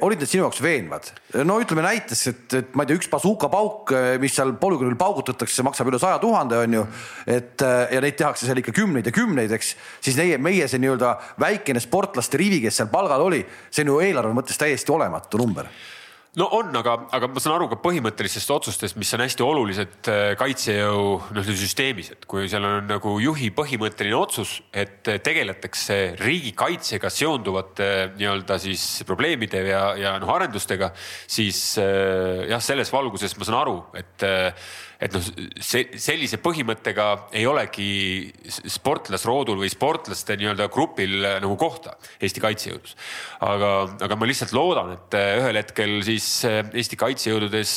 olid 0.02 0.18
need 0.18 0.30
sinu 0.32 0.48
jaoks 0.48 0.62
veenvad? 0.66 1.12
no 1.46 1.60
ütleme 1.62 1.84
näiteks, 1.86 2.24
et, 2.32 2.56
et 2.58 2.72
ma 2.74 2.86
ei 2.86 2.90
tea, 2.90 2.98
üks 2.98 3.10
bazookapauk, 3.12 3.94
äh, 3.94 4.08
mis 4.22 4.34
seal 4.34 4.56
polügoonil 4.58 4.98
paugutatakse, 4.98 5.66
maksab 5.66 5.92
üle 5.92 6.00
saja 6.02 6.18
tuhande, 6.22 6.58
on 6.58 6.80
ju. 6.80 6.88
et 7.30 7.62
ja 7.62 8.02
neid 8.02 8.18
tehakse 8.18 8.50
seal 8.50 8.64
ikka 8.64 8.74
kümneid 8.74 9.06
ja 9.06 9.14
kümneid, 9.14 9.54
eks. 9.54 9.76
siis 10.02 10.18
meie, 10.18 10.42
meie 10.42 10.68
see 10.72 10.82
nii-öelda 10.82 11.14
väikene 11.42 11.84
sportlaste 11.84 12.42
rivi, 12.42 12.64
kes 12.66 12.82
seal 12.82 12.90
palgal 12.90 13.28
oli, 13.30 13.44
see 13.70 13.86
on 13.86 13.94
ju 13.94 14.02
eelarve 14.10 14.34
mõttes 14.38 14.58
täiesti 14.58 14.96
olematu 14.96 15.42
number 15.42 15.70
no 16.40 16.48
on, 16.56 16.72
aga, 16.80 16.96
aga 17.16 17.30
ma 17.32 17.42
saan 17.42 17.56
aru 17.58 17.68
ka 17.72 17.78
põhimõttelistest 17.84 18.52
otsustest, 18.54 18.98
mis 19.00 19.12
on 19.16 19.24
hästi 19.26 19.46
olulised 19.46 20.10
äh, 20.12 20.34
kaitsejõu 20.40 21.06
noh, 21.36 21.50
süsteemis, 21.50 22.14
et 22.16 22.28
kui 22.30 22.48
seal 22.52 22.66
on 22.66 22.88
nagu 22.90 23.16
juhi 23.24 23.52
põhimõtteline 23.56 24.18
otsus, 24.18 24.60
et 24.72 25.10
tegeletakse 25.26 26.00
riigikaitsega 26.20 27.12
seonduvate 27.14 27.90
nii-öelda 28.18 28.60
siis 28.62 28.86
probleemide 29.10 29.66
ja, 29.68 29.84
ja 30.00 30.16
noh, 30.22 30.32
arendustega, 30.36 30.94
siis 31.28 31.64
äh, 31.82 32.46
jah, 32.52 32.64
selles 32.64 32.94
valguses 32.94 33.36
ma 33.38 33.50
saan 33.50 33.60
aru, 33.64 33.80
et 34.00 34.28
äh, 34.28 34.70
et 35.00 35.14
noh, 35.16 35.24
see 35.64 36.00
sellise 36.02 36.40
põhimõttega 36.44 37.06
ei 37.38 37.46
olegi 37.48 37.90
sportlasroodul 38.68 39.62
või 39.62 39.72
sportlaste 39.72 40.36
nii-öelda 40.40 40.68
grupil 40.74 41.16
nagu 41.24 41.56
kohta 41.60 41.96
Eesti 42.20 42.44
kaitsejõudus. 42.44 42.96
aga, 43.48 43.72
aga 44.08 44.18
ma 44.20 44.28
lihtsalt 44.28 44.52
loodan, 44.56 44.92
et 44.98 45.18
ühel 45.20 45.62
hetkel 45.62 45.96
siis 46.08 46.28
Eesti 46.50 47.00
kaitsejõududes 47.00 47.76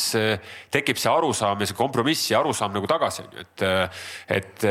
tekib 0.75 0.99
see 0.99 1.13
arusaam 1.13 1.63
ja 1.63 1.71
see 1.71 1.79
kompromiss 1.79 2.33
ja 2.33 2.43
arusaam 2.43 2.75
nagu 2.75 2.91
tagasi, 2.91 3.23
on 3.23 3.39
ju, 3.39 3.47
et, 3.47 3.67
et 4.41 4.67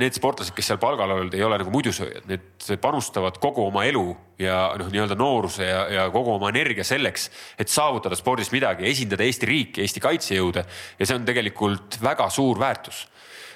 need 0.00 0.16
sportlased, 0.16 0.56
kes 0.56 0.72
seal 0.72 0.80
palgal 0.80 1.18
olnud, 1.18 1.36
ei 1.36 1.44
ole 1.44 1.60
nagu 1.60 1.74
muidusööjad, 1.74 2.24
need 2.30 2.74
panustavad 2.80 3.36
kogu 3.42 3.68
oma 3.68 3.84
elu 3.88 4.08
ja 4.40 4.58
noh, 4.80 4.88
nii-öelda 4.92 5.16
nooruse 5.18 5.66
ja, 5.68 5.84
ja 5.92 6.08
kogu 6.12 6.34
oma 6.34 6.48
energia 6.52 6.84
selleks, 6.86 7.28
et 7.60 7.68
saavutada 7.68 8.16
spordis 8.18 8.52
midagi, 8.54 8.88
esindada 8.88 9.26
Eesti 9.26 9.48
riiki, 9.50 9.84
Eesti 9.84 10.02
kaitsejõude. 10.04 10.64
Ja 10.98 11.08
see 11.08 11.18
on 11.20 11.28
tegelikult 11.28 12.00
väga 12.02 12.30
suur 12.32 12.60
väärtus. 12.60 13.04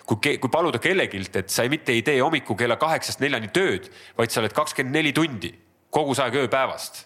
Kui, 0.04 0.36
kui 0.36 0.52
paluda 0.52 0.78
kellegilt, 0.84 1.40
et 1.40 1.50
sa 1.50 1.64
mitte 1.72 1.94
ei 1.94 2.02
tee 2.04 2.18
hommikul 2.20 2.58
kella 2.60 2.76
kaheksast 2.76 3.24
neljani 3.24 3.48
tööd, 3.54 3.88
vaid 4.18 4.32
sa 4.32 4.42
oled 4.42 4.52
kakskümmend 4.52 5.00
neli 5.00 5.14
tundi 5.16 5.54
kogu 5.94 6.16
see 6.16 6.26
aeg 6.26 6.42
ööpäevast 6.44 7.04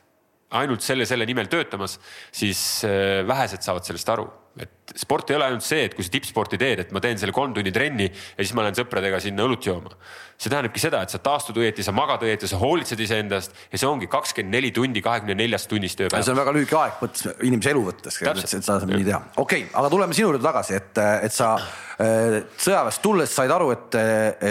ainult 0.57 0.85
selle, 0.85 1.07
selle 1.09 1.27
nimel 1.29 1.51
töötamas, 1.53 1.99
siis 2.33 2.85
äh, 2.89 3.27
vähesed 3.29 3.65
saavad 3.65 3.85
sellest 3.89 4.15
aru 4.15 4.29
et 4.63 4.95
sport 4.99 5.31
ei 5.31 5.37
ole 5.39 5.47
ainult 5.51 5.65
see, 5.65 5.85
et 5.87 5.95
kui 5.95 6.05
sa 6.05 6.13
tippsporti 6.13 6.59
teed, 6.61 6.83
et 6.83 6.95
ma 6.95 7.03
teen 7.03 7.19
selle 7.21 7.35
kolm 7.35 7.53
tundi 7.57 7.73
trenni 7.75 8.09
ja 8.09 8.41
siis 8.41 8.55
ma 8.57 8.65
lähen 8.65 8.77
sõpradega 8.79 9.21
sinna 9.23 9.45
õlut 9.47 9.65
jooma. 9.65 9.93
see 10.39 10.51
tähendabki 10.53 10.83
seda, 10.83 11.03
et 11.03 11.13
sa 11.13 11.21
taastud 11.23 11.59
õieti, 11.59 11.85
sa 11.87 11.93
magad 11.95 12.23
õieti, 12.27 12.49
sa 12.51 12.61
hoolitsed 12.61 13.01
iseendast 13.03 13.55
ja 13.73 13.81
see 13.81 13.89
ongi 13.89 14.09
kakskümmend 14.11 14.55
neli 14.55 14.71
tundi 14.75 15.03
kahekümne 15.05 15.37
neljast 15.39 15.71
tunnist 15.71 16.01
ööpäevas. 16.01 16.27
see 16.27 16.35
on 16.35 16.41
väga 16.41 16.55
lühike 16.57 16.79
aeg, 16.79 16.97
mõttes 17.03 17.29
inimese 17.49 17.75
elu 17.75 17.85
võttes, 17.91 18.21
et 18.23 18.55
seda 18.55 18.63
saab 18.69 18.93
nii 18.93 19.07
teha. 19.11 19.21
okei 19.37 19.67
okay,, 19.67 19.75
aga 19.83 19.93
tuleme 19.95 20.17
sinu 20.17 20.31
juurde 20.31 20.43
tagasi, 20.47 20.79
et, 20.79 21.03
et 21.29 21.35
sa 21.35 21.53
äh, 21.59 22.41
sõjaväest 22.57 23.05
tulles 23.05 23.35
said 23.35 23.55
aru, 23.55 23.71
et, 23.77 24.01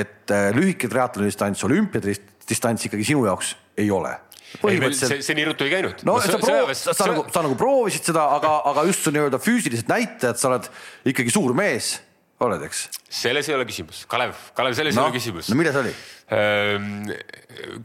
et 0.04 0.38
lühike 0.56 0.92
triatloni 0.92 1.32
distants, 1.32 1.66
olümpiadistants 1.68 2.88
ikkagi 2.90 3.12
sinu 3.12 3.28
jaoks 3.28 3.56
ei 3.78 3.92
ole 3.94 4.16
põhimõtteliselt. 4.62 5.18
see, 5.18 5.28
see 5.28 5.38
nii 5.38 5.48
ruttu 5.52 5.68
ei 5.68 5.76
käinud. 5.76 6.04
no 6.08 6.18
sa, 6.24 6.40
proov, 6.42 6.74
sa, 6.78 6.96
sa, 6.96 7.12
nagu, 7.12 7.28
sa 7.34 7.46
nagu 7.46 7.60
proovisid 7.60 8.12
seda, 8.12 8.28
aga, 8.38 8.58
aga 8.72 8.88
just 8.90 9.08
nii-öelda 9.12 9.42
füüsilised 9.44 9.90
näitajad, 9.92 10.40
sa 10.40 10.52
oled 10.52 10.70
ikkagi 11.14 11.34
suur 11.34 11.56
mees, 11.58 11.98
oled, 12.46 12.62
eks? 12.68 12.86
selles 13.10 13.48
ei 13.50 13.56
ole 13.58 13.66
küsimus, 13.68 14.04
Kalev, 14.10 14.38
Kalev, 14.58 14.76
selles 14.78 14.96
no, 14.96 15.04
ei 15.04 15.12
ole 15.12 15.18
küsimus. 15.18 15.50
no 15.52 15.58
milles 15.60 15.78
oli? 15.80 15.94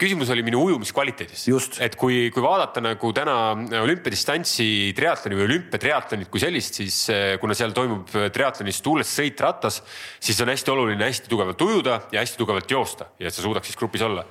Küsimus 0.03 0.33
oli 0.35 0.43
minu 0.43 0.65
ujumiskvaliteedis. 0.67 1.45
et 1.85 1.95
kui, 1.99 2.25
kui 2.35 2.43
vaadata 2.43 2.83
nagu 2.83 3.13
täna 3.15 3.37
olümpiadistantsi 3.83 4.67
triatloni 4.99 5.39
või 5.39 5.47
olümpiatriatlonit 5.47 6.31
kui 6.33 6.43
sellist, 6.43 6.83
siis 6.83 6.99
eh, 7.15 7.37
kuna 7.43 7.55
seal 7.59 7.75
toimub 7.77 8.11
triatlonis 8.35 8.83
tuules 8.83 9.09
sõit 9.09 9.41
rattas, 9.41 9.81
siis 10.19 10.43
on 10.43 10.51
hästi 10.51 10.75
oluline 10.75 11.07
hästi 11.07 11.31
tugevalt 11.31 11.63
ujuda 11.63 12.03
ja 12.13 12.23
hästi 12.23 12.43
tugevalt 12.43 12.71
joosta 12.71 13.13
ja 13.23 13.31
et 13.31 13.35
sa 13.35 13.47
suudaks 13.47 13.71
siis 13.71 13.79
grupis 13.79 14.05
olla 14.07 14.27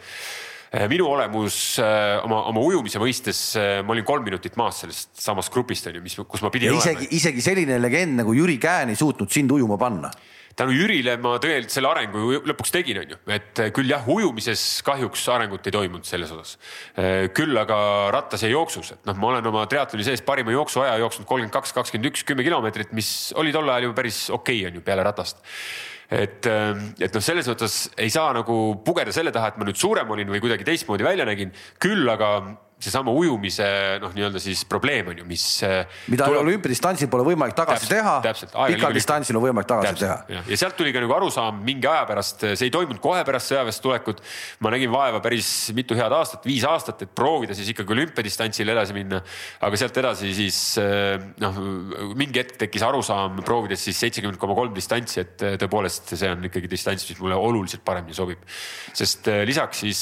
minu 0.72 1.10
olemus 1.12 1.56
eh, 1.84 2.18
oma, 2.24 2.46
oma 2.48 2.64
ujumise 2.64 3.00
mõistes, 3.02 3.40
eh, 3.60 3.80
ma 3.84 3.92
olin 3.96 4.08
kolm 4.08 4.24
minutit 4.24 4.56
maas 4.60 4.84
sellest 4.86 5.18
samast 5.20 5.52
grupist 5.52 5.90
on 5.90 5.98
ju, 6.00 6.04
mis, 6.04 6.16
kus 6.16 6.44
ma 6.46 6.52
pidin 6.54 6.72
ja 6.72 6.78
isegi, 6.78 7.08
olema. 7.08 7.16
isegi 7.20 7.44
selline 7.44 7.80
legend 7.82 8.22
nagu 8.22 8.36
Jüri 8.38 8.56
Käen 8.62 8.94
ei 8.94 9.00
suutnud 9.00 9.32
sind 9.32 9.52
ujuma 9.52 9.80
panna 9.82 10.12
tänu 10.56 10.76
Jürile 10.76 11.18
ma 11.20 11.34
tegelikult 11.42 11.74
selle 11.74 11.90
arengu 11.92 12.40
lõpuks 12.48 12.74
tegin, 12.76 13.02
on 13.02 13.14
ju, 13.14 13.20
et 13.32 13.62
küll 13.76 13.92
jah, 13.92 14.04
ujumises 14.12 14.64
kahjuks 14.88 15.24
arengut 15.32 15.68
ei 15.68 15.74
toimunud 15.74 16.08
selles 16.08 16.34
osas. 16.36 16.58
küll 17.34 17.56
aga 17.58 17.78
rattas 18.14 18.44
ja 18.44 18.52
jooksus, 18.52 18.92
et 18.98 19.08
noh, 19.08 19.16
ma 19.18 19.30
olen 19.32 19.48
oma 19.48 19.64
triatloni 19.72 20.04
sees 20.06 20.24
parima 20.28 20.52
jooksuaja 20.52 21.00
jooksnud 21.06 21.28
kolmkümmend 21.30 21.56
kaks, 21.56 21.72
kakskümmend 21.80 22.12
üks, 22.12 22.26
kümme 22.28 22.44
kilomeetrit, 22.44 22.92
mis 22.92 23.32
oli 23.40 23.56
tol 23.56 23.72
ajal 23.72 23.88
ju 23.88 23.96
päris 23.96 24.26
okei 24.28 24.60
okay, 24.60 24.68
on 24.70 24.82
ju 24.82 24.84
peale 24.92 25.08
ratast 25.08 25.40
et, 26.12 26.47
ähm, 26.52 26.89
et 27.00 27.13
noh, 27.15 27.24
selles 27.24 27.47
mõttes 27.47 27.78
ei 28.02 28.12
saa 28.12 28.34
nagu 28.36 28.58
pugeda 28.86 29.13
selle 29.15 29.32
taha, 29.32 29.54
et 29.54 29.62
ma 29.62 29.67
nüüd 29.67 29.80
suurem 29.80 30.12
olin 30.12 30.34
või 30.34 30.43
kuidagi 30.43 30.67
teistmoodi 30.67 31.08
välja 31.08 31.28
nägin, 31.28 31.54
küll 31.80 32.10
aga 32.12 32.34
seesama 32.82 33.13
ujumise 33.13 33.65
noh, 34.02 34.12
nii-öelda 34.15 34.41
siis 34.41 34.63
probleem 34.70 35.12
on 35.12 35.22
ju, 35.22 35.26
mis. 35.28 35.44
Äh, 35.65 35.86
mida 36.12 36.28
tuleb... 36.30 36.41
olümpiadistantsil 36.46 37.10
pole 37.12 37.26
võimalik 37.28 37.56
tagasi 37.58 37.88
täpselt, 37.89 38.50
teha. 38.52 38.67
pikal 38.74 38.96
distantsil 38.96 39.38
on 39.38 39.46
võimalik 39.46 39.70
tagasi 39.70 39.91
täpselt, 39.91 40.26
teha. 40.30 40.44
ja 40.50 40.60
sealt 40.60 40.78
tuli 40.80 40.94
ka 40.96 41.04
nagu 41.04 41.15
arusaam 41.15 41.62
mingi 41.65 41.89
aja 41.89 42.04
pärast, 42.10 42.46
see 42.50 42.67
ei 42.67 42.74
toimunud 42.74 43.02
kohe 43.04 43.22
pärast 43.28 43.52
sõjaväest 43.52 43.84
tulekut. 43.86 44.24
ma 44.65 44.74
nägin 44.74 44.91
vaeva 44.94 45.22
päris 45.24 45.50
mitu 45.78 45.98
head 45.98 46.15
aastat, 46.17 46.46
viis 46.50 46.65
aastat, 46.67 47.06
et 47.06 47.13
proovida 47.15 47.58
siis 47.58 47.70
ikkagi 47.74 47.96
olümpiadistantsil 47.98 48.74
edasi 48.74 48.98
minna. 48.98 49.22
aga 49.62 49.82
sealt 49.84 50.02
edasi 50.02 50.34
siis 50.38 50.60
äh, 50.82 51.15
noh, 51.44 51.62
mingi 52.17 52.41
hetk 52.41 52.58
tekkis 52.65 52.86
arusaam, 52.88 53.44
proovides 53.46 53.86
siis 53.89 54.02
seitsekümmend 54.02 54.41
koma 54.41 54.58
kolm 54.58 54.76
distantsi, 54.78 55.22
et 55.22 55.46
äh, 55.46 55.58
tõepoolest 55.62 56.15
see 56.15 56.34
on 56.34 56.50
ikkagi 56.50 56.72
distants, 56.72 57.06
mis 57.10 57.22
mulle 57.22 57.38
oluliselt 57.38 57.86
paremini 57.86 58.17
sobib. 58.17 58.41
sest 58.98 59.28
lisaks 59.46 59.86
siis 59.86 60.02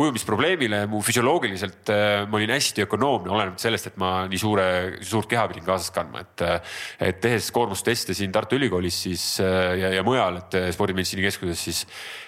ujumisprobleemile 0.00 0.84
mu 0.90 1.00
füsioloogiliselt 1.04 1.73
et 1.74 1.92
äh, 1.92 2.24
ma 2.30 2.38
olin 2.38 2.52
hästi 2.54 2.84
ökonoomne, 2.86 3.30
olenemata 3.32 3.64
sellest, 3.66 3.90
et 3.90 3.98
ma 4.00 4.12
nii 4.30 4.40
suure, 4.40 4.66
suurt 5.04 5.28
keha 5.30 5.46
pidin 5.50 5.66
kaasas 5.66 5.92
kandma, 5.94 6.24
et. 6.24 6.44
Äh, 6.44 6.76
et 7.04 7.18
tehes 7.20 7.50
koormusteste 7.52 8.14
siin 8.16 8.32
Tartu 8.32 8.56
Ülikoolis 8.56 8.96
siis 9.06 9.22
äh, 9.42 9.74
ja, 9.80 9.90
ja 9.96 10.04
mujal, 10.06 10.38
et 10.40 10.56
spordimeditsiini 10.74 11.24
keskuses, 11.26 11.60
siis, 11.60 11.80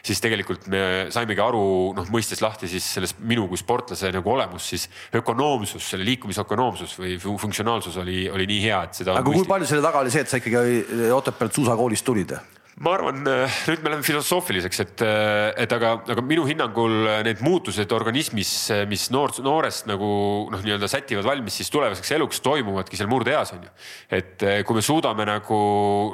siis 0.05 0.21
tegelikult 0.23 0.67
me 0.73 0.81
saimegi 1.15 1.43
aru, 1.43 1.63
noh 1.97 2.11
mõistes 2.13 2.43
lahti 2.45 2.69
siis 2.71 2.87
sellest 2.99 3.21
minu 3.25 3.47
kui 3.51 3.61
sportlase 3.61 4.11
nagu 4.15 4.35
olemus, 4.35 4.67
siis 4.75 4.89
ökonoomsus, 5.17 5.87
selle 5.93 6.07
liikumise 6.09 6.43
ökonoomsus 6.45 6.97
või 7.01 7.17
funktsionaalsus 7.23 7.97
oli, 8.03 8.27
oli 8.33 8.49
nii 8.51 8.61
hea, 8.67 8.83
et 8.89 9.01
seda. 9.01 9.17
aga 9.21 9.33
kui 9.33 9.49
palju 9.49 9.71
selle 9.71 9.87
taga 9.87 10.05
oli 10.05 10.13
see, 10.15 10.27
et 10.27 10.33
sa 10.33 10.43
ikkagi 10.43 11.11
Otepäält 11.17 11.57
suusakoolist 11.57 12.07
tulid? 12.07 12.37
Ma 12.85 12.93
arvan, 12.93 13.23
äh, 13.25 13.55
nüüd 13.71 13.81
me 13.81 13.89
läheme 13.89 14.05
filosoofiliseks, 14.05 14.81
et, 14.83 15.03
äh, 15.05 15.63
et 15.63 15.73
aga, 15.73 15.95
aga 16.13 16.21
minu 16.21 16.43
hinnangul 16.45 17.07
need 17.25 17.41
muutused 17.41 17.93
organismis, 17.97 18.51
äh, 18.75 18.83
mis 18.89 19.07
noor, 19.15 19.33
noorest 19.41 19.89
nagu 19.89 20.09
noh, 20.53 20.61
nii-öelda 20.61 20.91
sätivad 20.93 21.25
valmis 21.25 21.57
siis 21.57 21.73
tulevaseks 21.73 22.13
eluks, 22.19 22.43
toimuvadki 22.45 23.01
seal 23.01 23.09
murdeeas 23.09 23.55
on 23.57 23.65
ju. 23.65 23.73
et 24.13 24.45
kui 24.69 24.77
me 24.77 24.85
suudame 24.85 25.25
nagu 25.25 25.61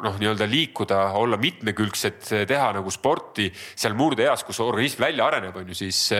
noh, 0.07 0.23
nii-öelda 0.23 0.47
liikuda, 0.47 1.03
olla 1.19 1.41
mitmekülgsed, 1.43 2.31
teha 2.47 2.71
nagu 2.79 2.95
sporti 2.95 3.51
seal 3.75 3.99
murdeeas, 3.99 4.47
kus 4.47 4.63
organism 4.63 5.03
välja 5.03 5.27
areneb, 5.27 5.59
on 5.59 5.75
ju, 5.75 5.81
siis 5.83 6.15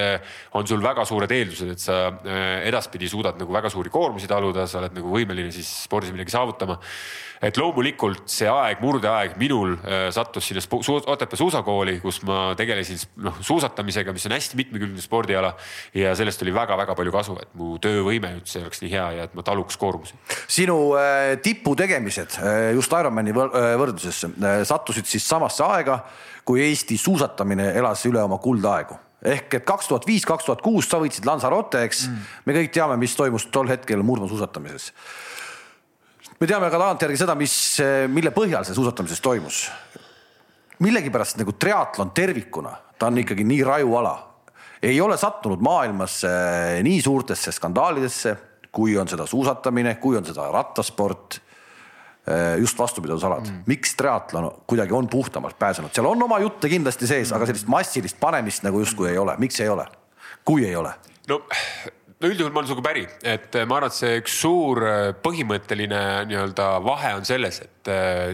on 0.59 0.67
sul 0.67 0.83
väga 0.83 1.07
suured 1.07 1.31
eeldused, 1.31 1.71
et 1.71 1.83
sa 1.83 2.09
edaspidi 2.67 3.07
suudad 3.11 3.39
nagu 3.39 3.55
väga 3.55 3.71
suuri 3.71 3.95
koormusi 3.95 4.31
taluda, 4.31 4.67
sa 4.67 4.83
oled 4.83 4.99
nagu 4.99 5.15
võimeline 5.15 5.55
siis 5.55 5.71
spordis 5.87 6.11
midagi 6.11 6.35
saavutama 6.35 6.81
et 7.43 7.59
loomulikult 7.59 8.31
see 8.31 8.47
aeg, 8.47 8.81
murdeaeg 8.83 9.35
minul 9.41 9.75
äh, 9.75 10.07
sattus 10.15 10.49
sinna 10.49 10.63
Otepää 10.63 11.39
suusakooli, 11.39 11.99
kus 12.03 12.21
ma 12.27 12.53
tegelesin 12.59 13.01
noh 13.25 13.39
suusatamisega, 13.43 14.15
mis 14.15 14.27
on 14.29 14.35
hästi 14.37 14.59
mitmekülgne 14.61 15.03
spordiala. 15.03 15.55
ja 15.95 16.15
sellest 16.17 16.43
oli 16.43 16.55
väga-väga 16.55 16.95
palju 16.95 17.13
kasu, 17.13 17.37
et 17.43 17.55
mu 17.59 17.77
töövõime 17.83 18.33
üldse 18.39 18.63
oleks 18.63 18.83
nii 18.83 18.93
hea 18.93 19.07
ja 19.19 19.27
et 19.27 19.35
ma 19.35 19.43
taluks 19.43 19.77
koormusi. 19.77 20.15
sinu 20.47 20.95
äh, 20.99 21.37
tipu 21.43 21.75
tegemised 21.77 22.39
äh, 22.39 22.73
just 22.77 22.93
Ironmani 22.93 23.35
võrdluses 23.35 24.27
sattusid 24.69 25.09
siis 25.09 25.27
samasse 25.29 25.65
aega, 25.67 26.03
kui 26.45 26.63
Eesti 26.63 26.99
suusatamine 26.99 27.73
elas 27.79 28.05
üle 28.07 28.23
oma 28.23 28.39
kuldaegu 28.43 28.99
ehk 29.23 29.55
et 29.59 29.67
kaks 29.67 29.91
tuhat 29.91 30.07
viis, 30.07 30.25
kaks 30.27 30.47
tuhat 30.47 30.63
kuus 30.63 30.89
sa 30.91 30.99
võitsid 31.03 31.27
Lanzarote, 31.27 31.85
eks 31.87 32.07
mm.. 32.09 32.31
me 32.47 32.57
kõik 32.57 32.73
teame, 32.75 32.97
mis 32.99 33.15
toimus 33.19 33.47
tol 33.55 33.71
hetkel 33.71 34.03
murdmaasuusatamises 34.07 34.91
me 36.43 36.49
teame 36.51 36.67
ka 36.73 36.79
tagantjärgi 36.81 37.21
seda, 37.21 37.37
mis, 37.39 37.55
mille 38.11 38.33
põhjal 38.35 38.65
see 38.67 38.75
suusatamises 38.75 39.23
toimus. 39.23 39.69
millegipärast 40.83 41.39
nagu 41.39 41.53
triatlon 41.55 42.11
tervikuna, 42.11 42.73
ta 42.99 43.07
on 43.07 43.21
ikkagi 43.23 43.45
nii 43.47 43.61
raju 43.63 43.93
ala, 44.01 44.15
ei 44.83 44.99
ole 45.01 45.15
sattunud 45.17 45.63
maailmas 45.63 46.25
nii 46.83 46.99
suurtesse 47.05 47.55
skandaalidesse, 47.55 48.35
kui 48.75 48.97
on 48.99 49.07
seda 49.07 49.27
suusatamine, 49.31 49.95
kui 50.03 50.19
on 50.19 50.27
seda 50.27 50.49
rattasport 50.51 51.39
just 52.59 52.79
vastupidavusalad 52.79 53.47
mm., 53.47 53.63
miks 53.71 53.95
triatlon 53.99 54.51
kuidagi 54.67 54.95
on 54.99 55.07
puhtamalt 55.11 55.59
pääsenud, 55.59 55.95
seal 55.95 56.11
on 56.11 56.27
oma 56.27 56.41
jutte 56.43 56.71
kindlasti 56.71 57.07
sees 57.07 57.31
mm., 57.31 57.39
aga 57.39 57.51
sellist 57.53 57.71
massilist 57.71 58.19
panemist 58.19 58.67
nagu 58.67 58.83
justkui 58.83 59.13
ei 59.15 59.19
ole, 59.19 59.39
miks 59.39 59.63
ei 59.63 59.71
ole, 59.71 59.87
kui 60.43 60.67
ei 60.67 60.75
ole? 60.75 60.91
no 61.31 61.45
no 62.23 62.31
üldjuhul 62.31 62.53
ma 62.55 62.61
olen 62.61 62.69
sinuga 62.71 62.85
päri, 62.87 63.03
et 63.27 63.57
äh, 63.59 63.65
ma 63.67 63.81
arvan, 63.81 63.91
et 63.91 63.99
see 63.99 64.19
üks 64.21 64.35
suur 64.45 64.79
äh, 64.87 65.01
põhimõtteline 65.25 66.03
nii-öelda 66.31 66.69
vahe 66.85 67.17
on 67.19 67.27
selles, 67.27 67.59
et 67.65 67.71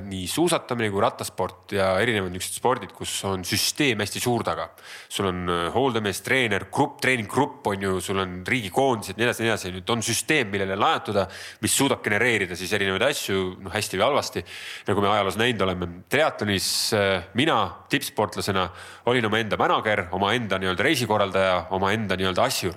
nii 0.05 0.27
suusatamine 0.29 0.91
kui 0.93 1.01
rattasport 1.01 1.73
ja 1.73 1.87
erinevad 2.03 2.35
niisugused 2.35 2.59
spordid, 2.61 2.91
kus 2.93 3.15
on 3.25 3.47
süsteem 3.49 4.03
hästi 4.05 4.21
suur 4.21 4.45
taga. 4.45 4.67
sul 5.09 5.31
on 5.31 5.49
hooldamees, 5.73 6.21
treener, 6.21 6.67
grupp, 6.69 6.99
treeninggrupp 7.01 7.71
on 7.73 7.87
ju, 7.87 7.95
sul 8.05 8.21
on 8.21 8.43
riigikoondised, 8.45 9.17
nii 9.17 9.25
edasi, 9.25 9.47
nii 9.47 9.53
edasi, 9.55 9.73
nüüd 9.73 9.95
on 9.95 10.05
süsteem, 10.05 10.53
millele 10.53 10.77
lajatada, 10.77 11.25
mis 11.65 11.73
suudab 11.81 12.05
genereerida 12.05 12.59
siis 12.61 12.77
erinevaid 12.77 13.09
asju, 13.09 13.55
noh 13.65 13.73
hästi 13.73 13.97
või 13.97 14.05
halvasti. 14.11 14.45
nagu 14.91 15.01
me 15.01 15.13
ajaloos 15.15 15.41
näinud 15.41 15.65
oleme, 15.65 15.93
triatlonis 16.13 16.71
mina 17.41 17.59
tippsportlasena 17.89 18.69
olin 19.09 19.33
omaenda 19.33 19.57
manager, 19.57 20.11
omaenda 20.13 20.61
nii-öelda 20.61 20.91
reisikorraldaja, 20.91 21.63
omaenda 21.79 22.21
nii-öelda 22.21 22.45
asjur 22.53 22.77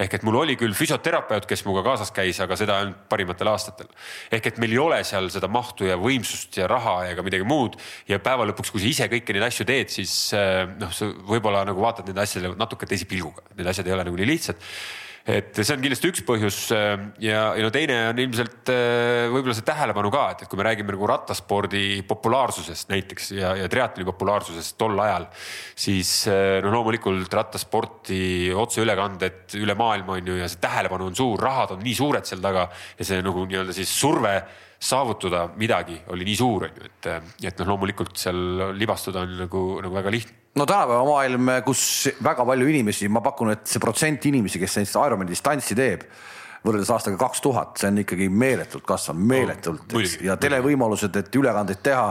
ehk 0.00 0.16
et 0.16 0.24
mul 0.26 0.38
oli 0.42 0.56
küll 0.60 0.76
füsioterapeut, 0.76 1.46
kes 1.48 1.64
minuga 1.66 1.84
kaasas 1.90 2.12
käis, 2.16 2.40
aga 2.40 2.56
seda 2.58 2.78
ainult 2.80 3.02
parimatel 3.10 3.50
aastatel. 3.52 3.90
ehk 4.32 4.46
et 4.52 4.60
meil 4.62 4.72
ei 4.76 4.80
ole 4.82 5.02
seal 5.04 5.28
seda 5.32 5.50
mahtu 5.52 5.88
ja 5.88 5.98
võimsust 6.00 6.56
ja 6.60 6.68
raha 6.70 6.96
ega 7.10 7.24
midagi 7.26 7.44
muud. 7.44 7.76
ja 8.08 8.18
päeva 8.18 8.48
lõpuks, 8.48 8.72
kui 8.72 8.80
sa 8.80 8.88
ise 8.88 9.10
kõiki 9.12 9.36
neid 9.36 9.48
asju 9.50 9.68
teed, 9.68 9.92
siis 9.92 10.14
eh, 10.36 10.64
noh, 10.80 10.92
sa 10.94 11.10
võib-olla 11.10 11.64
nagu 11.68 11.82
vaatad 11.84 12.08
nende 12.08 12.24
asjadele 12.24 12.56
natuke 12.60 12.88
teise 12.88 13.08
pilguga, 13.10 13.44
need 13.56 13.68
asjad 13.70 13.86
ei 13.86 13.96
ole 13.96 14.08
nagu 14.08 14.16
nii 14.16 14.32
lihtsad 14.32 14.68
et 15.30 15.60
see 15.60 15.74
on 15.76 15.82
kindlasti 15.82 16.10
üks 16.10 16.22
põhjus 16.26 16.58
äh, 16.74 16.94
ja, 17.22 17.42
ja 17.58 17.64
no 17.64 17.70
teine 17.74 17.96
on 18.10 18.20
ilmselt 18.22 18.70
äh, 18.72 19.26
võib-olla 19.30 19.56
see 19.56 19.66
tähelepanu 19.66 20.10
ka, 20.12 20.24
et, 20.34 20.44
et 20.44 20.50
kui 20.50 20.60
me 20.60 20.66
räägime 20.66 20.94
nagu 20.94 21.08
rattaspordi 21.10 22.00
populaarsusest 22.08 22.90
näiteks 22.92 23.30
ja, 23.36 23.52
ja 23.60 23.68
triatloni 23.70 24.08
populaarsusest 24.08 24.76
tol 24.80 24.98
ajal, 25.04 25.28
siis 25.78 26.12
äh, 26.30 26.58
no 26.64 26.72
loomulikult 26.74 27.36
rattasporti 27.40 28.50
otseülekanded 28.56 29.58
üle 29.60 29.76
maailma 29.78 30.18
on 30.18 30.32
ju 30.32 30.40
ja 30.40 30.50
see 30.50 30.62
tähelepanu 30.64 31.10
on 31.10 31.18
suur, 31.18 31.38
rahad 31.40 31.76
on 31.76 31.84
nii 31.84 31.96
suured 32.00 32.26
seal 32.28 32.42
taga 32.44 32.66
ja 32.98 33.06
see 33.06 33.22
nagu 33.24 33.46
nii-öelda 33.46 33.76
siis 33.76 33.92
surve 34.00 34.34
saavutada 34.80 35.44
midagi 35.60 35.98
oli 36.14 36.24
nii 36.24 36.36
suur, 36.40 36.68
on 36.68 36.76
ju, 36.76 36.88
et, 36.88 37.10
et 37.44 37.58
noh, 37.60 37.74
loomulikult 37.74 38.16
seal 38.18 38.72
libastuda 38.78 39.26
on 39.26 39.42
nagu, 39.44 39.64
nagu 39.84 39.98
väga 40.00 40.14
lihtne 40.16 40.39
no 40.58 40.66
tänapäeva 40.66 41.04
maailm, 41.06 41.54
kus 41.64 42.10
väga 42.24 42.44
palju 42.46 42.68
inimesi, 42.72 43.08
ma 43.12 43.22
pakun, 43.24 43.54
et 43.54 43.64
see 43.70 43.82
protsent 43.82 44.26
inimesi, 44.30 44.60
kes 44.62 44.78
sellist 44.78 44.98
Ironmani 44.98 45.30
distantsi 45.30 45.76
teeb, 45.78 46.04
võrreldes 46.66 46.90
aastaga 46.92 47.18
kaks 47.20 47.42
tuhat, 47.44 47.78
see 47.80 47.88
on 47.88 48.02
ikkagi 48.02 48.28
meeletult 48.28 48.84
kasvanud, 48.88 49.26
meeletult 49.30 49.94
no, 49.94 50.04
ja 50.26 50.36
televõimalused, 50.40 51.16
et 51.16 51.40
ülekandeid 51.40 51.82
teha 51.86 52.10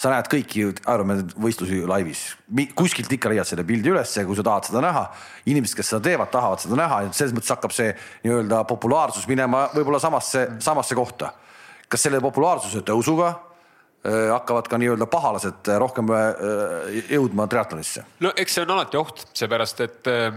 sa 0.00 0.14
näed 0.14 0.30
kõiki 0.32 0.64
Ironmani 0.70 1.26
võistlusi 1.36 1.82
laivis, 1.88 2.22
kuskilt 2.78 3.10
ikka 3.12 3.34
leiad 3.34 3.48
selle 3.48 3.66
pildi 3.68 3.92
ülesse, 3.92 4.24
kui 4.24 4.38
sa 4.38 4.46
tahad 4.46 4.70
seda 4.70 4.80
näha. 4.86 5.04
inimesed, 5.50 5.76
kes 5.76 5.92
seda 5.92 6.00
teevad, 6.06 6.30
tahavad 6.32 6.62
seda 6.62 6.78
näha 6.78 7.02
ja 7.04 7.12
selles 7.12 7.34
mõttes 7.36 7.52
hakkab 7.52 7.74
see 7.76 7.92
nii-öelda 8.24 8.62
populaarsus 8.70 9.28
minema 9.28 9.66
võib-olla 9.74 10.00
samasse, 10.00 10.46
samasse 10.64 10.96
kohta. 10.96 11.34
kas 11.90 12.06
selle 12.06 12.20
populaarsuse 12.22 12.80
tõusuga 12.86 13.34
hakkavad 14.04 14.68
ka 14.68 14.78
nii-öelda 14.80 15.06
pahalased 15.12 15.68
rohkem 15.82 16.08
äh, 16.16 17.00
jõudma 17.12 17.44
triatlonisse? 17.52 18.06
no 18.24 18.32
eks 18.36 18.56
see 18.56 18.64
on 18.64 18.74
alati 18.76 19.00
oht, 19.00 19.26
seepärast 19.36 19.86
et 19.86 20.08
äh 20.08 20.32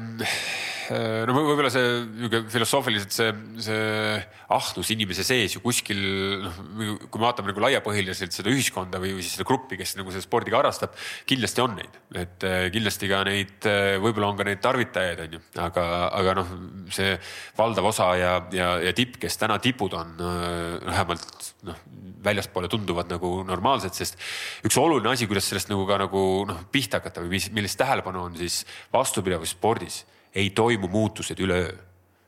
Äh, 0.83 0.83
no 0.92 1.36
võib-olla 1.36 1.70
see 1.72 1.86
niisugune 2.04 2.52
filosoofiliselt 2.52 3.14
see, 3.16 3.30
see 3.66 4.18
ahnus 4.54 4.92
inimese 4.94 5.26
sees 5.28 5.56
ju 5.56 5.62
kuskil 5.64 6.02
noh, 6.44 6.60
kui 7.08 7.22
me 7.22 7.28
vaatame 7.28 7.52
nagu 7.52 7.64
laiapõhjaliselt 7.64 8.36
seda 8.36 8.52
ühiskonda 8.52 9.02
või, 9.02 9.14
või 9.18 9.26
siis 9.26 9.38
seda 9.38 9.48
gruppi, 9.48 9.78
kes 9.80 9.96
nagu 10.00 10.14
selle 10.14 10.26
spordiga 10.26 10.60
harrastab, 10.60 10.96
kindlasti 11.30 11.64
on 11.64 11.78
neid, 11.80 12.00
et 12.24 12.48
äh, 12.48 12.68
kindlasti 12.74 13.10
ka 13.12 13.24
neid, 13.28 13.56
äh, 13.70 13.96
võib-olla 14.04 14.32
on 14.32 14.40
ka 14.40 14.48
neid 14.48 14.64
tarvitajaid, 14.64 15.24
on 15.26 15.38
ju, 15.38 15.44
aga, 15.64 15.88
aga 16.22 16.38
noh, 16.42 16.56
see 16.94 17.16
valdav 17.60 17.92
osa 17.94 18.10
ja, 18.20 18.34
ja, 18.56 18.74
ja 18.84 18.96
tipp, 18.98 19.20
kes 19.22 19.40
täna 19.42 19.60
tipud 19.64 19.96
on 20.00 20.16
vähemalt 20.84 21.54
noh, 21.68 21.84
väljaspoole 22.24 22.70
tunduvad 22.72 23.12
nagu 23.12 23.36
normaalsed, 23.48 23.96
sest 23.98 24.20
üks 24.68 24.78
oluline 24.80 25.12
asi, 25.14 25.28
kuidas 25.30 25.48
sellest 25.50 25.72
nagu 25.72 25.86
ka 25.90 26.00
nagu 26.06 26.24
noh, 26.50 26.64
pihta 26.72 27.02
hakata 27.02 27.24
või 27.24 27.38
mis, 27.38 27.50
millist 27.56 27.80
tähelepanu 27.82 28.28
on 28.30 28.38
siis 28.40 28.64
vastupidavus 28.94 29.56
spordis 29.58 30.04
ei 30.36 30.50
toimu 30.50 30.88
muutused 30.88 31.40
üleöö. 31.40 31.74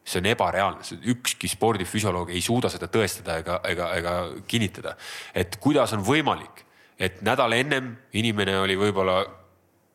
see 0.06 0.20
on 0.22 0.28
ebareaalne, 0.30 0.86
ükski 1.10 1.48
spordifüsioloog 1.50 2.30
ei 2.30 2.42
suuda 2.42 2.70
seda 2.70 2.86
tõestada 2.94 3.40
ega, 3.42 3.56
ega, 3.66 3.88
ega 3.98 4.12
kinnitada. 4.48 4.94
et 5.34 5.58
kuidas 5.58 5.94
on 5.98 6.04
võimalik, 6.06 6.62
et 7.00 7.24
nädal 7.26 7.58
ennem 7.58 7.96
inimene 8.14 8.60
oli 8.60 8.78
võib-olla 8.78 9.24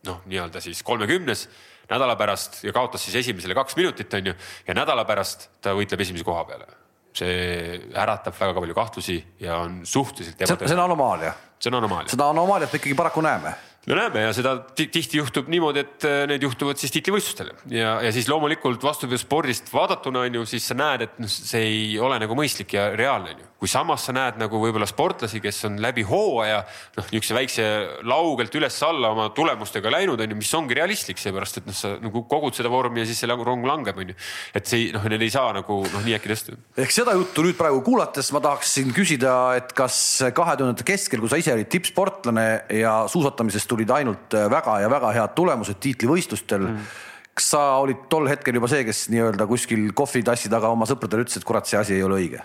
noh, 0.07 0.23
nii-öelda 0.27 0.61
siis 0.61 0.83
kolmekümnes, 0.83 1.47
nädala 1.91 2.17
pärast 2.19 2.65
ja 2.65 2.73
kaotas 2.73 3.05
siis 3.07 3.21
esimesele 3.23 3.55
kaks 3.55 3.77
minutit, 3.79 4.15
on 4.15 4.33
ju, 4.33 4.35
ja 4.67 4.75
nädala 4.75 5.07
pärast 5.07 5.47
ta 5.63 5.77
võitleb 5.79 6.03
esimese 6.03 6.27
koha 6.27 6.45
peale. 6.45 6.67
see 7.15 7.79
äratab 7.99 8.35
väga 8.39 8.61
palju 8.61 8.75
kahtlusi 8.75 9.25
ja 9.41 9.57
on 9.63 9.81
suhteliselt. 9.87 10.43
see 10.47 10.75
on 10.75 10.85
anomaalia. 10.91 11.33
see 11.59 11.71
on 11.71 11.79
anomaalia. 11.85 12.11
seda 12.11 12.31
anomaaliat 12.31 12.73
me 12.73 12.83
ikkagi 12.83 12.95
paraku 12.95 13.21
näeme 13.21 13.55
no 13.89 13.97
näeme 13.97 14.25
ja 14.27 14.33
seda 14.37 14.57
tihti 14.77 15.21
juhtub 15.21 15.49
niimoodi, 15.53 15.85
et 15.85 16.09
äh, 16.09 16.25
need 16.31 16.45
juhtuvad 16.45 16.81
siis 16.81 16.93
tiitlivõistlustele 16.97 17.55
ja, 17.73 17.97
ja 18.05 18.13
siis 18.15 18.29
loomulikult 18.29 18.83
vastupidi 18.85 19.21
spordist 19.21 19.73
vaadatuna 19.73 20.27
on 20.27 20.41
ju, 20.41 20.49
siis 20.49 20.67
sa 20.69 20.77
näed, 20.79 21.07
et 21.07 21.23
noh, 21.23 21.31
see 21.31 21.63
ei 21.65 21.87
ole 22.03 22.21
nagu 22.21 22.37
mõistlik 22.39 22.77
ja 22.77 22.91
reaalne 22.97 23.35
on 23.37 23.45
ju. 23.45 23.50
Kui 23.61 23.69
samas 23.69 24.07
sa 24.09 24.15
näed 24.17 24.39
nagu 24.41 24.57
võib-olla 24.57 24.87
sportlasi, 24.89 25.41
kes 25.45 25.67
on 25.69 25.77
läbi 25.85 26.01
hooaja 26.09 26.63
noh, 26.97 27.09
niisuguse 27.13 27.37
väikse 27.37 27.65
laugelt 28.09 28.55
üles-alla 28.57 29.11
oma 29.13 29.27
tulemustega 29.37 29.93
läinud 29.93 30.21
on 30.25 30.33
ju, 30.33 30.39
mis 30.39 30.53
ongi 30.57 30.77
realistlik, 30.79 31.21
seepärast 31.21 31.61
et 31.61 31.67
noh, 31.69 31.77
sa 31.77 31.93
nagu 32.01 32.23
kogud 32.31 32.57
seda 32.57 32.71
vormi 32.73 33.03
ja 33.03 33.09
siis 33.11 33.21
see 33.21 33.29
rong 33.31 33.67
langeb 33.69 33.99
on 34.01 34.13
ju. 34.13 34.17
et 34.57 34.71
see 34.71 34.89
noh, 34.95 35.05
need 35.13 35.27
ei 35.27 35.33
saa 35.35 35.53
nagu 35.59 35.77
noh, 35.85 36.07
nii 36.07 36.17
äkki 36.17 36.33
tõsta. 36.33 36.57
ehk 36.81 36.95
seda 36.95 37.13
juttu 37.19 37.45
nüüd 37.45 37.59
praegu 37.59 37.83
kuulates 37.85 38.31
ma 38.33 38.41
tahaksin 38.47 38.95
küsida, 38.97 39.35
et 39.61 39.75
kas 39.77 39.99
kahe 40.37 40.57
tuhandete 40.57 40.87
keskel, 40.89 41.21
kui 41.21 41.33
sa 41.33 41.41
ise 41.41 41.53
olid 41.53 41.69
tippsportlane 41.69 42.47
ja 42.81 42.95
suusatamisest 43.13 43.69
tulid 43.69 43.93
ainult 43.93 44.39
väga 44.55 44.79
ja 44.87 44.89
väga 44.93 45.11
head 45.19 45.35
tulemused 45.37 45.77
tiitlivõistlustel 45.85 46.65
mm. 46.65 46.89
kas 47.37 47.51
sa 47.53 47.67
olid 47.83 48.09
tol 48.09 48.25
hetkel 48.31 48.57
juba 48.57 48.73
see, 48.73 48.87
kes 48.89 49.05
nii-öelda 49.13 49.45
kuskil 49.51 49.85
kohvitassi 49.93 50.49
taga 50.49 50.73
oma 50.73 50.89
sõpradele 50.89 51.27
ütles, 51.27 51.37
et 51.37 51.47
kurat, 51.49 51.69
see 51.69 51.77
asi 51.81 51.99
ei 51.99 52.07
ole 52.09 52.23
õige? 52.23 52.41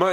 Ma 0.00 0.12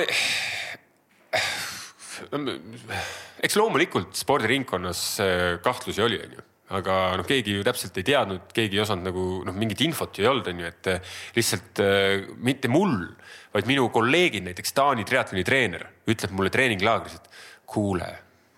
eks 3.45 3.57
loomulikult 3.59 4.15
spordiringkonnas 4.17 5.05
äh, 5.23 5.45
kahtlusi 5.63 6.03
oli, 6.05 6.19
onju, 6.25 6.45
aga 6.75 6.99
noh, 7.19 7.27
keegi 7.27 7.57
ju 7.57 7.65
täpselt 7.65 7.97
ei 8.01 8.07
teadnud, 8.07 8.49
keegi 8.55 8.79
ei 8.79 8.83
osanud 8.85 9.09
nagu 9.11 9.25
noh, 9.47 9.55
mingit 9.57 9.83
infot 9.85 10.17
ju 10.17 10.25
ei 10.25 10.31
olnud, 10.31 10.51
onju, 10.53 10.69
et 10.71 10.91
äh, 10.91 11.15
lihtsalt 11.37 11.83
mitte 12.43 12.71
mul, 12.71 12.97
vaid 13.55 13.69
minu 13.69 13.89
kolleegid, 13.93 14.47
näiteks 14.47 14.75
Taani 14.75 15.07
triatloni 15.07 15.45
treener 15.47 15.89
ütleb 16.11 16.35
mulle 16.35 16.51
treeninglaagris, 16.53 17.19
et 17.19 17.41
kuule 17.69 18.11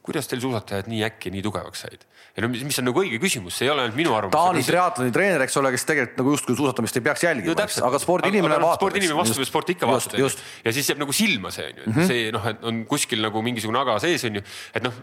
kuidas 0.08 0.30
teil 0.32 0.42
suusatajad 0.44 0.90
nii 0.92 1.04
äkki 1.08 1.32
nii 1.34 1.44
tugevaks 1.46 1.84
said? 1.86 2.06
ja 2.38 2.44
no 2.46 2.52
mis, 2.54 2.64
mis 2.68 2.80
on 2.82 2.88
nagu 2.90 3.02
õige 3.02 3.20
küsimus, 3.22 3.58
see 3.58 3.68
ei 3.68 3.74
ole 3.74 3.86
ainult 3.86 3.98
minu 3.98 4.14
arvamus. 4.14 4.36
Taani 4.36 4.66
triatloni 4.66 5.14
treener, 5.16 5.46
eks 5.48 5.58
ole, 5.62 5.72
kes 5.74 5.88
tegelikult 5.90 6.22
nagu 6.22 6.36
justkui 6.36 6.58
suusatamist 6.60 7.00
ei 7.00 7.06
peaks 7.08 7.26
jälgima 7.26 7.56
no,, 7.58 7.68
aga 7.90 8.02
spordiinimene 8.04 8.60
vaatab. 8.62 8.82
spordiinimene 8.82 9.18
vaatab 9.22 9.42
ja 9.42 9.50
sport 9.50 9.74
ikka 9.74 9.90
vaatab. 9.90 10.22
ja 10.68 10.76
siis 10.76 10.94
jääb 10.94 11.02
nagu 11.02 11.16
silma 11.16 11.52
see 11.54 11.72
on 11.72 11.82
ju, 11.82 11.88
et 11.88 11.96
-hmm. 11.96 12.12
see 12.14 12.30
noh, 12.36 12.48
et 12.54 12.70
on 12.72 12.86
kuskil 12.90 13.26
nagu 13.26 13.42
mingisugune 13.46 13.82
aga 13.82 14.00
sees 14.04 14.24
on 14.30 14.40
ju, 14.40 14.46
et 14.74 14.86
noh 14.86 15.02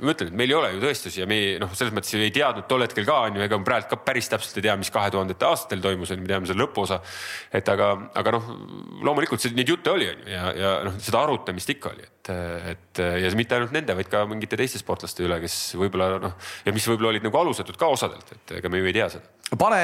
ma 0.00 0.12
ütlen, 0.12 0.30
et 0.30 0.36
meil 0.36 0.52
ei 0.52 0.56
ole 0.56 0.70
ju 0.74 0.80
tõestusi 0.82 1.22
ja 1.22 1.26
me 1.28 1.38
noh, 1.60 1.72
selles 1.76 1.94
mõttes 1.96 2.12
ei 2.18 2.32
teadnud 2.34 2.66
tol 2.68 2.84
hetkel 2.84 3.06
ka 3.08 3.16
on 3.28 3.38
ju, 3.38 3.44
ega 3.46 3.58
praegu 3.64 3.88
ka 3.92 3.98
päris 4.04 4.28
täpselt 4.32 4.58
ei 4.60 4.66
tea, 4.66 4.74
mis 4.80 4.92
kahe 4.92 5.12
tuhandete 5.14 5.48
aastatel 5.48 5.82
toimus, 5.84 6.12
me 6.20 6.28
teame 6.28 6.48
selle 6.48 6.64
lõpuosa. 6.64 7.00
et 7.56 7.68
aga, 7.72 7.92
aga 8.20 8.34
noh, 8.36 8.50
loomulikult 9.06 9.42
see, 9.42 9.54
neid 9.56 9.72
jutte 9.72 9.92
oli, 9.92 10.08
on 10.12 10.20
ju, 10.20 10.32
ja, 10.34 10.44
ja 10.56 10.74
noh, 10.86 10.98
seda 11.02 11.22
arutamist 11.24 11.72
ikka 11.72 11.94
oli, 11.94 12.04
et, 12.04 12.15
et 12.32 13.00
ja 13.22 13.30
mitte 13.38 13.56
ainult 13.56 13.74
nende, 13.74 13.94
vaid 13.96 14.10
ka 14.10 14.24
mingite 14.28 14.58
teiste 14.58 14.80
sportlaste 14.82 15.24
üle, 15.26 15.38
kes 15.44 15.56
võib-olla 15.78 16.16
noh, 16.22 16.36
ja 16.66 16.74
mis 16.74 16.86
võib-olla 16.90 17.14
olid 17.14 17.26
nagu 17.26 17.40
alusetud 17.40 17.78
ka 17.78 17.88
osadelt, 17.92 18.32
et 18.34 18.58
ega 18.58 18.72
me 18.72 18.82
ju 18.82 18.90
ei 18.90 18.96
tea 18.96 19.08
seda 19.14 19.58
pane, 19.58 19.80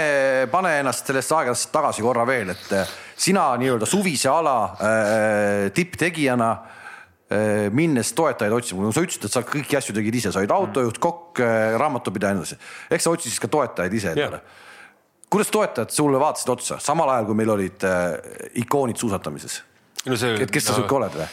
pane 0.50 0.76
ennast 0.81 1.07
sellesse 1.07 1.37
aegadesse 1.38 1.70
tagasi 1.74 2.02
korra 2.02 2.26
veel, 2.26 2.50
et 2.55 2.94
sina 3.14 3.52
nii-öelda 3.62 3.87
suvise 3.87 4.31
ala 4.33 4.57
äh, 4.74 5.66
tipptegijana 5.76 6.50
äh, 6.52 6.78
Äh, 7.33 7.70
minnes 7.70 8.12
toetajaid 8.12 8.52
otsima, 8.52 8.83
no 8.85 8.90
sa 8.92 9.00
ütlesid, 9.05 9.24
et 9.24 9.33
sa 9.33 9.40
kõiki 9.46 9.76
asju 9.78 9.94
tegid 9.96 10.16
ise, 10.18 10.33
sa 10.35 10.40
olid 10.42 10.52
autojuht, 10.52 10.98
kokk, 11.00 11.40
äh, 11.40 11.76
raamatupidaja 11.81 12.35
ja 12.35 12.37
nii 12.37 12.42
edasi. 12.44 12.59
eks 12.92 13.07
sa 13.07 13.12
otsisid 13.14 13.40
ka 13.40 13.48
toetajaid 13.52 13.94
ise 13.96 14.11
endale. 14.12 14.40
kuidas 15.33 15.52
toetajad 15.55 15.94
sulle 15.94 16.20
vaatasid 16.20 16.50
otsa, 16.52 16.78
samal 16.83 17.09
ajal 17.14 17.31
kui 17.31 17.38
meil 17.38 17.55
olid 17.55 17.87
äh, 17.88 18.02
ikoonid 18.64 19.00
suusatamises 19.00 19.62
no? 20.05 20.18
et 20.18 20.50
kes 20.50 20.66
sa 20.66 20.74
no, 20.74 20.83
sihuke 20.83 20.98
oled 20.98 21.16
või? 21.22 21.28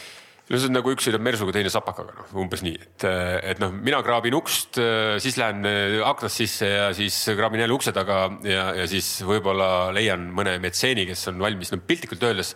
No 0.50 0.58
see 0.58 0.68
on 0.68 0.74
nagu 0.74 0.92
üks 0.94 1.06
sõidab 1.06 1.22
mersuga, 1.22 1.54
teine 1.54 1.70
sapakaga, 1.72 2.14
noh 2.16 2.32
umbes 2.42 2.64
nii, 2.66 2.78
et, 2.82 3.04
et 3.52 3.60
noh, 3.62 3.70
mina 3.74 4.00
kraabin 4.02 4.34
ukst, 4.38 4.80
siis 5.22 5.38
lähen 5.38 5.66
aknast 6.06 6.40
sisse 6.42 6.68
ja 6.68 6.88
siis 6.96 7.16
kraabin 7.38 7.62
jälle 7.62 7.76
ukse 7.76 7.94
taga 7.96 8.22
ja, 8.46 8.70
ja 8.80 8.86
siis 8.90 9.08
võib-olla 9.26 9.90
leian 9.94 10.26
mõne 10.34 10.56
metseeni, 10.62 11.06
kes 11.10 11.22
on 11.30 11.38
valmis, 11.42 11.70
no 11.74 11.78
piltlikult 11.86 12.26
öeldes. 12.30 12.54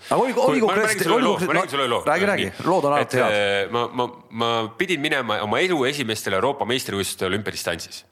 räägi, 2.11 2.31
räägi, 2.33 2.51
lood 2.67 2.89
on 2.91 2.99
alati 2.99 3.23
head. 3.23 3.71
ma, 3.75 3.87
ma, 4.01 4.09
ma 4.43 4.51
pidin 4.81 5.03
minema 5.05 5.39
oma 5.47 5.63
elu 5.63 5.85
esimestele 5.93 6.41
Euroopa 6.41 6.67
meistrivõistluste 6.69 7.31
olümpiadistantsis 7.31 8.03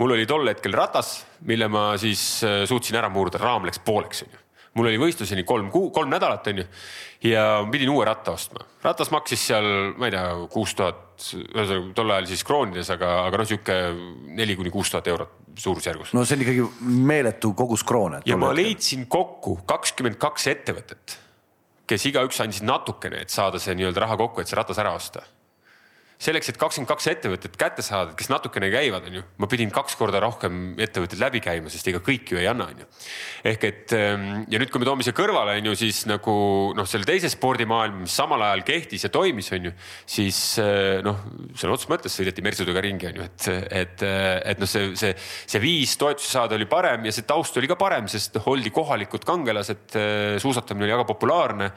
mul 0.00 0.16
oli 0.16 0.26
tol 0.28 0.48
hetkel 0.48 0.74
ratas, 0.76 1.20
mille 1.48 1.68
ma 1.70 1.92
siis 2.00 2.22
äh, 2.46 2.62
suutsin 2.68 2.96
ära 2.98 3.10
murda, 3.12 3.40
raam 3.42 3.68
läks 3.68 3.82
pooleks, 3.84 4.24
onju. 4.26 4.40
Mul 4.72 4.88
oli 4.88 4.96
võistluseni 4.96 5.42
kolm 5.44 5.68
kuu, 5.68 5.90
kolm 5.92 6.08
nädalat 6.08 6.46
onju 6.48 6.64
ja 7.22 7.44
pidin 7.70 7.90
uue 7.92 8.04
ratta 8.04 8.34
ostma. 8.34 8.64
ratas 8.82 9.10
maksis 9.14 9.46
seal, 9.50 9.66
ma 9.98 10.08
ei 10.08 10.14
tea, 10.14 10.24
kuus 10.52 10.74
tuhat, 10.78 11.02
ühesõnaga 11.38 11.92
tol 11.96 12.14
ajal 12.14 12.30
siis 12.30 12.44
kroonides, 12.46 12.90
aga, 12.94 13.12
aga 13.28 13.40
noh, 13.40 13.48
sihuke 13.48 13.76
neli 14.38 14.56
kuni 14.58 14.72
kuus 14.74 14.90
tuhat 14.90 15.10
eurot 15.12 15.36
suurusjärgus. 15.58 16.14
no 16.16 16.24
see 16.26 16.38
on 16.38 16.46
ikkagi 16.46 16.88
meeletu 17.12 17.52
kogus 17.58 17.84
kroone. 17.86 18.22
ja 18.26 18.38
ma 18.40 18.52
leidsin 18.56 19.06
kokku 19.10 19.60
kakskümmend 19.68 20.18
kaks 20.22 20.48
ettevõtet, 20.54 21.18
kes 21.86 22.08
igaüks 22.10 22.42
andis 22.42 22.62
natukene, 22.66 23.22
et 23.22 23.30
saada 23.30 23.62
see 23.62 23.76
nii-öelda 23.78 24.06
raha 24.06 24.18
kokku, 24.24 24.42
et 24.42 24.50
see 24.50 24.58
ratas 24.58 24.82
ära 24.82 24.94
osta 24.98 25.22
selleks, 26.22 26.52
et 26.52 26.58
kakskümmend 26.60 26.90
kaks 26.90 27.08
ettevõtet 27.10 27.56
kätte 27.58 27.82
saada, 27.84 28.14
kes 28.18 28.28
natukene 28.30 28.68
käivad, 28.72 29.08
on 29.08 29.18
ju, 29.18 29.22
ma 29.42 29.48
pidin 29.50 29.72
kaks 29.74 29.96
korda 29.98 30.20
rohkem 30.22 30.76
ettevõtteid 30.82 31.20
läbi 31.20 31.40
käima, 31.42 31.70
sest 31.72 31.88
ega 31.90 31.98
kõik 32.04 32.30
ju 32.30 32.38
ei 32.38 32.46
anna, 32.50 32.68
on 32.70 32.82
ju. 32.84 32.86
ehk 33.50 33.66
et 33.66 33.94
ähm, 33.98 34.44
ja 34.52 34.60
nüüd, 34.62 34.70
kui 34.70 34.82
me 34.82 34.86
toome 34.86 35.06
siia 35.06 35.16
kõrvale, 35.16 35.56
on 35.58 35.70
ju, 35.72 35.74
siis 35.80 36.04
nagu 36.10 36.34
noh, 36.78 36.86
selle 36.88 37.08
teise 37.08 37.30
spordimaailma, 37.32 38.04
mis 38.04 38.14
samal 38.14 38.44
ajal 38.46 38.62
kehtis 38.68 39.06
ja 39.08 39.10
toimis, 39.14 39.50
on 39.56 39.66
ju, 39.70 39.74
siis 40.14 40.38
äh, 40.62 41.00
noh, 41.04 41.24
sõna 41.58 41.74
otseses 41.74 41.90
mõttes 41.90 42.18
sõideti 42.18 42.46
mersudega 42.46 42.84
ringi, 42.86 43.10
on 43.10 43.18
ju, 43.18 43.26
et, 43.26 43.48
et, 43.82 44.06
et 44.54 44.62
noh, 44.62 44.70
see, 44.70 44.92
see, 44.98 45.16
see 45.18 45.62
viis 45.62 45.96
toetusi 45.98 46.30
saada 46.30 46.54
oli 46.58 46.70
parem 46.70 47.08
ja 47.08 47.14
see 47.14 47.26
taust 47.26 47.58
oli 47.58 47.70
ka 47.70 47.78
parem, 47.80 48.06
sest 48.12 48.38
oldi 48.46 48.70
kohalikud 48.74 49.26
kangelased, 49.26 49.98
äh, 49.98 50.38
suusatamine 50.42 50.86
oli 50.86 50.94
väga 50.94 51.08
populaarne 51.10 51.72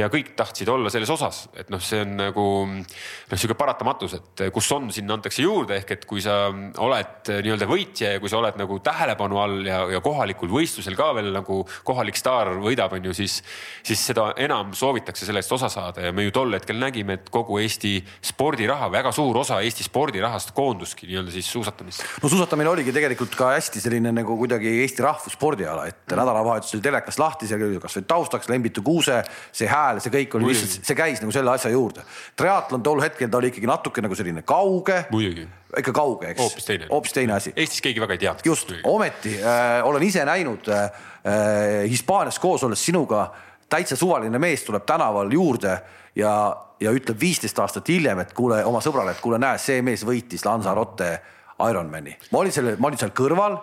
ja 0.00 0.08
kõik 0.12 0.32
tahtsid 0.40 0.72
olla 0.72 0.88
selles 0.92 1.12
osas, 1.12 1.44
et 1.60 1.68
noh, 1.68 1.84
see 1.84 2.00
on 2.06 2.16
nagu 2.24 2.48
noh, 2.80 3.36
sihuke 3.36 3.58
paratamatu 3.60 3.89
ületamatus, 3.90 4.14
et 4.14 4.52
kus 4.52 4.68
on, 4.72 4.90
sinna 4.92 5.16
antakse 5.16 5.42
juurde, 5.42 5.76
ehk 5.80 5.90
et 5.94 6.04
kui 6.08 6.20
sa 6.22 6.48
oled 6.50 7.30
nii-öelda 7.42 7.66
võitja 7.68 8.14
ja 8.14 8.20
kui 8.20 8.30
sa 8.30 8.38
oled 8.38 8.56
nagu 8.58 8.78
tähelepanu 8.84 9.38
all 9.40 9.66
ja, 9.66 9.80
ja 9.90 10.00
kohalikul 10.00 10.50
võistlusel 10.50 10.96
ka 10.96 11.10
veel 11.16 11.32
nagu 11.34 11.62
kohalik 11.84 12.16
staar 12.16 12.52
võidab, 12.60 12.94
on 12.96 13.10
ju, 13.10 13.14
siis, 13.16 13.40
siis 13.82 14.02
seda 14.10 14.30
enam 14.40 14.72
soovitakse 14.74 15.26
sellest 15.26 15.52
osa 15.52 15.68
saada 15.72 16.06
ja 16.06 16.12
me 16.12 16.24
ju 16.26 16.34
tol 16.34 16.52
hetkel 16.54 16.78
nägime, 16.80 17.18
et 17.18 17.30
kogu 17.30 17.58
Eesti 17.60 17.98
spordiraha, 18.30 18.90
väga 18.92 19.12
suur 19.12 19.36
osa 19.42 19.60
Eesti 19.64 19.86
spordirahast 19.86 20.54
koonduski 20.56 21.08
nii-öelda 21.10 21.34
siis 21.34 21.50
suusatamisse. 21.50 22.06
no 22.22 22.30
suusatamine 22.30 22.70
oligi 22.70 22.94
tegelikult 22.94 23.34
ka 23.38 23.52
hästi 23.56 23.82
selline 23.82 24.14
nagu 24.14 24.36
kuidagi 24.38 24.76
Eesti 24.84 25.04
rahvusspordiala, 25.04 25.88
et 25.90 26.00
mm. 26.06 26.20
nädalavahetusel 26.20 26.84
telekas 26.84 27.18
lahti, 27.20 27.50
seal 27.50 27.66
oli 27.66 27.82
kasvõi 27.82 28.06
taustaks 28.08 28.50
Lembitu 28.50 28.84
Kuuse, 28.86 29.20
see 29.52 29.68
hääl, 29.70 30.00
see 30.02 30.14
kõik 30.14 30.38
oli 30.38 30.52
lihtsalt, 30.52 30.86
see 30.86 30.98
käis 30.98 31.22
nagu 31.22 31.34
selle 31.34 31.52
asja 31.52 31.72
juurde. 31.72 32.04
triatlon 32.38 32.82
tol 32.84 33.02
hetkel 33.02 33.30
ta 33.30 33.40
oli 33.40 33.50
ikkagi 33.52 33.68
natuke 33.68 33.79
nagu 34.04 34.14
selline 34.14 34.42
kauge. 34.42 35.04
ikka 35.78 35.92
kauge, 35.92 36.32
eks. 36.32 36.40
hoopis 36.42 36.66
teine. 36.66 36.88
hoopis 36.90 37.12
teine 37.12 37.36
asi. 37.36 37.52
Eestis 37.56 37.82
keegi 37.84 38.02
väga 38.02 38.16
ei 38.16 38.22
teadnud. 38.24 38.46
just, 38.46 38.72
ometi 38.84 39.36
äh, 39.42 39.80
olen 39.86 40.02
ise 40.02 40.24
näinud 40.24 40.68
äh, 40.68 40.84
äh, 40.84 41.90
Hispaanias 41.90 42.38
koos 42.38 42.64
olles 42.64 42.84
sinuga, 42.84 43.30
täitsa 43.70 43.96
suvaline 43.96 44.38
mees 44.38 44.64
tuleb 44.66 44.86
tänaval 44.86 45.32
juurde 45.32 45.76
ja, 46.16 46.32
ja 46.80 46.94
ütleb 46.94 47.20
viisteist 47.20 47.58
aastat 47.58 47.88
hiljem, 47.88 48.24
et 48.24 48.32
kuule 48.36 48.62
oma 48.64 48.82
sõbrale, 48.84 49.14
et 49.14 49.22
kuule, 49.22 49.38
näe, 49.42 49.58
see 49.62 49.82
mees 49.86 50.04
võitis 50.06 50.44
Lanzarote 50.46 51.12
Ironmani. 51.70 52.16
ma 52.32 52.42
olin 52.44 52.54
selle, 52.54 52.76
ma 52.78 52.90
olin 52.90 53.00
seal 53.00 53.14
kõrval 53.16 53.58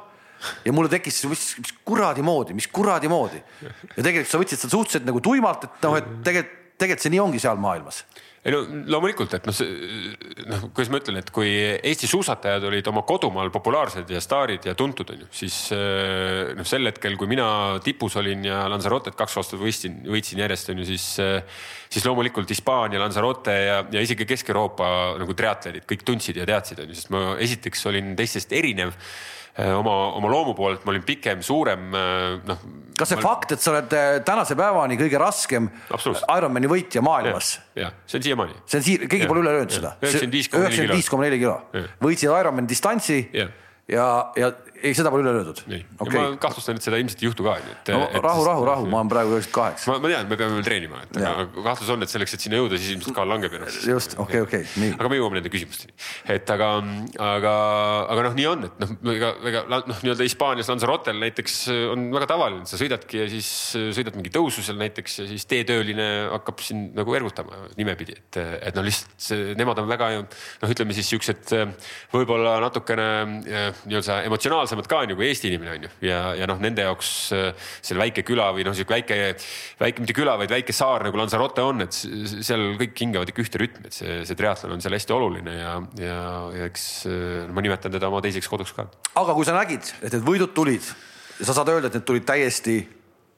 ja 0.65 0.73
mulle 0.73 0.89
tekkis, 0.91 1.23
mis, 1.31 1.47
mis 1.63 1.73
kuradi 1.85 2.23
moodi, 2.25 2.55
mis 2.57 2.69
kuradi 2.71 3.09
moodi. 3.11 3.41
ja 3.95 4.03
tegelikult 4.03 4.31
sa 4.31 4.41
võtsid 4.41 4.63
seda 4.63 4.71
suhteliselt 4.75 5.09
nagu 5.09 5.21
tuimalt, 5.23 5.67
et 5.67 5.85
noh, 5.87 5.97
et 5.99 6.09
tegelikult, 6.23 6.63
tegelikult 6.77 7.03
see 7.03 7.13
nii 7.15 7.21
ongi 7.23 7.39
seal 7.41 7.57
maailmas 7.57 8.03
ei 8.47 8.53
no 8.53 8.61
loomulikult, 8.93 9.33
et 9.35 9.47
noh, 9.49 9.57
noh, 10.47 10.61
kuidas 10.71 10.91
ma 10.93 11.01
ütlen, 11.01 11.19
et 11.19 11.31
kui 11.35 11.49
Eesti 11.75 12.07
suusatajad 12.07 12.63
olid 12.69 12.87
oma 12.87 13.03
kodumaal 13.07 13.51
populaarsed 13.51 14.07
ja 14.13 14.21
staarid 14.23 14.69
ja 14.69 14.75
tuntud, 14.79 15.11
on 15.11 15.25
ju, 15.25 15.27
siis 15.35 15.57
eh, 15.75 16.53
noh, 16.55 16.67
sel 16.67 16.87
hetkel, 16.87 17.17
kui 17.19 17.27
mina 17.27 17.47
tipus 17.83 18.15
olin 18.21 18.47
ja 18.47 18.63
Lanzarotet 18.71 19.17
kaks 19.19 19.35
aastat 19.41 19.59
võistsin, 19.59 19.99
võitsin 20.07 20.39
järjest, 20.45 20.71
on 20.71 20.79
ju, 20.79 20.87
siis, 20.93 21.09
eh, 21.23 21.65
siis 21.91 22.07
loomulikult 22.07 22.55
Hispaania, 22.55 23.03
Lanzarote 23.03 23.57
ja, 23.65 23.81
ja 23.91 24.05
isegi 24.05 24.27
Kesk-Euroopa 24.29 24.91
nagu 25.19 25.35
triatlerid 25.35 25.83
kõik 25.89 26.07
tundsid 26.07 26.39
ja 26.39 26.47
teadsid, 26.47 26.85
on 26.85 26.93
ju, 26.93 27.01
sest 27.01 27.11
ma 27.11 27.25
esiteks 27.43 27.83
olin 27.91 28.15
teistest 28.15 28.55
erinev 28.55 28.95
Äh, 29.57 29.73
oma, 29.73 30.13
oma 30.13 30.29
loomu 30.29 30.53
poolelt 30.53 30.83
ma 30.85 30.93
olin 30.93 31.05
pikem, 31.05 31.41
suurem, 31.41 31.89
noh. 32.45 32.65
Kas 32.97 33.11
see 33.13 33.19
ma... 33.19 33.23
fakt, 33.23 33.53
et 33.55 33.63
sa 33.63 33.73
oled 33.73 33.93
äh, 33.97 34.07
tänase 34.25 34.57
päevani 34.57 34.97
kõige 34.99 35.21
raskem 35.21 35.69
Ironmani 35.93 36.71
võitja 36.71 37.03
maailmas? 37.05 37.57
jah, 37.77 37.93
see 38.09 38.19
on 38.19 38.27
siiamaani. 38.29 38.57
see 38.65 38.81
on 38.81 38.87
siia, 38.89 39.11
keegi 39.11 39.29
pole 39.29 39.43
üle 39.45 39.53
öelnud 39.59 39.77
seda. 39.77 39.93
üheksakümmend 40.01 40.97
viis 40.97 41.11
koma 41.11 41.27
neli 41.27 41.41
kilo. 41.43 41.59
võitsid 42.03 42.31
Ironmani 42.31 42.69
distantsi 42.69 43.21
ja, 43.37 43.49
ja, 43.91 44.07
ja 44.39 44.51
ei, 44.81 44.93
seda 44.97 45.11
pole 45.13 45.23
üle 45.25 45.33
löödud. 45.39 45.61
Okay. 45.97 46.13
ma 46.13 46.37
kahtlustan, 46.41 46.77
et 46.77 46.85
seda 46.85 46.99
ilmselt 47.01 47.21
ei 47.21 47.27
juhtu 47.29 47.45
ka. 47.45 47.55
no 47.89 48.01
et, 48.05 48.19
rahu, 48.23 48.43
rahu, 48.45 48.65
rahu, 48.67 48.87
ma 48.91 49.01
olen 49.01 49.11
praegu 49.11 49.33
üheksakümmend 49.35 49.55
kaheksa. 49.57 49.95
ma 49.97 50.11
tean, 50.11 50.29
me 50.29 50.37
peame 50.39 50.57
veel 50.57 50.65
treenima, 50.67 51.01
et 51.05 51.19
aga 51.21 51.45
kahtlus 51.69 51.91
on, 51.93 52.05
et 52.05 52.11
selleks, 52.11 52.35
et 52.37 52.45
sinna 52.45 52.59
jõuda, 52.59 52.79
siis 52.79 52.93
ilmselt 52.95 53.15
kaal 53.17 53.29
langeb 53.31 53.55
ennast. 53.57 53.87
just, 53.89 54.15
okei 54.21 54.43
okei 54.45 54.65
nii. 54.81 54.93
aga 54.97 55.11
me 55.11 55.19
jõuame 55.19 55.39
nende 55.39 55.51
küsimusteni. 55.53 55.95
et 56.35 56.53
aga, 56.53 56.69
aga, 57.27 57.53
aga 58.15 58.25
noh, 58.27 58.37
nii 58.37 58.47
on, 58.51 58.67
et 58.69 58.83
noh, 58.83 58.93
ega, 59.15 59.31
ega 59.51 59.63
noh, 59.71 59.87
nii-öelda 60.03 60.27
Hispaanias 60.27 60.71
Lanzarotel 60.71 61.21
näiteks 61.23 61.57
on 61.95 62.07
väga 62.13 62.29
tavaline, 62.33 62.67
sa 62.69 62.79
sõidadki 62.79 63.23
ja 63.23 63.29
siis 63.31 63.49
sõidad 63.97 64.17
mingi 64.19 64.33
tõusu 64.33 64.65
seal 64.65 64.79
näiteks 64.81 65.21
ja 65.23 65.27
siis 65.31 65.47
teetööline 65.49 66.07
hakkab 66.35 66.61
sind 66.65 66.93
nagu 66.97 67.17
ergutama 67.17 67.65
nimepidi, 67.79 68.17
et, 68.19 68.41
et 68.69 68.77
no 68.77 68.85
lihtsalt 68.85 69.17
see, 69.29 69.51
nemad 69.57 69.81
on 69.81 69.89
väga 69.89 70.11
noh, 70.21 70.69
ütleme 70.69 70.95
siis 70.97 71.09
siuksed 71.13 71.55
võib-olla 72.13 72.57
natukene 72.63 73.07
nii-öelda 73.47 74.27
emotsionaalsemad 74.67 74.87
ka 74.89 74.99
on 75.03 75.11
ju 75.11 75.17
kui 75.17 75.27
Eesti 75.27 75.49
inimene 75.51 75.73
on 75.75 75.85
ju 75.85 75.89
ja, 76.07 76.19
ja 76.37 76.47
noh, 76.49 76.59
nende 76.61 76.83
jaoks 76.85 77.11
äh, 77.35 77.69
seal 77.85 77.99
väike 78.01 78.23
küla 78.27 78.49
või 78.55 78.65
noh, 78.67 78.75
sihuke 78.75 78.97
väike, 78.97 79.37
väike 79.79 80.03
mitte 80.03 80.15
küla, 80.17 80.35
vaid 80.39 80.51
väike 80.51 80.75
saar 80.75 81.05
nagu 81.07 81.19
Lanzarote 81.19 81.63
on, 81.65 81.85
et 81.85 81.95
seal 81.95 82.75
kõik 82.79 82.97
hingavad 83.05 83.31
ikka 83.31 83.43
ühte 83.45 83.61
rütmi, 83.61 83.87
et 83.87 83.97
see, 83.97 84.19
see 84.27 84.39
triatlon 84.39 84.77
on 84.77 84.83
seal 84.83 84.97
hästi 84.97 85.15
oluline 85.15 85.55
ja, 85.55 85.73
ja, 86.01 86.19
ja 86.57 86.67
eks 86.67 86.89
äh, 87.09 87.47
ma 87.51 87.63
nimetan 87.65 87.93
teda 87.93 88.11
oma 88.11 88.21
teiseks 88.25 88.49
koduks 88.51 88.75
ka. 88.77 88.87
aga 89.15 89.37
kui 89.37 89.47
sa 89.47 89.55
nägid, 89.57 89.93
et 90.01 90.11
need 90.11 90.27
võidud 90.27 90.53
tulid 90.57 90.83
ja 91.37 91.47
sa 91.47 91.57
saad 91.57 91.73
öelda, 91.73 91.91
et 91.91 91.99
need 91.99 92.07
tulid 92.07 92.27
täiesti 92.27 92.81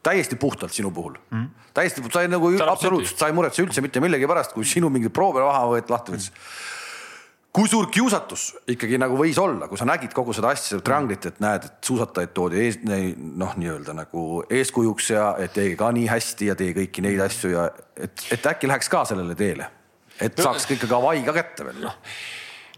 täiesti 0.04 0.38
puhtalt 0.40 0.72
sinu 0.72 0.94
puhul 0.96 1.18
mm. 1.28 1.48
täiesti, 1.76 2.04
sa 2.14 2.24
ei 2.24 2.32
nagu 2.32 2.54
absoluutselt, 2.64 3.20
sa 3.20 3.28
ei 3.28 3.36
muretse 3.36 3.66
üldse 3.66 3.84
mitte 3.84 4.00
millegi 4.00 4.30
pärast, 4.32 4.56
kui 4.56 4.68
sinu 4.68 4.88
mingi 4.94 5.12
proove 5.12 5.44
maha 5.44 5.66
võeti 5.74 5.92
lahti 5.92 6.16
võttis 6.16 6.32
mm. 6.32 6.78
Kui 7.60 7.68
suur 7.68 7.90
kiusatus 7.92 8.44
ikkagi 8.72 8.96
nagu 9.02 9.18
võis 9.20 9.36
olla, 9.42 9.68
kui 9.68 9.80
sa 9.80 9.88
nägid 9.88 10.14
kogu 10.16 10.32
seda 10.36 10.54
asja, 10.54 10.78
seda 10.78 10.84
trianglit, 10.86 11.26
et 11.28 11.42
näed, 11.44 11.66
et 11.68 11.90
suusatajaid 11.90 12.32
toodi 12.36 12.62
ees, 12.64 12.78
noh, 12.86 13.56
nii-öelda 13.60 13.96
nagu 13.98 14.44
eeskujuks 14.48 15.10
ja 15.12 15.26
et 15.44 15.52
teege 15.58 15.76
ka 15.80 15.90
nii 15.96 16.08
hästi 16.08 16.52
ja 16.54 16.56
tee 16.60 16.72
kõiki 16.78 17.04
neid 17.04 17.20
asju 17.26 17.52
ja 17.52 17.66
et, 18.00 18.24
et 18.32 18.48
äkki 18.54 18.70
läheks 18.70 18.92
ka 18.92 19.04
sellele 19.12 19.36
teele, 19.40 19.68
et 20.24 20.40
saaks 20.40 20.70
ikka 20.72 20.88
ka 20.88 21.02
Hawaii 21.02 21.26
ka 21.28 21.36
kätte 21.36 21.68
veel 21.68 21.84
noh 21.84 22.00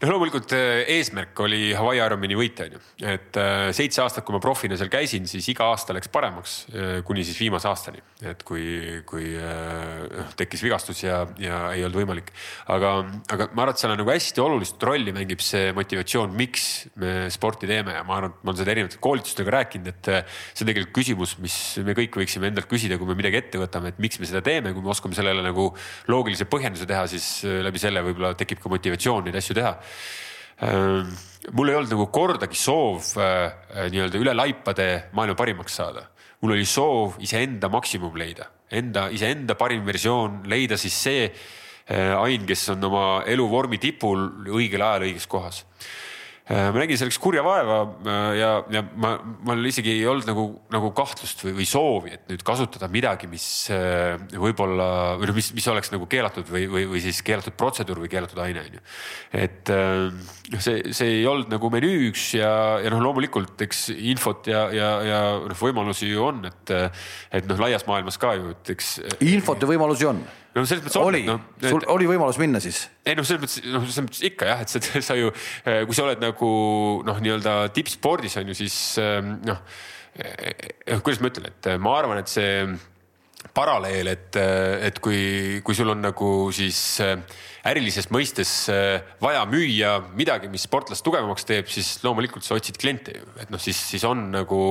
noh, 0.02 0.16
loomulikult 0.16 0.54
äh, 0.58 0.82
eesmärk 0.96 1.38
oli 1.46 1.72
Hawaii 1.78 2.00
Ironmani 2.02 2.38
võita, 2.38 2.66
onju. 2.66 2.80
et 3.06 3.38
äh, 3.38 3.68
seitse 3.76 4.02
aastat, 4.04 4.26
kui 4.26 4.34
ma 4.34 4.42
profina 4.42 4.78
seal 4.80 4.90
käisin, 4.92 5.28
siis 5.30 5.46
iga 5.54 5.68
aasta 5.70 5.94
läks 5.94 6.10
paremaks 6.14 6.56
äh, 6.74 6.94
kuni 7.06 7.26
siis 7.28 7.38
viimase 7.42 7.70
aastani. 7.70 8.02
et 8.26 8.42
kui, 8.46 8.64
kui 9.10 9.32
noh, 9.36 10.34
tekkis 10.38 10.62
vigastus 10.66 11.04
ja, 11.04 11.22
ja 11.42 11.62
ei 11.76 11.86
olnud 11.86 12.00
võimalik. 12.02 12.32
aga, 12.74 12.94
aga 13.34 13.50
ma 13.54 13.66
arvan, 13.66 13.76
et 13.76 13.84
seal 13.84 13.94
on 13.94 14.02
nagu 14.02 14.14
hästi 14.14 14.44
olulist 14.44 14.86
rolli 14.86 15.14
mängib 15.16 15.44
see 15.46 15.70
motivatsioon, 15.78 16.34
miks 16.38 16.68
me 17.02 17.30
sporti 17.34 17.70
teeme 17.70 17.96
ja 17.98 18.04
ma 18.08 18.18
arvan, 18.18 18.34
et 18.34 18.42
ma 18.42 18.54
olen 18.54 18.62
seda 18.62 18.74
erinevate 18.74 19.02
koolitustega 19.02 19.56
rääkinud, 19.58 19.92
et 19.94 20.12
see 20.12 20.66
on 20.66 20.72
tegelikult 20.72 20.98
küsimus, 20.98 21.36
mis 21.42 21.58
me 21.86 21.96
kõik 21.98 22.22
võiksime 22.24 22.50
endalt 22.50 22.70
küsida, 22.72 22.98
kui 23.02 23.10
me 23.10 23.18
midagi 23.18 23.42
ette 23.42 23.62
võtame, 23.62 23.94
et 23.94 24.02
miks 24.02 24.22
me 24.22 24.30
seda 24.30 24.42
teeme, 24.46 24.74
kui 24.74 24.86
me 24.86 24.94
oskame 24.94 25.18
sellele 25.18 25.46
nagu 25.46 25.70
loogilise 26.10 26.50
põhjenduse 26.50 26.90
teha, 26.90 27.06
siis 27.12 27.32
läbi 27.66 27.82
selle 27.82 28.06
võib-olla 28.06 28.34
tekib 28.38 28.62
ka 28.62 28.72
motivatsioon 28.74 29.30
neid 29.30 29.38
asju 29.42 29.58
teha 29.58 29.76
mul 30.62 31.70
ei 31.72 31.76
olnud 31.76 31.94
nagu 31.96 32.08
kordagi 32.14 32.58
soov 32.58 33.16
äh, 33.18 33.88
nii-öelda 33.90 34.20
üle 34.22 34.36
laipade 34.38 34.88
maailma 35.18 35.38
parimaks 35.38 35.80
saada. 35.82 36.08
mul 36.42 36.56
oli 36.56 36.66
soov 36.66 37.18
iseenda 37.22 37.70
maksimum 37.70 38.16
leida, 38.18 38.48
enda, 38.72 39.10
iseenda 39.10 39.56
parim 39.56 39.86
versioon, 39.86 40.42
leida 40.46 40.78
siis 40.78 40.94
see 40.94 41.26
äh, 41.26 42.14
ain, 42.18 42.46
kes 42.46 42.70
on 42.76 42.84
oma 42.84 43.24
eluvormi 43.26 43.78
tipul 43.78 44.30
õigel 44.50 44.82
ajal 44.86 45.10
õiges 45.10 45.28
kohas 45.28 45.66
Äh, 45.66 46.11
ma 46.50 46.82
nägin 46.82 46.98
selleks 46.98 47.20
kurja 47.22 47.44
vaeva 47.46 47.78
äh, 47.86 48.32
ja, 48.40 48.50
ja 48.74 48.82
ma, 49.00 49.14
mul 49.46 49.70
isegi 49.70 49.94
ei 49.94 50.08
olnud 50.10 50.28
nagu, 50.28 50.46
nagu 50.74 50.90
kahtlust 50.98 51.44
või, 51.46 51.54
või 51.60 51.68
soovi, 51.70 52.16
et 52.18 52.26
nüüd 52.32 52.44
kasutada 52.48 52.90
midagi, 52.92 53.30
mis 53.32 53.46
äh, 53.74 54.18
võib-olla 54.34 54.90
või 55.22 55.30
noh, 55.30 55.38
mis, 55.38 55.52
mis 55.56 55.70
oleks 55.72 55.94
nagu 55.94 56.10
keelatud 56.12 56.50
või, 56.52 56.66
või, 56.72 56.88
või 56.92 57.04
siis 57.04 57.22
keelatud 57.26 57.56
protseduur 57.60 58.02
või 58.04 58.12
keelatud 58.12 58.42
aine 58.42 58.66
on 58.66 58.80
ju. 58.80 58.84
et 59.44 59.72
noh, 59.72 60.64
see, 60.64 60.94
see 60.98 61.18
ei 61.20 61.26
olnud 61.30 61.52
nagu 61.54 61.72
menüüks 61.74 62.28
ja, 62.40 62.52
ja 62.84 62.92
noh, 62.94 63.04
loomulikult 63.06 63.62
eks 63.68 63.88
infot 63.96 64.50
ja, 64.52 64.66
ja, 64.76 64.92
ja 65.08 65.24
noh, 65.46 65.58
võimalusi 65.62 66.10
ju 66.10 66.26
on, 66.26 66.46
et, 66.50 66.76
et 67.32 67.50
noh, 67.50 67.62
laias 67.62 67.86
maailmas 67.88 68.18
ka 68.22 68.36
ju, 68.40 68.56
et 68.56 68.76
eks. 68.76 68.96
infot 69.30 69.62
ja 69.62 69.70
võimalusi 69.70 70.10
on 70.10 70.26
no 70.56 70.66
selles 70.68 70.84
mõttes 70.86 71.00
oli 71.00 71.24
no,, 71.28 71.38
sul 71.64 71.86
oli 71.94 72.10
võimalus 72.10 72.40
minna 72.42 72.62
siis? 72.64 72.84
ei 73.06 73.16
noh, 73.18 73.28
selles 73.28 73.44
mõttes, 73.44 73.62
noh, 73.68 73.86
selles 73.88 74.08
mõttes 74.08 74.26
ikka 74.32 74.50
jah, 74.52 74.64
et 74.66 74.74
sa, 74.74 74.84
sa 75.12 75.18
ju, 75.20 75.32
eh, 75.66 75.84
kui 75.88 75.98
sa 75.98 76.08
oled 76.08 76.24
nagu 76.24 76.52
noh, 77.08 77.22
nii-öelda 77.24 77.58
tippspordis 77.76 78.40
on 78.42 78.52
ju, 78.52 78.58
siis 78.64 78.78
ehm, 79.02 79.36
noh, 79.48 79.62
eh, 80.20 80.98
kuidas 81.00 81.22
ma 81.24 81.32
ütlen, 81.32 81.52
et 81.52 81.72
ma 81.82 81.96
arvan, 82.00 82.22
et 82.22 82.32
see 82.32 82.66
paralleel, 83.56 84.12
et, 84.12 84.38
et 84.38 85.00
kui, 85.04 85.62
kui 85.66 85.76
sul 85.76 85.90
on 85.92 86.04
nagu 86.04 86.28
siis 86.56 86.78
äh, 87.04 87.18
ärilises 87.68 88.08
mõistes 88.14 88.52
äh, 88.74 89.04
vaja 89.22 89.44
müüa 89.50 89.98
midagi, 90.18 90.50
mis 90.52 90.66
sportlast 90.66 91.04
tugevamaks 91.06 91.46
teeb, 91.48 91.70
siis 91.70 91.94
loomulikult 92.06 92.46
sa 92.46 92.58
otsid 92.58 92.80
kliente 92.82 93.14
ju, 93.16 93.28
et 93.42 93.52
noh, 93.54 93.62
siis, 93.62 93.78
siis 93.92 94.04
on 94.08 94.24
nagu 94.34 94.62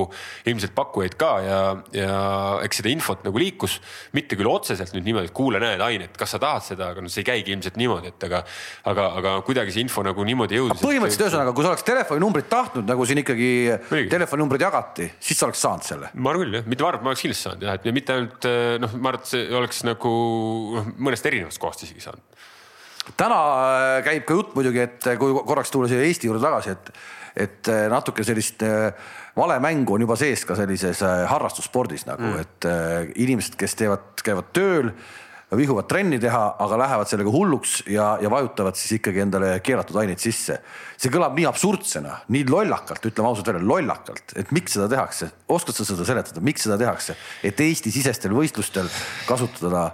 ilmselt 0.49 0.75
pakkujaid 0.75 1.15
ka 1.19 1.31
ja, 1.45 1.59
ja 1.95 2.17
eks 2.65 2.81
seda 2.81 2.91
infot 2.91 3.23
nagu 3.27 3.41
liikus, 3.41 3.77
mitte 4.17 4.37
küll 4.39 4.51
otseselt 4.51 4.95
nüüd 4.95 5.07
niimoodi, 5.07 5.31
et 5.31 5.35
kuule, 5.35 5.61
näed 5.63 5.83
ainet, 5.85 6.17
kas 6.19 6.35
sa 6.35 6.41
tahad 6.41 6.67
seda, 6.67 6.91
aga 6.91 7.05
noh, 7.05 7.11
see 7.11 7.23
ei 7.23 7.29
käigi 7.31 7.55
ilmselt 7.55 7.79
niimoodi, 7.79 8.11
et 8.11 8.27
aga, 8.27 8.43
aga, 8.91 9.07
aga 9.21 9.35
kuidagi 9.47 9.75
see 9.75 9.85
info 9.85 10.03
nagu 10.05 10.27
niimoodi 10.27 10.59
jõudis. 10.59 10.83
põhimõtteliselt 10.83 11.27
ühesõnaga, 11.29 11.55
kui 11.55 11.67
sa 11.67 11.73
oleks 11.73 11.87
telefoninumbrit 11.87 12.51
tahtnud, 12.51 12.87
nagu 12.91 13.07
siin 13.07 13.23
ikkagi 13.23 13.51
telefoninumbrid 14.11 14.67
jagati, 14.67 15.07
siis 15.23 15.39
sa 15.39 15.47
oleks 15.47 15.63
saanud 15.63 15.87
selle. 15.87 16.11
ma 16.13 16.33
arvan 16.33 16.47
küll 16.47 16.59
jah, 16.59 16.67
mitte 16.67 16.83
ma 16.83 16.91
arvan, 16.91 16.99
et 16.99 17.07
ma 17.07 17.13
oleks 17.15 17.25
kindlasti 17.25 17.47
saanud 17.47 17.67
jah, 17.67 17.79
et 17.79 17.91
mitte 17.95 18.17
ainult 18.17 18.49
äh, 18.51 18.77
noh, 18.83 18.95
ma 18.99 19.13
arvan, 19.13 19.23
et 19.23 19.31
see 19.31 19.59
oleks 19.61 19.83
nagu 19.87 20.15
noh, 20.75 20.95
mõnest 21.07 21.31
erinevast 21.31 21.61
kohast 21.61 21.87
isegi 21.87 22.03
saanud 22.03 22.49
täna 23.17 23.39
äh, 23.39 23.95
käib 24.05 24.27
ka 24.27 24.37
jutt 24.37 24.53
muidugi, 24.57 24.83
et 24.85 25.09
äh, 25.09 25.17
kui 25.19 25.33
korraks 25.47 25.73
tulla 25.73 25.89
siia 25.89 26.03
Eesti 26.05 26.29
juurde 26.29 26.43
tagasi, 26.43 26.75
et, 26.75 26.91
et 27.47 27.71
äh, 27.71 27.87
natuke 27.91 28.25
sellist 28.27 28.63
valemängu 29.37 29.95
on 29.95 30.05
juba 30.05 30.17
sees 30.19 30.45
ka 30.45 30.57
sellises 30.59 31.01
harrastusspordis 31.31 32.05
nagu 32.09 32.33
mm., 32.33 32.45
et 32.45 33.17
inimesed, 33.23 33.55
kes 33.59 33.77
teevad, 33.79 34.09
käivad 34.25 34.51
tööl, 34.55 34.91
vihuvad 35.55 35.87
trenni 35.87 36.15
teha, 36.21 36.41
aga 36.63 36.77
lähevad 36.79 37.09
sellega 37.11 37.31
hulluks 37.31 37.81
ja, 37.91 38.13
ja 38.23 38.29
vajutavad 38.31 38.77
siis 38.79 38.97
ikkagi 38.99 39.23
endale 39.23 39.49
keelatud 39.63 39.97
aineid 39.99 40.21
sisse. 40.23 40.61
see 40.95 41.11
kõlab 41.11 41.35
nii 41.35 41.47
absurdsena, 41.49 42.21
nii 42.31 42.45
lollakalt, 42.47 43.07
ütleme 43.09 43.31
ausalt 43.31 43.51
välja, 43.51 43.63
lollakalt, 43.73 44.35
et 44.39 44.53
miks 44.55 44.77
seda 44.77 44.87
tehakse. 44.91 45.31
oskad 45.51 45.75
sa 45.75 45.87
seda 45.87 46.07
seletada, 46.07 46.43
miks 46.43 46.67
seda 46.67 46.79
tehakse, 46.79 47.17
et 47.43 47.59
Eesti-sisestel 47.67 48.35
võistlustel 48.35 48.87
kasutada 49.27 49.89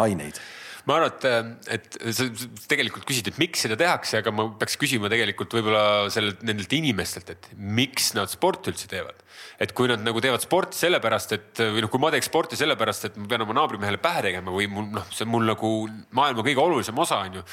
aineid? 0.00 0.40
Ma 0.88 0.96
arvan, 0.98 1.12
et, 1.12 1.68
et 1.76 1.98
sa 2.16 2.26
tegelikult 2.70 3.06
küsid, 3.08 3.28
et 3.30 3.38
miks 3.40 3.62
seda 3.66 3.76
tehakse, 3.78 4.18
aga 4.22 4.32
ma 4.34 4.48
peaks 4.58 4.78
küsima 4.80 5.10
tegelikult 5.12 5.54
võib-olla 5.54 5.84
sellelt, 6.12 6.42
nendelt 6.46 6.72
inimestelt, 6.74 7.30
et 7.34 7.50
miks 7.56 8.12
nad 8.18 8.30
sporti 8.32 8.72
üldse 8.72 8.88
teevad. 8.90 9.20
et 9.62 9.70
kui 9.76 9.86
nad 9.86 10.00
nagu 10.02 10.18
teevad 10.22 10.42
sporti 10.42 10.78
sellepärast, 10.80 11.36
et 11.36 11.60
või 11.62 11.84
noh, 11.84 11.90
kui 11.92 12.02
ma 12.02 12.10
teeks 12.10 12.26
sporti 12.30 12.58
sellepärast, 12.58 13.06
et 13.08 13.20
ma 13.20 13.28
pean 13.30 13.44
oma 13.44 13.54
naabrimehele 13.60 14.00
pähe 14.02 14.24
tegema 14.26 14.54
või 14.54 14.66
mul 14.70 14.90
noh, 14.96 15.06
see 15.14 15.26
on 15.26 15.30
mul 15.36 15.46
nagu 15.46 15.70
maailma 16.18 16.42
kõige 16.42 16.62
olulisem 16.62 16.98
osa 16.98 17.20
on 17.22 17.38
ju 17.38 17.44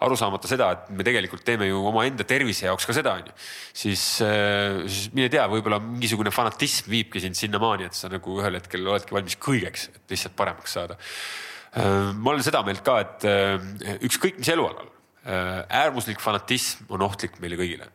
aru 0.00 0.16
saamata 0.16 0.48
seda, 0.48 0.70
et 0.72 0.86
me 0.96 1.04
tegelikult 1.04 1.44
teeme 1.44 1.66
ju 1.68 1.82
omaenda 1.90 2.24
tervise 2.24 2.64
jaoks 2.64 2.86
ka 2.88 2.96
seda, 2.96 3.12
onju. 3.20 3.34
siis, 3.76 4.04
siis 4.16 5.10
mine 5.12 5.28
tea, 5.28 5.44
võib-olla 5.52 5.76
mingisugune 5.84 6.32
fanatism 6.32 6.88
viibki 6.88 7.20
sind 7.20 7.36
sinnamaani, 7.36 7.90
et 7.90 7.98
sa 7.98 8.08
nagu 8.08 8.40
ühel 8.40 8.56
hetkel 8.56 8.88
oledki 8.88 9.12
valmis 9.12 9.36
kõigeks, 9.36 9.90
et 9.92 10.16
lihtsalt 10.16 10.38
paremaks 10.40 10.78
saada 10.78 10.96
Äh, 10.96 11.49
ma 11.76 12.32
olen 12.32 12.42
seda 12.42 12.64
meelt 12.66 12.82
ka, 12.86 12.96
et 13.04 13.28
äh, 13.28 14.00
ükskõik 14.06 14.40
mis 14.40 14.50
elualal, 14.50 14.88
äh, 15.22 15.60
äärmuslik 15.82 16.22
fanatism 16.22 16.88
on 16.90 17.06
ohtlik 17.06 17.38
meile 17.42 17.58
kõigile. 17.60 17.90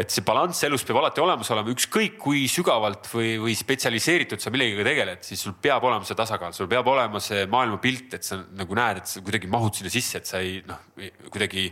Et 0.00 0.12
see 0.14 0.22
balanss 0.22 0.62
elus 0.64 0.84
peab 0.86 1.00
alati 1.00 1.20
olemas 1.20 1.48
olema, 1.50 1.72
ükskõik 1.74 2.14
kui 2.22 2.44
sügavalt 2.48 3.08
või, 3.10 3.32
või 3.42 3.56
spetsialiseeritud 3.58 4.40
sa 4.40 4.52
millegagi 4.54 4.86
tegeled, 4.86 5.24
siis 5.26 5.42
sul 5.42 5.56
peab 5.60 5.84
olema 5.84 6.06
see 6.06 6.16
tasakaal, 6.16 6.54
sul 6.54 6.70
peab 6.70 6.86
olema 6.88 7.20
see 7.20 7.42
maailmapilt, 7.50 8.14
et 8.16 8.24
sa 8.24 8.38
nagu 8.56 8.78
näed, 8.78 9.02
et 9.02 9.10
sa 9.10 9.22
kuidagi 9.26 9.50
mahud 9.50 9.74
sinna 9.74 9.90
sisse, 9.92 10.22
et 10.22 10.30
sa 10.30 10.40
ei 10.40 10.60
noh, 10.68 10.78
kuidagi 11.26 11.66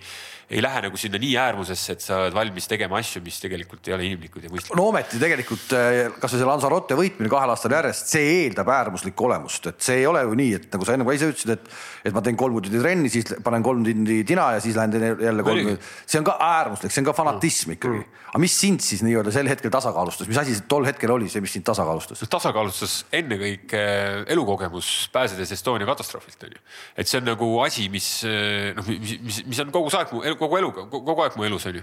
ei 0.48 0.62
lähe 0.64 0.80
nagu 0.86 0.96
sinna 0.96 1.18
nii 1.20 1.34
äärmusesse, 1.36 1.94
et 1.94 2.04
sa 2.04 2.22
oled 2.22 2.36
valmis 2.36 2.68
tegema 2.70 2.96
asju, 3.02 3.20
mis 3.24 3.36
tegelikult 3.42 3.88
ei 3.88 3.94
ole 3.96 4.06
inimlikud 4.08 4.46
ja 4.46 4.52
mõistlikud. 4.52 4.80
no 4.80 4.86
ometi 4.88 5.20
tegelikult 5.20 5.74
eh, 5.76 5.98
kasvõi 6.20 6.40
see 6.40 6.48
Lanzarote 6.48 6.96
võitmine 6.96 7.28
kahel 7.32 7.52
aastal 7.52 7.74
järjest, 7.76 8.08
see 8.14 8.30
eeldab 8.44 8.70
äärmuslikku 8.72 9.28
olemust, 9.28 9.68
et 9.68 9.84
see 9.84 10.00
ei 10.00 10.06
ole 10.08 10.24
ju 10.24 10.38
nii, 10.40 10.54
et 10.56 10.70
nagu 10.72 10.88
sa 10.88 10.96
enne 10.96 11.04
ka 11.08 11.16
ise 11.18 11.28
ütlesid, 11.34 11.52
et, 11.58 11.68
et 12.08 12.16
ma 12.16 12.24
teen 12.24 12.38
kolm 12.40 12.56
tundi 12.62 12.80
trenni, 12.80 13.12
siis 13.12 13.34
panen 13.44 13.66
kolm 13.66 13.84
tundi 13.84 14.22
tina 14.28 14.54
ja 14.56 14.64
siis 14.64 14.78
lähen 14.78 14.96
teen 14.96 15.26
jälle 15.28 15.44
kolm 15.44 15.64
tundi. 15.66 15.92
see 16.06 16.22
on 16.22 16.30
ka 16.30 16.38
äärmuslik, 16.48 16.96
see 16.96 17.04
on 17.04 17.10
ka 17.10 17.18
fanatism 17.20 17.76
ikkagi 17.76 18.00
mm 18.00 18.18
aga 18.28 18.40
mis 18.42 18.54
sind 18.60 18.82
siis 18.84 19.02
nii-öelda 19.04 19.32
sel 19.32 19.48
hetkel 19.48 19.72
tasakaalustas, 19.72 20.28
mis 20.28 20.38
asi 20.40 20.56
tol 20.68 20.86
hetkel 20.86 21.12
oli 21.14 21.30
see, 21.32 21.40
mis 21.44 21.54
sind 21.56 21.64
tasakaalustas? 21.66 22.20
tasakaalustas 22.30 22.96
ennekõike 23.16 23.80
elukogemus 24.34 25.08
pääsedes 25.14 25.52
Estonia 25.56 25.88
katastroofilt 25.88 26.44
onju. 26.48 26.60
et 27.00 27.08
see 27.08 27.20
on 27.22 27.28
nagu 27.30 27.48
asi, 27.64 27.88
mis 27.92 28.08
noh, 28.76 28.90
mis, 28.90 29.16
mis, 29.24 29.40
mis 29.48 29.62
on 29.64 29.72
kogu 29.74 29.92
aeg 29.96 30.12
mu 30.12 30.22
kogu 30.40 30.60
elu, 30.60 30.70
kogu 30.92 31.24
aeg 31.24 31.38
mu 31.38 31.48
elus 31.48 31.66
onju. 31.70 31.82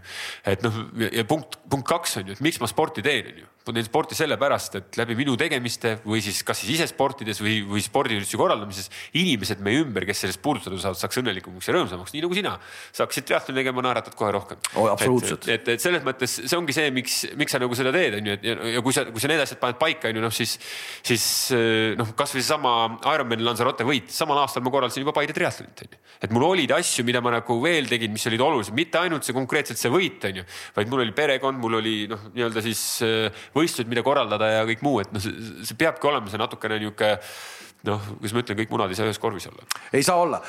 et 0.53 0.63
noh, 0.65 0.79
ja 1.05 1.25
punkt, 1.27 1.59
punkt 1.69 1.87
kaks 1.89 2.21
on 2.21 2.31
ju, 2.31 2.37
et 2.37 2.45
miks 2.45 2.61
ma 2.63 2.71
sporti 2.71 3.05
teen 3.05 3.33
onju 3.33 3.51
ma 3.65 3.73
teen 3.73 3.87
sporti 3.87 4.13
sellepärast, 4.17 4.75
et 4.77 4.97
läbi 4.99 5.15
minu 5.17 5.33
tegemiste 5.39 5.95
või 6.05 6.19
siis 6.21 6.43
kas 6.45 6.59
siis 6.61 6.75
ise 6.75 6.85
sportides 6.89 7.39
või, 7.41 7.55
või 7.65 7.81
spordiürituste 7.81 8.37
korraldamises 8.37 8.91
inimesed 9.17 9.63
meie 9.65 9.81
ümber, 9.81 10.05
kes 10.05 10.21
sellest 10.21 10.41
puudutatud 10.43 10.77
saavad, 10.81 10.99
saaks 10.99 11.17
õnnelikumaks 11.21 11.69
ja 11.69 11.73
rõõmsamaks, 11.73 12.13
nii 12.13 12.21
nagu 12.27 12.37
sina. 12.37 12.53
sa 12.93 13.05
hakkasid 13.05 13.25
triatloni 13.25 13.57
tegema, 13.57 13.81
naeratad 13.85 14.17
kohe 14.17 14.29
rohkem 14.35 14.61
oh,. 14.75 14.91
absoluutselt. 14.91 15.47
et, 15.49 15.63
et, 15.63 15.71
et 15.75 15.85
selles 15.85 16.05
mõttes 16.05 16.37
see 16.43 16.59
ongi 16.59 16.75
see, 16.77 16.91
miks, 16.93 17.17
miks 17.39 17.57
sa 17.57 17.61
nagu 17.63 17.77
seda 17.77 17.93
teed, 17.95 18.19
on 18.19 18.29
ju, 18.29 18.35
et 18.37 18.45
ja, 18.45 18.55
ja 18.75 18.83
kui 18.85 18.93
sa, 18.93 19.07
kui 19.09 19.23
sa 19.23 19.33
need 19.33 19.41
asjad 19.41 19.61
paned 19.63 19.81
paika, 19.81 20.13
on 20.13 20.21
ju, 20.21 20.25
noh 20.27 20.35
siis, 20.35 20.57
siis 21.01 21.25
noh, 21.97 22.13
kasvõi 22.19 22.43
seesama 22.43 22.75
Ironman 23.15 23.41
Lanzarote 23.49 23.87
võit, 23.87 24.13
samal 24.13 24.43
aastal 24.43 24.65
ma 24.65 24.73
korraldasin 24.75 25.01
juba 25.01 25.15
Paide 25.15 25.33
triatlonit, 25.33 25.87
on 25.87 25.97
ju. 25.97 26.03
et 26.21 26.37
mul 26.37 26.45
olid 26.51 26.75
asju, 26.77 27.07
mida 27.07 27.23
ma 27.25 27.33
nagu 27.39 27.57
veel 27.65 27.89
tegin, 27.89 28.13
mis 28.13 28.29
olid 28.29 28.44
olulised, 28.47 28.75
mitte 28.77 29.01
ainult 29.01 29.27
see 29.27 29.35
konkreetselt 29.35 29.81
see 29.81 29.91
võit, 29.93 30.23
on 30.29 30.41
ju, 30.41 30.47
vaid 30.77 30.91
mul 30.91 31.03
oli 31.05 31.15
perekond, 31.17 31.59
mul 31.61 31.79
oli 31.81 31.97
noh, 32.11 32.29
nii-öelda 32.35 32.63
siis 32.65 32.81
võistlused, 33.55 33.91
mida 33.91 34.05
korraldada 34.05 34.51
ja 34.59 34.65
kõik 34.69 34.85
muu, 34.85 35.01
et 35.03 35.13
noh, 35.15 35.23
see 35.23 35.77
peabki 35.79 36.09
olema 36.11 36.31
see 36.31 36.41
natukene 36.41 36.79
nihuke 36.81 37.15
noh, 37.85 38.01
kuidas 38.17 38.33
ma 38.33 38.41
ütlen, 38.41 38.57
kõik 38.59 38.73
munad 38.73 38.91
ei 38.91 38.97
saa 38.97 39.07
ühes 39.09 39.19
korvis 39.21 39.47
olla. 39.49 39.65
ei 39.93 40.03
saa 40.05 40.17
olla. 40.21 40.41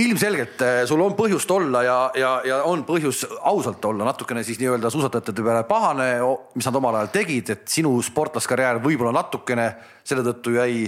ilmselgelt 0.00 0.62
sul 0.88 1.02
on 1.04 1.14
põhjust 1.18 1.50
olla 1.52 1.82
ja, 1.84 1.96
ja, 2.16 2.30
ja 2.48 2.60
on 2.70 2.84
põhjus 2.88 3.24
ausalt 3.44 3.84
olla 3.84 4.06
natukene 4.08 4.44
siis 4.46 4.60
nii-öelda 4.62 4.90
suusatajate 4.90 5.34
peale 5.36 5.64
pahane, 5.68 6.08
mis 6.56 6.68
nad 6.68 6.78
omal 6.80 6.96
ajal 7.00 7.12
tegid, 7.14 7.52
et 7.52 7.66
sinu 7.68 7.92
sportlaskarjäär 8.02 8.80
võib-olla 8.84 9.12
natukene 9.18 9.68
selle 10.04 10.24
tõttu 10.26 10.56
jäi 10.56 10.86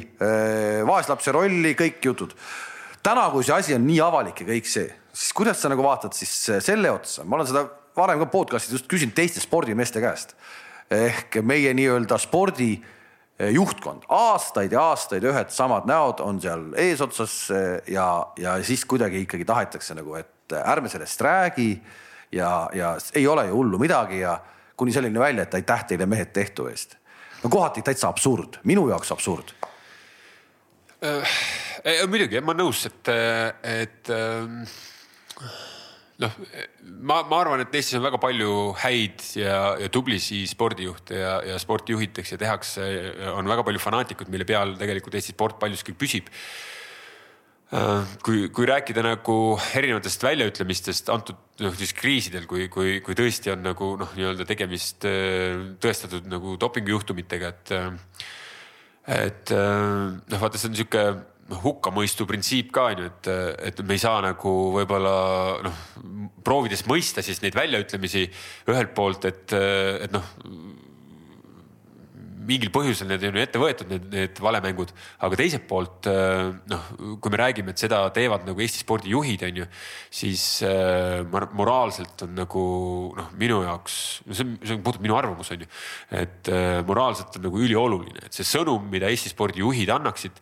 vaeslapse 0.89 1.35
rolli, 1.37 1.75
kõik 1.79 2.01
jutud. 2.05 2.33
täna, 3.03 3.29
kui 3.31 3.45
see 3.45 3.55
asi 3.55 3.77
on 3.77 3.85
nii 3.87 4.01
avalik 4.03 4.41
ja 4.43 4.49
kõik 4.55 4.71
see, 4.71 4.89
siis 5.17 5.33
kuidas 5.33 5.63
sa 5.63 5.71
nagu 5.73 5.85
vaatad 5.85 6.13
siis 6.17 6.35
selle 6.65 6.91
otsa, 6.93 7.25
ma 7.25 7.39
olen 7.39 7.49
seda 7.49 7.65
varem 7.97 8.21
ka 8.21 8.29
podcast'is 8.33 8.77
just 8.77 8.89
küsinud 8.91 9.17
teiste 9.17 9.41
spordimeeste 9.41 10.03
käest 10.05 10.37
ehk 10.93 11.41
meie 11.43 11.73
nii-öelda 11.75 12.19
spordi 12.21 12.75
eh, 12.77 13.51
juhtkond, 13.55 14.05
aastaid 14.13 14.75
ja 14.77 14.85
aastaid 14.93 15.25
ühed 15.27 15.53
samad 15.55 15.89
näod 15.89 16.21
on 16.25 16.41
seal 16.43 16.69
eesotsas 16.79 17.37
eh, 17.51 17.71
ja, 17.95 18.09
ja 18.39 18.59
siis 18.65 18.85
kuidagi 18.85 19.25
ikkagi 19.25 19.47
tahetakse 19.49 19.97
nagu, 19.99 20.15
et 20.21 20.57
ärme 20.61 20.93
sellest 20.93 21.25
räägi 21.27 21.71
ja, 22.37 22.69
ja 22.77 22.95
ei 23.15 23.27
ole 23.27 23.49
ju 23.49 23.57
hullu 23.57 23.81
midagi 23.83 24.21
ja 24.21 24.37
kuni 24.77 24.93
selleni 24.93 25.19
välja, 25.19 25.47
et 25.47 25.57
aitäh 25.57 25.87
teile 25.93 26.07
mehed 26.07 26.35
tehtu 26.37 26.69
eest. 26.69 26.99
no 27.43 27.51
kohati 27.51 27.83
täitsa 27.83 28.13
absurd, 28.13 28.61
minu 28.65 28.89
jaoks 28.93 29.15
absurd 29.17 29.55
äh,. 31.01 31.39
muidugi, 32.07 32.41
ma 32.45 32.53
olen 32.53 32.67
nõus, 32.67 32.85
et, 32.91 33.17
et 33.65 34.13
äh 34.13 34.93
noh, 36.23 36.37
ma, 36.83 37.21
ma 37.29 37.41
arvan, 37.41 37.63
et 37.65 37.75
Eestis 37.77 37.99
on 37.99 38.05
väga 38.07 38.21
palju 38.21 38.53
häid 38.81 39.25
ja, 39.39 39.59
ja 39.81 39.91
tublisid 39.93 40.49
spordijuhte 40.51 41.19
ja, 41.21 41.35
ja 41.45 41.59
sporti 41.63 41.97
juhitakse 41.97 42.37
ja 42.37 42.43
tehakse, 42.47 42.87
on 43.35 43.49
väga 43.51 43.67
palju 43.67 43.83
fanaatikuid, 43.83 44.33
mille 44.33 44.49
peal 44.49 44.77
tegelikult 44.81 45.19
Eesti 45.19 45.37
sport 45.37 45.61
paljuski 45.61 45.97
püsib. 45.97 46.33
kui, 48.23 48.47
kui 48.55 48.67
rääkida 48.71 49.03
nagu 49.03 49.37
erinevatest 49.75 50.23
väljaütlemistest 50.23 51.09
antud 51.11 51.41
noh, 51.65 51.75
siis 51.75 51.93
kriisidel, 51.99 52.47
kui, 52.47 52.69
kui, 52.71 53.01
kui 53.03 53.17
tõesti 53.19 53.51
on 53.51 53.65
nagu 53.67 53.97
noh, 53.99 54.13
nii-öelda 54.15 54.47
tegemist 54.47 55.03
tõestatud 55.83 56.29
nagu 56.31 56.55
dopingujuhtumitega, 56.63 57.51
et, 57.51 57.73
et 59.19 59.55
noh, 59.57 60.39
vaata, 60.39 60.63
see 60.63 60.71
on 60.71 60.79
noh, 60.79 61.25
hukkamõistu 61.63 62.27
printsiip 62.27 62.73
ka 62.75 62.89
on 62.93 63.05
ju, 63.05 63.11
et, 63.11 63.29
et 63.71 63.83
me 63.87 63.95
ei 63.95 64.03
saa 64.03 64.19
nagu 64.25 64.55
võib-olla 64.75 65.15
noh, 65.67 65.85
proovides 66.47 66.87
mõista 66.91 67.23
siis 67.23 67.43
neid 67.45 67.55
väljaütlemisi 67.59 68.27
ühelt 68.73 68.95
poolt, 68.97 69.29
et, 69.31 69.55
et 69.55 70.13
noh 70.15 70.27
mingil 72.47 72.71
põhjusel 72.75 73.09
need 73.11 73.25
on 73.27 73.37
ju 73.37 73.43
ette 73.43 73.61
võetud, 73.61 73.89
need, 73.91 74.05
need 74.13 74.41
valemängud, 74.43 74.93
aga 75.27 75.39
teiselt 75.39 75.67
poolt 75.69 76.07
noh, 76.71 76.89
kui 77.23 77.33
me 77.33 77.41
räägime, 77.41 77.75
et 77.75 77.83
seda 77.83 78.05
teevad 78.15 78.47
nagu 78.47 78.63
Eesti 78.63 78.83
spordijuhid, 78.85 79.43
on 79.49 79.63
ju, 79.63 79.69
siis 80.15 80.45
moraalselt 81.59 82.27
on 82.27 82.37
nagu 82.39 82.65
noh, 83.19 83.31
minu 83.41 83.63
jaoks, 83.67 84.01
see 84.31 84.47
on, 84.47 84.55
see 84.63 84.77
on 84.77 84.85
puhtalt 84.87 85.07
minu 85.07 85.19
arvamus, 85.19 85.51
on 85.55 85.65
ju, 85.67 85.71
et 86.23 86.53
moraalselt 86.87 87.41
on 87.41 87.49
nagu 87.49 87.65
ülioluline, 87.67 88.27
et 88.29 88.37
see 88.37 88.47
sõnum, 88.47 88.87
mida 88.93 89.11
Eesti 89.11 89.35
spordijuhid 89.35 89.91
annaksid, 89.97 90.39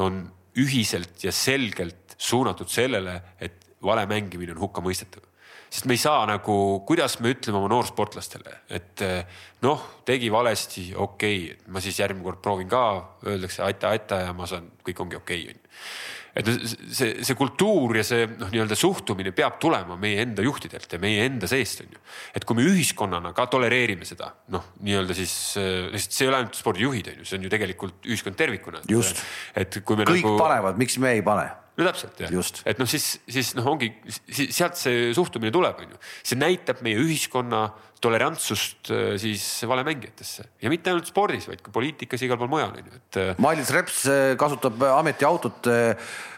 on 0.00 0.22
ühiselt 0.58 1.24
ja 1.24 1.32
selgelt 1.32 2.16
suunatud 2.18 2.68
sellele, 2.68 3.20
et 3.40 3.66
vale 3.82 4.06
mängimine 4.06 4.52
on 4.52 4.64
hukkamõistetav. 4.66 5.22
sest 5.70 5.86
me 5.86 5.94
ei 5.94 6.02
saa 6.02 6.24
nagu, 6.26 6.82
kuidas 6.86 7.20
me 7.20 7.30
ütleme 7.30 7.58
oma 7.60 7.68
noorsportlastele, 7.70 8.56
et 8.68 9.02
eh, 9.06 9.24
noh, 9.62 9.84
tegi 10.04 10.30
valesti, 10.32 10.90
okei 10.96 11.44
okay., 11.44 11.70
ma 11.70 11.80
siis 11.80 11.98
järgmine 11.98 12.24
kord 12.26 12.40
proovin 12.42 12.68
ka, 12.68 12.84
öeldakse 13.26 13.62
aita, 13.62 13.94
aita 13.94 14.18
ja 14.24 14.32
ma 14.34 14.48
saan, 14.50 14.66
kõik 14.86 15.04
ongi 15.04 15.20
okei 15.20 15.44
okay,, 15.44 15.54
onju 15.54 16.18
et 16.36 16.50
see, 16.50 17.14
see 17.26 17.36
kultuur 17.38 17.96
ja 17.98 18.04
see 18.06 18.26
noh, 18.30 18.50
nii-öelda 18.52 18.78
suhtumine 18.78 19.32
peab 19.36 19.58
tulema 19.62 19.96
meie 20.00 20.22
enda 20.24 20.44
juhtidelt 20.46 20.92
ja 20.94 21.00
meie 21.02 21.24
enda 21.26 21.48
seest 21.50 21.82
on 21.84 21.94
ju. 21.96 22.02
et 22.36 22.46
kui 22.46 22.58
me 22.58 22.66
ühiskonnana 22.70 23.32
ka 23.36 23.48
tolereerime 23.50 24.06
seda 24.08 24.30
noh, 24.54 24.70
nii-öelda 24.84 25.16
siis, 25.18 25.34
sest 25.56 26.14
see 26.14 26.26
ei 26.26 26.32
ole 26.32 26.42
ainult 26.42 26.58
spordijuhid 26.58 27.10
on 27.14 27.22
ju, 27.22 27.30
see 27.30 27.40
on 27.40 27.48
ju 27.48 27.54
tegelikult 27.56 28.06
ühiskond 28.10 28.38
tervikuna. 28.38 28.84
just, 28.90 29.24
et 29.58 29.82
kui 29.84 29.98
me 29.98 30.06
kõik 30.08 30.22
nagu... 30.22 30.38
panevad, 30.40 30.78
miks 30.80 31.00
me 31.02 31.16
ei 31.18 31.26
pane? 31.26 31.48
No 31.80 31.86
täpselt 31.86 32.18
jah, 32.20 32.32
et 32.68 32.80
noh, 32.80 32.88
siis, 32.90 33.04
siis 33.30 33.54
noh, 33.56 33.70
ongi 33.72 33.88
sealt 34.28 34.76
see 34.76 35.12
suhtumine 35.16 35.52
tuleb, 35.54 35.78
on 35.80 35.94
ju, 35.94 36.00
see 36.26 36.38
näitab 36.38 36.82
meie 36.84 36.98
ühiskonna 37.00 37.68
tolerantsust 38.00 38.90
äh, 38.90 39.12
siis 39.20 39.44
valemängijatesse 39.68 40.46
ja 40.62 40.72
mitte 40.72 40.92
ainult 40.92 41.10
spordis, 41.10 41.46
vaid 41.50 41.62
ka 41.64 41.72
poliitikas, 41.74 42.24
igal 42.24 42.40
pool 42.40 42.50
mujal 42.52 42.72
on 42.72 42.80
ju, 42.80 42.96
et. 42.96 43.20
Äh, 43.20 43.30
Mailis 43.42 43.72
Reps 43.74 44.02
äh, 44.08 44.32
kasutab 44.40 44.80
ametiautot 44.94 45.68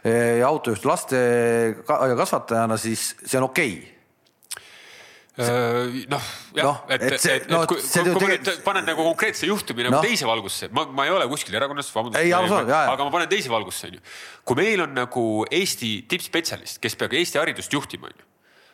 ja 0.03 0.47
autojuht 0.49 0.85
laste 0.89 1.19
kasvatajana, 1.87 2.79
siis 2.81 3.13
see 3.23 3.39
on 3.39 3.51
okei 3.51 3.75
okay 3.79 3.91
noh, 6.13 6.25
jah 6.53 6.67
no,, 6.67 6.73
et, 6.93 7.07
et, 7.07 7.15
et, 7.17 7.47
no, 7.49 7.63
et 7.63 7.71
kui, 7.71 7.79
kui, 7.81 8.03
kui 8.05 8.27
ma 8.27 8.33
nüüd 8.35 8.51
panen 8.67 8.85
nagu 8.85 9.07
konkreetse 9.07 9.49
juhtumi 9.49 9.87
nagu 9.87 9.97
no. 9.97 10.03
teise 10.05 10.29
valgusse, 10.29 10.69
ma, 10.77 10.85
ma 10.93 11.07
ei 11.09 11.15
ole 11.15 11.25
kuskil 11.31 11.57
erakonnas, 11.57 11.89
vabandust, 11.95 12.75
aga 12.83 13.07
ma 13.07 13.15
panen 13.15 13.31
teise 13.31 13.49
valgusse, 13.53 13.89
onju. 13.89 14.03
kui 14.45 14.61
meil 14.61 14.85
on 14.85 14.93
nagu 14.99 15.25
Eesti 15.49 15.95
tippspetsialist, 16.11 16.83
kes 16.85 16.99
peab 17.01 17.17
Eesti 17.17 17.41
haridust 17.41 17.73
juhtima, 17.73 18.13
onju 18.13 18.32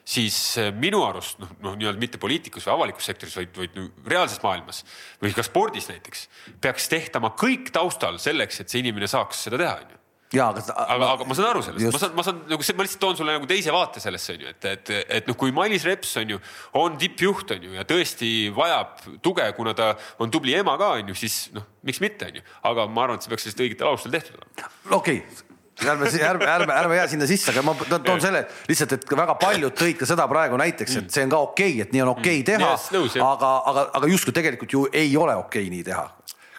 siis 0.09 0.39
äh, 0.61 0.73
minu 0.73 1.03
arust 1.07 1.41
noh, 1.43 1.53
noh 1.65 1.77
nii-öelda 1.79 2.01
mitte 2.01 2.21
poliitikus 2.23 2.67
või 2.69 2.77
avalikus 2.79 3.09
sektoris, 3.11 3.37
vaid, 3.37 3.53
vaid 3.57 3.79
reaalses 4.09 4.41
maailmas 4.45 4.83
või 5.23 5.35
ka 5.37 5.45
spordis 5.47 5.91
näiteks 5.91 6.27
peaks 6.65 6.89
tehtama 6.93 7.35
kõik 7.39 7.73
taustal 7.75 8.21
selleks, 8.23 8.63
et 8.63 8.73
see 8.73 8.85
inimene 8.85 9.11
saaks 9.11 9.47
seda 9.49 9.61
teha, 9.61 9.79
onju 9.85 9.99
ja 10.33 10.49
aga, 10.53 10.63
aga, 10.77 11.09
aga 11.15 11.27
ma 11.29 11.37
saan 11.37 11.49
aru 11.51 11.63
sellest, 11.65 11.89
ma 11.95 12.01
saan, 12.01 12.15
ma 12.17 12.25
saan 12.27 12.41
nagu, 12.51 12.65
ma 12.77 12.85
lihtsalt 12.85 13.03
toon 13.05 13.19
sulle 13.21 13.37
nagu 13.39 13.49
teise 13.49 13.73
vaate 13.73 14.03
sellesse 14.03 14.37
onju, 14.37 14.53
et, 14.53 14.69
et, 14.69 14.93
et 15.19 15.29
noh, 15.31 15.37
kui 15.41 15.55
Mailis 15.57 15.87
Reps 15.89 16.15
on 16.21 16.35
ju, 16.35 16.41
on 16.81 16.99
tippjuht 17.01 17.57
on 17.57 17.69
ju 17.69 17.77
ja 17.77 17.85
tõesti 17.89 18.31
vajab 18.57 19.05
tuge, 19.25 19.49
kuna 19.57 19.77
ta 19.77 19.95
on 20.21 20.33
tubli 20.33 20.57
ema 20.59 20.77
ka 20.81 20.95
on 21.01 21.13
ju, 21.13 21.19
siis 21.19 21.41
noh, 21.57 21.69
miks 21.89 22.03
mitte 22.05 22.29
on 22.29 22.41
ju, 22.41 22.47
aga 22.73 22.89
ma 22.93 23.07
arvan, 23.07 23.21
et 23.21 23.25
see 23.25 23.33
peaks 23.33 23.49
sellist 23.49 23.65
õigetel 23.65 23.93
alustel 23.93 24.17
tehtud 24.19 24.41
olema. 24.41 24.73
okei 25.01 25.23
okay 25.25 25.47
ärme, 25.87 26.09
ärme, 26.31 26.47
ärme, 26.47 26.72
ärme 26.74 26.97
jää 26.97 27.09
sinna 27.09 27.26
sisse, 27.26 27.53
aga 27.53 27.62
ma 27.62 27.74
toon 27.99 28.20
selle 28.20 28.45
lihtsalt, 28.68 28.97
et 28.97 29.05
väga 29.20 29.35
paljud 29.41 29.76
tõid 29.79 29.99
ka 30.01 30.09
seda 30.09 30.26
praegu 30.31 30.59
näiteks, 30.61 30.97
et 31.03 31.12
see 31.14 31.26
on 31.26 31.35
ka 31.35 31.43
okei 31.51 31.74
okay,, 31.74 31.85
et 31.87 31.95
nii 31.95 32.03
on 32.07 32.14
okei 32.14 32.41
okay 32.41 32.57
mm. 32.57 32.64
teha 32.89 33.03
yes,, 33.05 33.18
aga, 33.22 33.53
aga, 33.72 33.87
aga 34.01 34.11
justkui 34.11 34.35
tegelikult 34.37 34.74
ju 34.74 34.87
ei 34.93 35.14
ole 35.16 35.37
okei 35.39 35.66
okay 35.66 35.76
nii 35.76 35.85
teha. 35.87 36.09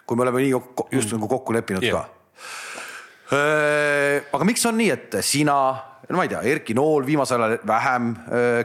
kui 0.06 0.18
me 0.18 0.24
oleme 0.26 0.42
nii 0.42 0.62
just 0.96 1.12
nagu 1.14 1.28
kokku 1.30 1.54
leppinud 1.54 1.84
yeah. 1.86 2.00
ka 2.00 2.20
aga 3.30 4.46
miks 4.46 4.64
on 4.66 4.78
nii, 4.80 4.90
et 4.90 5.20
sina, 5.22 5.56
no 6.08 6.18
ma 6.18 6.24
ei 6.26 6.32
tea, 6.32 6.40
Erki 6.54 6.74
Nool 6.74 7.06
viimasel 7.06 7.44
ajal 7.46 7.60
vähem, 7.68 8.08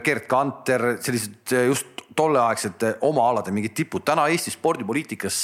Gerd 0.04 0.26
Kanter, 0.30 0.88
sellised 1.04 1.54
just 1.68 2.02
tolleaegsed 2.16 2.82
oma 3.04 3.28
alade 3.30 3.52
mingid 3.54 3.76
tipud 3.76 4.04
täna 4.06 4.24
Eesti 4.32 4.50
spordipoliitikas 4.54 5.38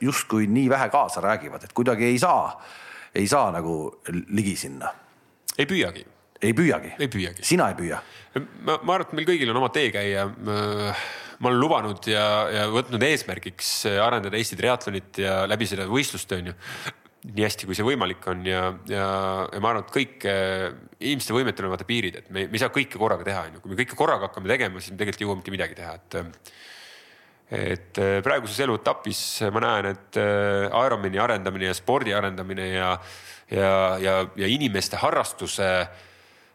justkui 0.00 0.46
nii 0.48 0.68
vähe 0.70 0.88
kaasa 0.92 1.20
räägivad, 1.24 1.66
et 1.66 1.76
kuidagi 1.76 2.06
ei 2.08 2.18
saa, 2.22 2.54
ei 3.14 3.26
saa 3.30 3.50
nagu 3.54 3.76
ligi 4.34 4.56
sinna. 4.58 4.90
ei 5.58 5.66
püüagi. 5.70 6.04
ei 6.42 6.54
püüagi? 6.56 6.94
ei 6.98 7.10
püüagi. 7.10 7.46
sina 7.46 7.70
ei 7.72 7.78
püüa? 7.78 8.00
ma, 8.62 8.78
ma 8.82 8.96
arvan, 8.96 9.06
et 9.06 9.14
meil 9.20 9.28
kõigil 9.28 9.52
on 9.52 9.60
oma 9.62 9.70
teekäija. 9.74 10.26
ma 11.38 11.50
olen 11.50 11.60
lubanud 11.60 12.06
ja, 12.08 12.26
ja 12.54 12.66
võtnud 12.72 13.02
eesmärgiks 13.02 13.70
arendada 14.02 14.38
Eesti 14.38 14.58
triatlonit 14.58 15.22
ja 15.22 15.42
läbi 15.50 15.66
selle 15.70 15.86
võistlust 15.90 16.30
on 16.36 16.52
ju 16.52 16.58
nii 17.24 17.44
hästi, 17.46 17.64
kui 17.64 17.76
see 17.76 17.86
võimalik 17.86 18.26
on 18.28 18.42
ja, 18.44 18.66
ja, 18.90 19.04
ja 19.48 19.60
ma 19.62 19.70
arvan, 19.70 19.86
et 19.86 19.94
kõik 19.94 20.26
inimeste 20.28 21.32
võimetel 21.32 21.64
on 21.64 21.72
vaata 21.72 21.86
piirid, 21.88 22.18
et 22.20 22.26
me, 22.28 22.44
me 22.50 22.58
ei 22.58 22.60
saa 22.60 22.72
kõike 22.74 23.00
korraga 23.00 23.24
teha, 23.24 23.46
onju. 23.48 23.62
kui 23.62 23.72
me 23.72 23.78
kõike 23.80 23.96
korraga 23.96 24.28
hakkame 24.28 24.50
tegema, 24.50 24.82
siis 24.82 24.92
me 24.92 25.00
tegelikult 25.00 25.22
ei 25.22 25.28
jõua 25.28 25.38
mitte 25.40 25.54
midagi 25.54 25.78
teha, 25.78 25.94
et. 25.96 26.52
Et 27.50 28.00
praeguses 28.24 28.58
eluetapis 28.64 29.20
ma 29.52 29.60
näen, 29.60 29.90
et 29.92 30.16
Ironmani 30.16 31.20
arendamine 31.20 31.68
ja 31.68 31.74
spordi 31.76 32.14
arendamine 32.16 32.70
ja, 32.72 32.88
ja, 33.52 33.70
ja, 34.00 34.16
ja 34.36 34.48
inimeste 34.48 34.96
harrastuse 35.02 35.68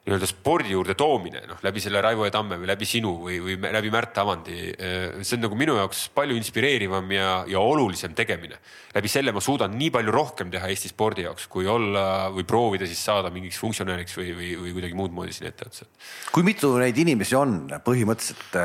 nii-öelda 0.09 0.27
spordi 0.29 0.71
juurde 0.73 0.95
toomine, 0.97 1.41
noh 1.47 1.59
läbi 1.61 1.81
selle 1.83 2.01
Raivo 2.01 2.25
E 2.25 2.31
Tamme 2.33 2.57
või 2.59 2.69
läbi 2.69 2.87
sinu 2.87 3.11
või, 3.25 3.37
või 3.43 3.57
läbi 3.59 3.91
Märt 3.93 4.17
Avandi. 4.21 4.55
Eh, 4.71 5.19
see 5.21 5.37
on 5.37 5.43
nagu 5.45 5.57
minu 5.59 5.75
jaoks 5.77 6.07
palju 6.15 6.37
inspireerivam 6.39 7.11
ja, 7.13 7.29
ja 7.49 7.61
olulisem 7.61 8.15
tegemine. 8.17 8.57
läbi 8.95 9.11
selle 9.11 9.33
ma 9.35 9.43
suudan 9.43 9.75
nii 9.77 9.91
palju 9.93 10.13
rohkem 10.15 10.51
teha 10.51 10.71
Eesti 10.71 10.89
spordi 10.93 11.27
jaoks, 11.27 11.45
kui 11.51 11.67
olla 11.69 12.29
või 12.33 12.47
proovida 12.47 12.87
siis 12.89 13.03
saada 13.05 13.29
mingiks 13.33 13.59
funktsionääriks 13.61 14.17
või, 14.17 14.31
või, 14.37 14.53
või 14.63 14.73
kuidagi 14.79 14.97
muud 14.97 15.13
moodi 15.13 15.35
siin 15.35 15.51
etteotsa. 15.51 15.85
kui 16.31 16.47
mitu 16.47 16.73
neid 16.79 16.97
inimesi 16.97 17.37
on 17.37 17.61
põhimõtteliselt, 17.85 18.57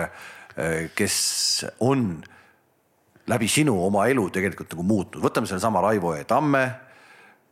kes 0.95 1.17
on 1.83 2.23
läbi 3.27 3.49
sinu 3.49 3.75
oma 3.87 4.07
elu 4.13 4.29
tegelikult 4.31 4.75
nagu 4.75 4.87
muutnud, 4.87 5.23
võtame 5.25 5.49
sellesama 5.51 5.83
Raivo 5.83 6.15
E 6.15 6.25
Tamme 6.29 6.65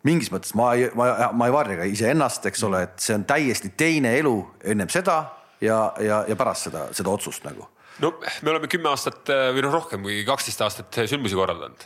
mingis 0.06 0.32
mõttes 0.32 0.54
ma 0.58 0.72
ei, 0.76 0.88
ma, 0.98 1.30
ma 1.34 1.48
ei 1.48 1.54
varja 1.54 1.78
ka 1.80 1.86
iseennast, 1.88 2.48
eks 2.50 2.64
ole, 2.68 2.86
et 2.88 2.96
see 3.02 3.16
on 3.16 3.26
täiesti 3.28 3.72
teine 3.78 4.16
elu 4.18 4.34
ennem 4.74 4.90
seda 4.92 5.20
ja, 5.62 5.84
ja, 6.02 6.24
ja 6.28 6.38
pärast 6.38 6.70
seda, 6.70 6.88
seda 6.96 7.12
otsust 7.12 7.46
nagu 7.46 7.68
no 8.02 8.10
me 8.42 8.50
oleme 8.50 8.70
kümme 8.72 8.88
aastat 8.90 9.30
või 9.54 9.62
noh, 9.62 9.74
rohkem 9.74 10.02
kui 10.02 10.22
kaksteist 10.26 10.62
aastat 10.64 10.98
sündmusi 11.10 11.36
korraldanud. 11.38 11.84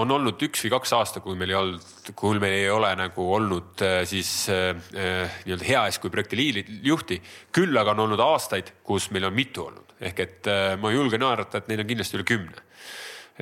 on 0.00 0.14
olnud 0.16 0.42
üks 0.48 0.64
või 0.64 0.72
kaks 0.74 0.94
aasta, 0.96 1.22
kui 1.22 1.36
meil 1.38 1.52
ei 1.52 1.58
olnud, 1.58 2.12
kui 2.18 2.40
meil 2.42 2.56
ei 2.56 2.70
ole 2.72 2.90
nagu 2.98 3.28
olnud 3.36 3.84
siis 4.08 4.32
äh, 4.50 4.72
nii-öelda 5.44 5.68
hea 5.68 5.84
eeskuju 5.90 6.14
projekti 6.14 6.40
liidjuhti. 6.40 7.20
küll 7.54 7.78
aga 7.78 7.94
on 7.94 8.06
olnud 8.08 8.24
aastaid, 8.24 8.72
kus 8.82 9.10
meil 9.14 9.28
on 9.28 9.36
mitu 9.36 9.68
olnud, 9.68 9.91
ehk 10.02 10.22
et 10.24 10.50
äh, 10.50 10.74
ma 10.80 10.92
julgen 10.92 11.24
arvata, 11.26 11.60
et 11.60 11.70
neid 11.70 11.82
on 11.82 11.90
kindlasti 11.90 12.18
üle 12.18 12.26
kümne. 12.28 12.64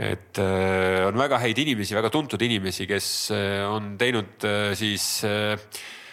Et 0.01 0.39
äh, 0.39 1.03
on 1.09 1.19
väga 1.19 1.41
häid 1.43 1.59
inimesi, 1.59 1.97
väga 1.97 2.13
tuntud 2.15 2.43
inimesi, 2.47 2.87
kes 2.91 3.09
äh, 3.35 3.65
on 3.67 3.95
teinud 4.01 4.47
siis 4.79 5.09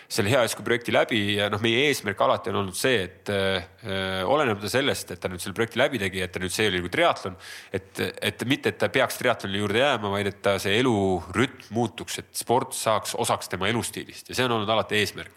selle 0.08 0.32
hea 0.32 0.42
eeskuju 0.46 0.64
projekti 0.64 0.94
läbi 0.96 1.20
ja 1.36 1.50
noh, 1.52 1.60
meie 1.64 1.88
eesmärk 1.90 2.22
alati 2.24 2.52
on 2.54 2.62
olnud 2.62 2.78
see, 2.80 3.02
et 3.04 3.32
äh, 3.34 4.24
olenemata 4.24 4.70
sellest, 4.72 5.12
et 5.12 5.20
ta 5.20 5.28
nüüd 5.32 5.44
selle 5.44 5.56
projekti 5.58 5.82
läbi 5.82 6.00
tegi, 6.00 6.22
et 6.24 6.32
ta 6.32 6.40
nüüd, 6.40 6.54
see 6.54 6.70
oli 6.70 6.80
nagu 6.80 6.92
triatlon. 6.92 7.36
et, 7.76 8.04
et 8.24 8.46
mitte, 8.48 8.72
et 8.72 8.80
ta 8.80 8.88
peaks 8.94 9.20
triatloni 9.20 9.60
juurde 9.60 9.82
jääma, 9.84 10.12
vaid 10.14 10.32
et 10.32 10.40
ta 10.44 10.56
see 10.64 10.78
elurütm 10.80 11.74
muutuks, 11.76 12.22
et 12.24 12.30
sport 12.40 12.76
saaks 12.78 13.18
osaks 13.20 13.52
tema 13.52 13.68
elustiilist 13.68 14.32
ja 14.32 14.38
see 14.38 14.48
on 14.48 14.56
olnud 14.56 14.72
alati 14.72 15.02
eesmärk. 15.02 15.34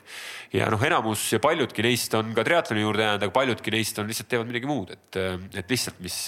ja 0.55 0.71
noh, 0.71 0.83
enamus 0.87 1.27
ja 1.35 1.43
paljudki 1.43 1.83
neist 1.87 2.15
on 2.19 2.31
ka 2.37 2.47
triatloni 2.47 2.87
juurde 2.87 3.05
jäänud, 3.09 3.27
aga 3.27 3.35
paljudki 3.35 3.75
neist 3.75 3.99
on 3.99 4.07
lihtsalt 4.11 4.31
teevad 4.31 4.51
midagi 4.51 4.71
muud, 4.71 4.95
et, 4.95 5.21
et 5.65 5.75
lihtsalt, 5.75 5.99
mis, 6.03 6.21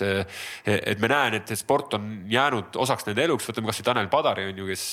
et 0.67 1.03
me 1.03 1.11
näen, 1.15 1.39
et 1.39 1.55
sport 1.59 1.95
on 1.99 2.11
jäänud 2.31 2.75
osaks 2.83 3.07
nende 3.07 3.23
eluks, 3.29 3.47
võtame 3.51 3.71
kasvõi 3.71 3.87
Tanel 3.87 4.11
Padari 4.11 4.51
on 4.51 4.63
ju, 4.63 4.69
kes 4.71 4.87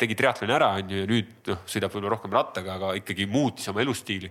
tegi 0.00 0.16
triatloni 0.16 0.56
ära, 0.56 0.72
on 0.80 0.92
ju, 0.92 1.04
ja 1.04 1.08
nüüd 1.10 1.52
noh, 1.52 1.64
sõidab 1.68 1.92
võib-olla 1.92 2.16
rohkem 2.16 2.36
rattaga, 2.36 2.76
aga 2.76 2.93
ikkagi 2.98 3.26
muutis 3.30 3.68
oma 3.72 3.82
elustiili. 3.84 4.30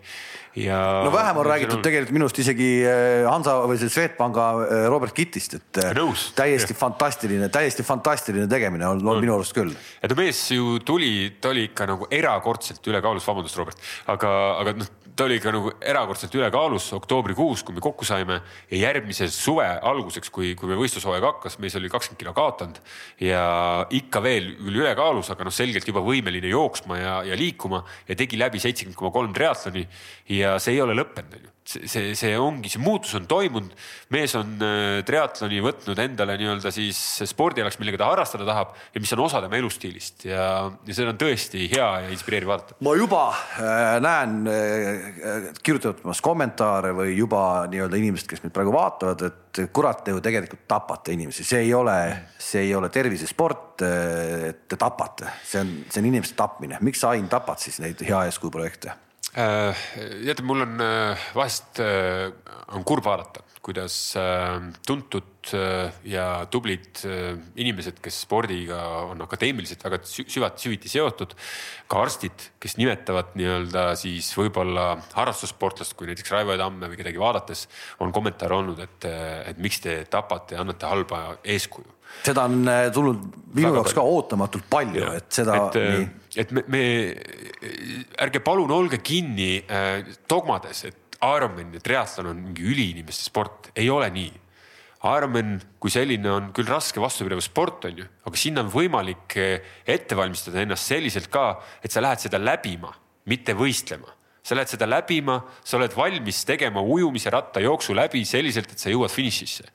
ja. 0.56 0.80
no 1.06 1.12
vähem 1.14 1.38
on 1.38 1.46
räägitud 1.46 1.78
see... 1.78 1.86
tegelikult 1.90 2.16
minu 2.18 2.28
arust 2.30 2.42
isegi 2.44 2.70
äh, 2.88 3.28
Hansa 3.30 3.60
või 3.70 3.80
see 3.82 3.94
Swedbanka 3.94 4.48
äh, 4.64 4.88
Robert 4.94 5.16
Kittist, 5.18 5.58
et 5.60 5.82
äh, 5.84 5.94
Nõus. 5.98 6.30
täiesti 6.38 6.76
ja. 6.76 6.80
fantastiline, 6.80 7.52
täiesti 7.54 7.86
fantastiline 7.88 8.48
tegemine 8.52 8.90
on, 8.90 9.06
on 9.08 9.22
minu 9.24 9.38
arust 9.38 9.56
küll. 9.58 9.74
et 10.02 10.12
no 10.12 10.20
mees 10.20 10.42
ju 10.56 10.80
tuli, 10.86 11.14
ta 11.42 11.54
oli 11.54 11.70
ikka 11.70 11.90
nagu 11.94 12.10
erakordselt 12.12 12.92
ülekaalus, 12.92 13.28
vabandust, 13.28 13.62
Robert, 13.62 13.88
aga, 14.14 14.34
aga 14.64 14.78
noh 14.82 15.00
ta 15.16 15.28
oli 15.28 15.38
ikka 15.38 15.54
nagu 15.54 15.72
erakordselt 15.82 16.36
ülekaalus 16.38 16.90
oktoobrikuus, 16.98 17.64
kui 17.66 17.76
me 17.76 17.84
kokku 17.84 18.06
saime. 18.08 18.40
Ja 18.72 18.80
järgmise 18.88 19.28
suve 19.32 19.68
alguseks, 19.92 20.32
kui, 20.34 20.54
kui 20.58 20.70
meil 20.70 20.82
võistlushooaeg 20.82 21.28
hakkas, 21.28 21.60
mees 21.62 21.78
oli 21.78 21.92
kakskümmend 21.94 22.22
kilo 22.22 22.36
kaotanud. 22.38 22.80
Ja 23.22 23.44
ikka 23.94 24.24
veel 24.26 24.54
küll 24.58 24.84
ülekaalus, 24.84 25.32
aga 25.34 25.48
noh, 25.48 25.54
selgelt 25.54 25.88
juba 25.90 26.04
võimeline 26.06 26.52
jooksma 26.54 27.00
ja, 27.00 27.16
ja 27.30 27.40
liikuma. 27.40 27.84
Ja 28.10 28.18
tegi 28.20 28.42
läbi 28.42 28.62
seitsekümmend 28.64 29.00
koma 29.00 29.14
kolm 29.16 29.36
triatloni. 29.38 29.86
Ja 30.34 30.58
see 30.62 30.78
ei 30.78 30.86
ole 30.86 30.98
lõppenud, 30.98 31.38
onju 31.40 31.53
see, 31.66 32.14
see, 32.18 32.34
ongi, 32.40 32.70
see 32.72 32.82
muutus 32.84 33.14
on 33.18 33.28
toimunud. 33.30 33.74
mees 34.14 34.34
on 34.38 34.56
äh, 34.64 35.02
triatloni 35.08 35.62
võtnud 35.64 36.00
endale 36.04 36.36
nii-öelda 36.40 36.72
siis 36.74 37.00
spordialaks, 37.30 37.80
millega 37.82 38.02
ta 38.02 38.10
harrastada 38.12 38.48
tahab 38.48 38.74
ja 38.94 39.04
mis 39.04 39.14
on 39.16 39.24
osa 39.26 39.42
tema 39.44 39.58
elustiilist 39.60 40.26
ja, 40.28 40.48
ja 40.70 40.96
seda 40.96 41.14
on 41.14 41.22
tõesti 41.22 41.68
hea 41.72 41.90
ja 42.06 42.12
inspireeriv 42.14 42.52
vaadata. 42.52 42.78
ma 42.84 42.96
juba 43.00 43.24
äh, 43.32 43.84
näen 44.04 44.36
äh, 44.52 45.48
kirjutamas 45.64 46.22
kommentaare 46.24 46.94
või 46.98 47.16
juba 47.18 47.44
nii-öelda 47.72 48.02
inimesed, 48.02 48.30
kes 48.30 48.44
meid 48.44 48.56
praegu 48.56 48.76
vaatavad, 48.76 49.26
et 49.30 49.64
kurat, 49.74 50.04
te 50.04 50.14
ju 50.14 50.22
tegelikult 50.24 50.66
tapate 50.68 51.14
inimesi, 51.16 51.46
see 51.48 51.64
ei 51.68 51.74
ole, 51.78 51.98
see 52.42 52.66
ei 52.68 52.76
ole 52.76 52.90
tervisesport. 52.94 53.62
te 53.74 54.78
tapate, 54.78 55.32
see 55.44 55.60
on, 55.60 55.72
see 55.90 56.02
on 56.02 56.08
inimeste 56.08 56.38
tapmine, 56.38 56.78
miks 56.86 57.02
sa, 57.02 57.14
Ain, 57.14 57.26
tapad 57.30 57.62
siis 57.62 57.80
neid 57.82 58.00
hea 58.06 58.24
eeskuju 58.30 58.54
projekte? 58.54 58.94
Äh, 59.36 59.74
teate, 60.24 60.44
mul 60.46 60.62
on 60.62 60.80
äh, 60.80 61.16
vahest 61.34 61.80
äh, 61.80 62.32
on 62.68 62.84
kurb 62.86 63.06
vaadata, 63.06 63.42
kuidas 63.64 63.96
tuntud 64.88 65.52
ja 66.08 66.26
tublid 66.52 67.02
inimesed, 67.60 68.00
kes 68.04 68.22
spordiga 68.26 68.82
on 69.10 69.24
akadeemiliselt 69.24 69.84
väga 69.84 70.00
süvati, 70.08 70.66
süviti 70.66 70.92
seotud, 70.92 71.36
ka 71.88 72.04
arstid, 72.04 72.48
kes 72.64 72.78
nimetavad 72.80 73.34
nii-öelda 73.40 73.86
siis 74.00 74.30
võib-olla 74.40 74.90
harrastussportlast, 75.16 75.96
kui 76.00 76.10
näiteks 76.12 76.36
Raivo 76.36 76.58
Tamme 76.60 76.92
või 76.92 77.00
kedagi 77.00 77.22
vaadates, 77.22 77.66
on 78.04 78.14
kommentaar 78.16 78.56
olnud, 78.60 78.80
et, 78.84 79.10
et 79.52 79.60
miks 79.64 79.84
te 79.84 80.02
tapate 80.12 80.58
ja 80.58 80.64
annate 80.64 80.90
halba 80.90 81.26
eeskuju. 81.44 82.00
Seda 82.24 82.46
on 82.46 82.68
tulnud 82.94 83.24
minu 83.58 83.74
jaoks 83.80 83.96
ka 83.98 84.04
ootamatult 84.06 84.68
palju, 84.70 85.08
et 85.18 85.32
seda. 85.34 85.56
et, 85.74 86.36
et 86.44 86.52
me, 86.54 86.64
me, 86.70 86.84
ärge 88.22 88.42
palun 88.46 88.72
olge 88.76 89.00
kinni 89.06 89.56
äh, 89.64 90.04
dogmades, 90.30 90.84
et 90.90 91.00
Ironman 91.24 91.74
ja 91.76 91.82
triatlon 91.84 92.32
on 92.32 92.42
mingi 92.50 92.66
üliinimeste 92.68 93.30
sport, 93.30 93.72
ei 93.80 93.90
ole 93.90 94.10
nii. 94.14 94.32
Ironman 95.04 95.56
kui 95.84 95.92
selline 95.92 96.30
on 96.32 96.50
küll 96.56 96.68
raske 96.72 97.02
vastupidav 97.04 97.42
sport, 97.44 97.88
on 97.90 98.04
ju, 98.04 98.08
aga 98.28 98.40
sinna 98.40 98.64
on 98.64 98.72
võimalik 98.72 99.38
äh, 99.40 99.72
ette 99.88 100.16
valmistada 100.20 100.62
ennast 100.64 100.88
selliselt 100.92 101.32
ka, 101.32 101.58
et 101.84 101.92
sa 101.92 102.04
lähed 102.04 102.24
seda 102.24 102.40
läbima, 102.40 102.92
mitte 103.32 103.56
võistlema. 103.56 104.12
Sa 104.44 104.56
lähed 104.56 104.72
seda 104.74 104.88
läbima, 104.88 105.38
sa 105.64 105.78
oled 105.80 105.96
valmis 105.96 106.44
tegema 106.48 106.84
ujumise 106.84 107.32
rattajooksu 107.32 107.96
läbi 107.96 108.26
selliselt, 108.28 108.76
et 108.76 108.80
sa 108.80 108.92
jõuad 108.92 109.12
finišisse 109.12 109.72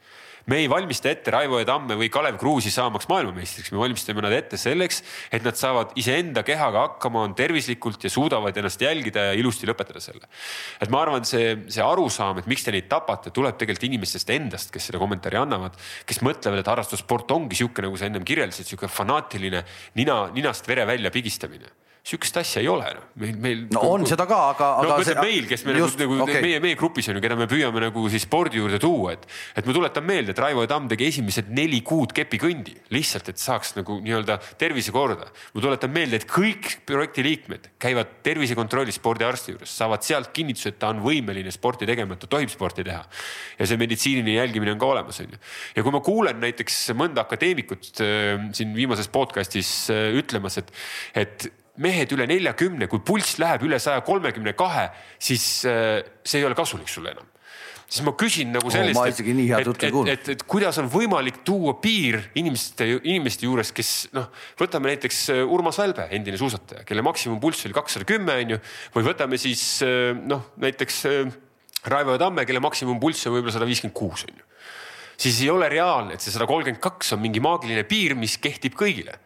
me 0.48 0.62
ei 0.62 0.68
valmista 0.70 1.10
ette 1.10 1.32
Raivo 1.32 1.60
Tamme 1.68 1.96
või 1.98 2.08
Kalev 2.12 2.38
Kruusi 2.40 2.72
saamaks 2.72 3.08
maailmameistriks, 3.10 3.72
me 3.74 3.80
valmistame 3.82 4.24
nad 4.24 4.34
ette 4.36 4.58
selleks, 4.60 5.02
et 5.34 5.44
nad 5.44 5.58
saavad 5.58 5.92
iseenda 6.00 6.44
kehaga 6.46 6.86
hakkama, 6.86 7.26
on 7.28 7.34
tervislikult 7.38 8.04
ja 8.04 8.12
suudavad 8.12 8.56
ennast 8.56 8.80
jälgida 8.82 9.28
ja 9.28 9.38
ilusti 9.38 9.68
lõpetada 9.68 10.00
selle. 10.02 10.24
et 10.80 10.88
ma 10.92 11.02
arvan, 11.04 11.26
see, 11.28 11.54
see 11.68 11.84
arusaam, 11.84 12.40
et 12.40 12.48
miks 12.50 12.64
te 12.64 12.72
neid 12.74 12.88
tapate, 12.88 13.32
tuleb 13.34 13.58
tegelikult 13.60 13.88
inimestest 13.90 14.30
endast, 14.32 14.72
kes 14.72 14.88
seda 14.90 15.00
kommentaari 15.02 15.40
annavad, 15.40 15.76
kes 16.08 16.22
mõtlevad, 16.24 16.62
et 16.62 16.72
harrastussport 16.72 17.36
ongi 17.36 17.58
sihuke, 17.58 17.84
nagu 17.84 18.00
sa 18.00 18.08
ennem 18.08 18.24
kirjeldasid, 18.24 18.72
sihuke 18.72 18.88
fanaatiline 18.88 19.64
nina, 20.00 20.24
ninast 20.32 20.68
vere 20.68 20.88
välja 20.88 21.12
pigistamine 21.12 21.76
sihukest 22.08 22.38
asja 22.40 22.62
ei 22.62 22.68
ole 22.72 22.86
noh, 22.96 23.06
meil, 23.20 23.34
meil. 23.42 23.58
no 23.74 23.82
on 23.92 24.06
seda 24.08 24.24
ka, 24.28 24.38
aga. 24.54 24.68
no 24.80 24.92
ma 24.94 25.02
ütlen 25.02 25.18
meil, 25.20 25.48
kes 25.50 25.64
me 25.66 25.74
just, 25.76 25.98
nagu, 26.00 26.14
nagu 26.16 26.24
okay. 26.24 26.40
meie, 26.44 26.60
meie 26.64 26.76
grupis 26.78 27.10
on 27.12 27.18
ju, 27.18 27.22
keda 27.24 27.36
me 27.36 27.48
püüame 27.50 27.82
nagu 27.84 28.04
siis 28.12 28.24
spordi 28.24 28.62
juurde 28.62 28.78
tuua, 28.80 29.12
et. 29.16 29.26
et 29.60 29.68
ma 29.68 29.74
tuletan 29.76 30.06
meelde, 30.08 30.32
et 30.32 30.40
Raivo 30.40 30.64
Tamm 30.70 30.88
tegi 30.88 31.08
esimesed 31.12 31.50
neli 31.54 31.82
kuud 31.86 32.14
kepikõndi 32.16 32.78
lihtsalt, 32.94 33.28
et 33.32 33.42
saaks 33.42 33.74
nagu 33.76 33.98
nii-öelda 34.04 34.38
tervise 34.60 34.94
korda. 34.94 35.28
ma 35.28 35.64
tuletan 35.66 35.92
meelde, 35.92 36.22
et 36.22 36.26
kõik 36.30 36.78
projekti 36.88 37.26
liikmed 37.26 37.68
käivad 37.82 38.16
tervisekontrollis 38.24 39.00
spordiarsti 39.02 39.56
juures, 39.56 39.76
saavad 39.82 40.06
sealt 40.06 40.32
kinnituse, 40.36 40.72
et 40.72 40.80
ta 40.80 40.94
on 40.94 41.04
võimeline 41.04 41.52
sporti 41.52 41.88
tegema, 41.88 42.16
et 42.16 42.24
ta 42.24 42.32
tohib 42.38 42.52
sporti 42.52 42.86
teha. 42.88 43.04
ja 43.58 43.68
see 43.68 43.80
meditsiiniline 43.84 44.40
jälgimine 44.40 44.72
on 44.72 44.80
ka 44.80 44.92
olemas, 44.94 45.20
on 45.20 45.36
ju. 45.36 45.44
ja 45.76 45.84
kui 45.84 45.92
ma 45.92 46.00
kuulen 46.04 46.40
näiteks 46.40 46.80
mõnda 46.96 47.26
akadeemikut 47.28 47.92
äh, 48.00 48.48
siin 48.56 48.72
viimases 48.76 49.12
podcast'is 49.12 49.72
äh, 49.92 50.08
ütlemas, 50.16 50.56
et, 50.62 50.72
et 51.12 51.50
mehed 51.82 52.12
üle 52.14 52.26
neljakümne, 52.28 52.88
kui 52.90 53.02
pulss 53.06 53.38
läheb 53.42 53.64
üle 53.68 53.78
saja 53.82 54.02
kolmekümne 54.06 54.54
kahe, 54.58 54.88
siis 55.22 55.64
äh, 55.68 56.00
see 56.26 56.42
ei 56.42 56.48
ole 56.48 56.58
kasulik 56.58 56.90
sulle 56.90 57.14
enam 57.14 57.28
siis 57.88 58.04
ma 58.04 58.12
küsin 58.20 58.50
nagu 58.52 58.68
sellist 58.72 59.00
oh,, 59.00 59.06
et, 59.08 59.20
et, 59.24 59.84
et, 59.88 60.08
et, 60.12 60.30
et 60.34 60.42
kuidas 60.48 60.76
on 60.82 60.90
võimalik 60.92 61.40
tuua 61.46 61.78
piir 61.80 62.20
inimeste, 62.36 62.84
inimeste 62.98 63.48
juures, 63.48 63.70
kes 63.72 63.92
noh, 64.16 64.28
võtame 64.60 64.92
näiteks 64.92 65.22
äh, 65.32 65.40
Urmas 65.48 65.80
Välbe, 65.80 66.04
endine 66.14 66.40
suusataja, 66.40 66.84
kelle 66.88 67.04
maksimumpulss 67.06 67.64
oli 67.68 67.76
kakssada 67.76 68.08
kümme, 68.08 68.36
onju. 68.44 68.60
või 68.96 69.08
võtame 69.08 69.40
siis 69.40 69.62
äh, 69.86 70.12
noh, 70.18 70.50
näiteks 70.60 71.00
Raivo 71.88 72.18
Tamme, 72.20 72.44
kelle 72.44 72.60
maksimumpulss 72.60 73.30
on 73.30 73.38
võib-olla 73.38 73.56
sada 73.56 73.68
viiskümmend 73.68 73.96
kuus, 73.96 74.26
onju. 74.28 74.44
siis 75.16 75.40
ei 75.46 75.48
ole 75.54 75.70
reaalne, 75.72 76.18
et 76.18 76.24
see 76.24 76.34
sada 76.34 76.48
kolmkümmend 76.50 76.82
kaks 76.84 77.16
on 77.16 77.24
mingi 77.24 77.40
maagiline 77.40 77.88
piir, 77.88 78.18
mis 78.20 78.36
kehtib 78.42 78.76
kõigile 78.76 79.16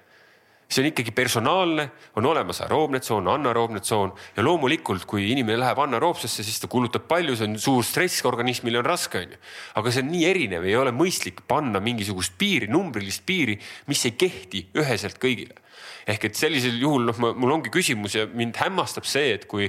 see 0.73 0.83
on 0.83 0.89
ikkagi 0.89 1.13
personaalne, 1.13 1.89
on 2.17 2.27
olemas 2.27 2.63
aeroobne 2.65 3.01
tsoon, 3.05 3.29
anaeroobne 3.29 3.83
tsoon 3.85 4.13
ja 4.37 4.45
loomulikult, 4.45 5.05
kui 5.09 5.29
inimene 5.33 5.59
läheb 5.61 5.83
anaeroobsesse, 5.85 6.45
siis 6.47 6.61
ta 6.63 6.71
kulutab 6.73 7.05
palju, 7.11 7.37
see 7.37 7.51
on 7.51 7.59
suur 7.61 7.85
stress, 7.85 8.25
organismile 8.29 8.81
on 8.81 8.89
raske, 8.89 9.21
onju. 9.27 9.41
aga 9.81 9.93
see 9.93 10.05
on 10.05 10.13
nii 10.15 10.25
erinev, 10.31 10.65
ei 10.69 10.79
ole 10.81 10.95
mõistlik 10.97 11.45
panna 11.49 11.83
mingisugust 11.85 12.39
piiri, 12.41 12.71
numbrilist 12.73 13.27
piiri, 13.29 13.59
mis 13.93 14.07
ei 14.09 14.17
kehti 14.17 14.67
üheselt 14.81 15.21
kõigile 15.21 15.61
ehk 16.09 16.29
et 16.29 16.39
sellisel 16.39 16.79
juhul 16.81 17.07
noh, 17.11 17.19
mul 17.39 17.55
ongi 17.59 17.73
küsimus 17.73 18.17
ja 18.17 18.27
mind 18.27 18.59
hämmastab 18.61 19.07
see, 19.09 19.37
et 19.37 19.47
kui, 19.51 19.69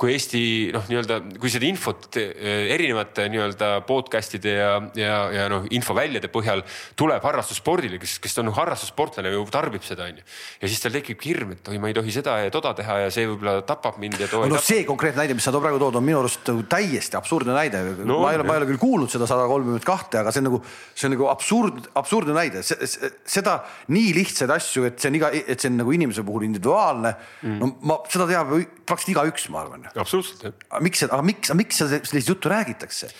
kui 0.00 0.12
Eesti 0.12 0.42
noh, 0.74 0.84
nii-öelda 0.90 1.18
kui 1.40 1.50
seda 1.52 1.66
infot 1.68 2.18
eh, 2.20 2.68
erinevate 2.74 3.28
nii-öelda 3.32 3.70
podcast'ide 3.88 4.54
ja, 4.56 4.72
ja, 4.98 5.16
ja 5.34 5.48
noh, 5.52 5.66
infoväljade 5.74 6.30
põhjal 6.32 6.64
tuleb 6.98 7.24
harrastusspordile, 7.26 8.00
kes, 8.02 8.18
kes 8.22 8.38
on 8.42 8.52
harrastussportlane 8.54 9.32
ju 9.34 9.44
tarbib 9.52 9.84
seda 9.86 10.06
onju. 10.10 10.24
ja 10.62 10.70
siis 10.70 10.82
tal 10.82 10.94
tekib 10.94 11.22
hirm, 11.26 11.56
et 11.56 11.72
oi, 11.72 11.80
ma 11.82 11.90
ei 11.90 11.96
tohi 11.96 12.14
seda 12.14 12.38
ja 12.44 12.52
toda 12.54 12.74
teha 12.78 12.98
ja 13.04 13.10
see 13.14 13.26
võib-olla 13.30 13.62
tapab 13.66 13.98
mind 14.02 14.20
ja 14.22 14.30
too. 14.30 14.44
no 14.50 14.60
see 14.62 14.86
konkreetne 14.88 15.24
näide, 15.24 15.36
mis 15.38 15.46
sa 15.46 15.54
praegu 15.56 15.80
tood, 15.82 15.98
on 15.98 16.06
minu 16.06 16.20
arust 16.22 16.46
nagu 16.50 16.64
täiesti 16.70 17.18
absurdne 17.18 17.56
näide 17.56 17.82
no,. 18.02 18.20
ma 18.22 18.32
ei 18.32 18.40
ole, 18.40 18.46
ma 18.48 18.56
ei 18.56 18.62
ole 18.62 18.70
küll 18.72 18.82
kuulnud 18.82 19.12
seda 19.12 19.28
sada 19.30 19.46
kolmkümmend 19.50 19.86
kahte, 19.86 20.20
aga 20.22 20.32
see 20.34 20.42
on 20.42 20.48
nagu, 20.50 20.62
see 20.94 21.08
on 21.08 21.14
nagu 21.16 21.28
absurd, 21.32 21.88
absurdne 21.98 22.36
näide, 22.36 22.62
seda 22.62 23.58
nii 23.92 24.12
lihtsaid 24.18 24.52
asju, 24.54 24.86
et 24.88 25.02
see 25.02 25.12
on 25.12 25.18
iga, 25.18 25.32
et 25.32 25.56
see 25.58 25.70
on 25.70 25.71
nagu 25.80 25.92
inimese 25.94 26.24
puhul 26.26 26.46
individuaalne. 26.48 27.14
Mm.. 27.42 27.58
no 27.60 27.70
ma, 27.88 27.98
seda 28.12 28.26
teab 28.30 28.52
ju 28.54 28.62
praktiliselt 28.88 29.14
igaüks, 29.16 29.46
ma 29.52 29.62
arvan. 29.62 29.86
absoluutselt 29.92 30.44
jah. 30.46 30.58
aga 30.70 30.82
miks, 30.88 31.04
aga 31.08 31.22
miks, 31.26 31.54
miks 31.58 31.82
sellist 31.82 32.28
juttu 32.28 32.52
räägitakse? 32.52 33.10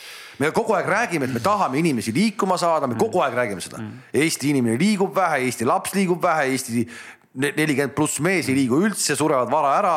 me 0.41 0.51
kogu 0.55 0.75
aeg 0.75 0.89
räägime, 0.89 1.29
et 1.29 1.35
me 1.37 1.43
tahame 1.45 1.79
inimesi 1.79 2.15
liikuma 2.15 2.57
saada, 2.59 2.89
me 2.91 2.97
kogu 2.99 3.21
aeg 3.23 3.37
räägime 3.37 3.63
seda. 3.63 3.83
Mm.. 3.83 4.03
Eesti 4.25 4.51
inimene 4.51 4.79
liigub 4.81 5.15
vähe, 5.17 5.43
Eesti 5.47 5.69
laps 5.69 5.95
liigub 5.95 6.23
vähe, 6.25 6.49
Eesti 6.55 6.87
nelikümmend 7.33 7.95
pluss 7.97 8.21
mees 8.25 8.49
ei 8.51 8.57
liigu 8.57 8.81
üldse, 8.85 9.17
surevad 9.17 9.49
vara 9.53 9.77
ära, 9.79 9.95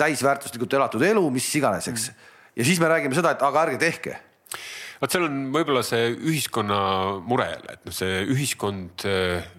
täisväärtuslikult 0.00 0.72
elatud 0.78 1.02
elu, 1.04 1.24
mis 1.34 1.48
iganes, 1.58 1.90
eks. 1.90 2.08
Mm.. 2.10 2.32
ja 2.60 2.68
siis 2.70 2.80
me 2.80 2.90
räägime 2.92 3.18
seda, 3.18 3.34
et 3.36 3.44
aga 3.44 3.66
ärge 3.66 3.80
tehke 3.82 4.16
vot 4.98 5.14
seal 5.14 5.26
on 5.28 5.38
võib-olla 5.54 5.84
see 5.86 6.10
ühiskonna 6.16 6.80
mure 7.24 7.48
jälle, 7.52 7.76
et 7.76 7.86
noh, 7.88 7.94
see 7.94 8.24
ühiskond, 8.34 9.06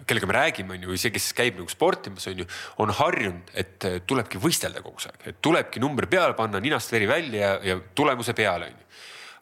kellega 0.08 0.30
me 0.30 0.36
räägime, 0.36 0.76
on 0.76 0.88
ju, 0.88 0.98
see, 1.00 1.14
kes 1.14 1.30
käib 1.36 1.58
nagu 1.60 1.70
sportimas, 1.72 2.28
on 2.30 2.42
ju, 2.42 2.48
on 2.84 2.92
harjunud, 3.00 3.54
et 3.58 3.88
tulebki 4.10 4.42
võistelda 4.42 4.84
kogu 4.84 5.02
aeg, 5.08 5.24
et 5.32 5.40
tulebki 5.44 5.82
number 5.82 6.08
peale 6.10 6.36
panna, 6.38 6.60
ninast 6.62 6.92
veri 6.92 7.08
välja 7.10 7.54
ja, 7.54 7.58
ja 7.72 7.80
tulemuse 7.96 8.36
peale, 8.36 8.70
on 8.70 8.78
ju 8.78 8.89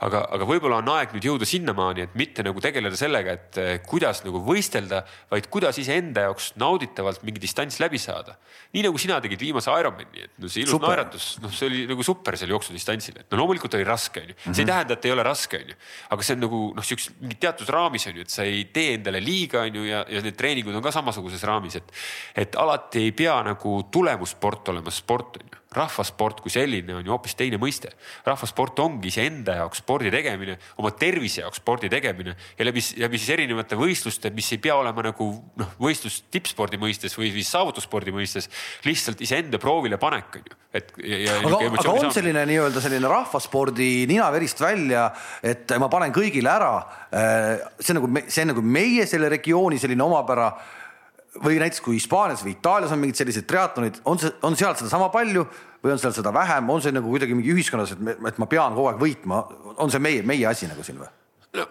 aga, 0.05 0.21
aga 0.35 0.47
võib-olla 0.47 0.79
on 0.83 0.91
aeg 0.95 1.15
nüüd 1.15 1.27
jõuda 1.27 1.47
sinnamaani, 1.49 2.05
et 2.07 2.15
mitte 2.19 2.45
nagu 2.47 2.63
tegeleda 2.63 2.99
sellega, 2.99 3.35
et 3.35 3.59
eh, 3.61 3.71
kuidas 3.87 4.23
nagu 4.25 4.41
võistelda, 4.47 5.03
vaid 5.33 5.49
kuidas 5.53 5.81
iseenda 5.83 6.29
jaoks 6.29 6.53
nauditavalt 6.61 7.25
mingi 7.27 7.43
distants 7.43 7.81
läbi 7.83 8.01
saada. 8.03 8.37
nii 8.75 8.85
nagu 8.85 9.01
sina 9.01 9.19
tegid 9.25 9.41
viimase 9.41 9.73
Ironmani, 9.73 10.25
et 10.29 10.39
no 10.39 10.51
see 10.51 10.63
ilus 10.63 10.77
super. 10.77 10.93
naeratus, 10.93 11.29
noh, 11.43 11.53
see 11.55 11.71
oli 11.71 11.85
nagu 11.91 12.07
super 12.07 12.39
seal 12.39 12.53
jooksudistantsil, 12.55 13.23
et 13.23 13.31
no 13.33 13.43
loomulikult 13.43 13.75
oli 13.75 13.87
raske, 13.89 14.23
onju. 14.23 14.39
see 14.45 14.53
ei 14.53 14.65
mhm. 14.65 14.73
tähenda, 14.73 14.99
et 14.99 15.09
ei 15.09 15.15
ole 15.17 15.27
raske, 15.27 15.63
onju. 15.65 15.79
aga 16.15 16.27
see 16.27 16.39
on 16.39 16.45
nagu 16.47 16.65
noh, 16.79 16.89
siukses 16.93 17.15
mingis 17.19 17.43
teatud 17.43 17.75
raamis 17.75 18.07
onju, 18.13 18.27
et 18.27 18.35
sa 18.35 18.47
ei 18.47 18.67
tee 18.73 18.95
endale 18.99 19.23
liiga, 19.25 19.65
onju, 19.67 19.87
ja, 19.89 20.05
ja 20.09 20.23
need 20.25 20.39
treeningud 20.39 20.79
on 20.79 20.85
ka 20.85 20.95
samasuguses 20.95 21.43
raamis, 21.49 21.81
et, 21.81 21.95
et 22.47 22.61
alati 22.61 23.09
ei 23.09 23.17
pea 23.17 23.41
nagu 23.47 23.81
tulemussport 23.91 24.75
olema 24.75 24.95
sport 24.95 25.43
onju 25.43 25.58
rahvasport 25.77 26.41
kui 26.41 26.53
selline 26.53 26.95
on 26.97 27.05
ju 27.05 27.13
hoopis 27.13 27.35
teine 27.37 27.59
mõiste. 27.61 27.91
rahvasport 28.25 28.79
ongi 28.81 29.11
iseenda 29.11 29.59
jaoks 29.59 29.83
spordi 29.83 30.11
tegemine, 30.13 30.57
oma 30.81 30.91
tervise 30.97 31.43
jaoks 31.43 31.61
spordi 31.61 31.91
tegemine 31.93 32.35
ja 32.59 32.65
läbi, 32.65 32.81
läbi 33.03 33.21
siis 33.21 33.35
erinevate 33.37 33.77
võistluste, 33.77 34.33
mis 34.35 34.49
ei 34.53 34.63
pea 34.65 34.79
olema 34.81 35.05
nagu 35.11 35.29
noh, 35.61 35.75
võistlus 35.81 36.23
tippspordi 36.33 36.81
mõistes 36.81 37.17
või 37.19 37.33
siis 37.35 37.53
saavutusspordi 37.53 38.15
mõistes, 38.17 38.49
lihtsalt 38.89 39.21
iseenda 39.25 39.61
proovile 39.61 40.01
panek 40.01 40.41
on 40.41 40.49
ju, 40.49 40.59
et. 40.81 40.97
aga, 41.37 41.61
aga 41.69 41.95
on 41.99 42.17
selline 42.17 42.47
nii-öelda 42.49 42.85
selline 42.85 43.13
rahvaspordi 43.13 43.91
ninaverist 44.09 44.65
välja, 44.65 45.11
et 45.45 45.77
ma 45.81 45.91
panen 45.93 46.17
kõigile 46.17 46.49
ära. 46.49 46.73
Äh, 47.13 47.69
see 47.77 47.93
on 47.93 48.01
nagu, 48.01 48.25
see 48.25 48.45
on 48.47 48.55
nagu 48.55 48.65
meie 48.65 49.05
selle 49.11 49.29
regiooni 49.37 49.81
selline 49.81 50.05
omapära 50.05 50.49
või 51.45 51.61
näiteks 51.63 51.83
kui 51.85 51.99
Hispaanias 51.99 52.43
või 52.45 52.57
Itaalias 52.57 52.93
on 52.95 53.01
mingid 53.03 53.21
sellised 53.21 53.47
triatlonid, 53.49 54.01
on 54.09 54.21
see, 54.23 54.33
on 54.43 54.57
seal 54.59 54.77
sedasama 54.79 55.11
palju 55.15 55.47
või 55.85 55.95
on 55.95 56.03
seal 56.03 56.15
seda 56.17 56.33
vähem, 56.35 56.71
on 56.71 56.83
see 56.83 56.95
nagu 56.95 57.11
kuidagi 57.11 57.37
mingi 57.37 57.55
ühiskonnas, 57.55 57.95
et, 57.95 58.03
et 58.31 58.41
ma 58.43 58.49
pean 58.51 58.77
kogu 58.77 58.91
aeg 58.91 59.01
võitma, 59.03 59.45
on 59.77 59.93
see 59.95 60.03
meie, 60.03 60.25
meie 60.27 60.47
asi 60.51 60.71
nagu 60.71 60.85
siin 60.87 61.01
või? 61.01 61.11
No 61.57 61.65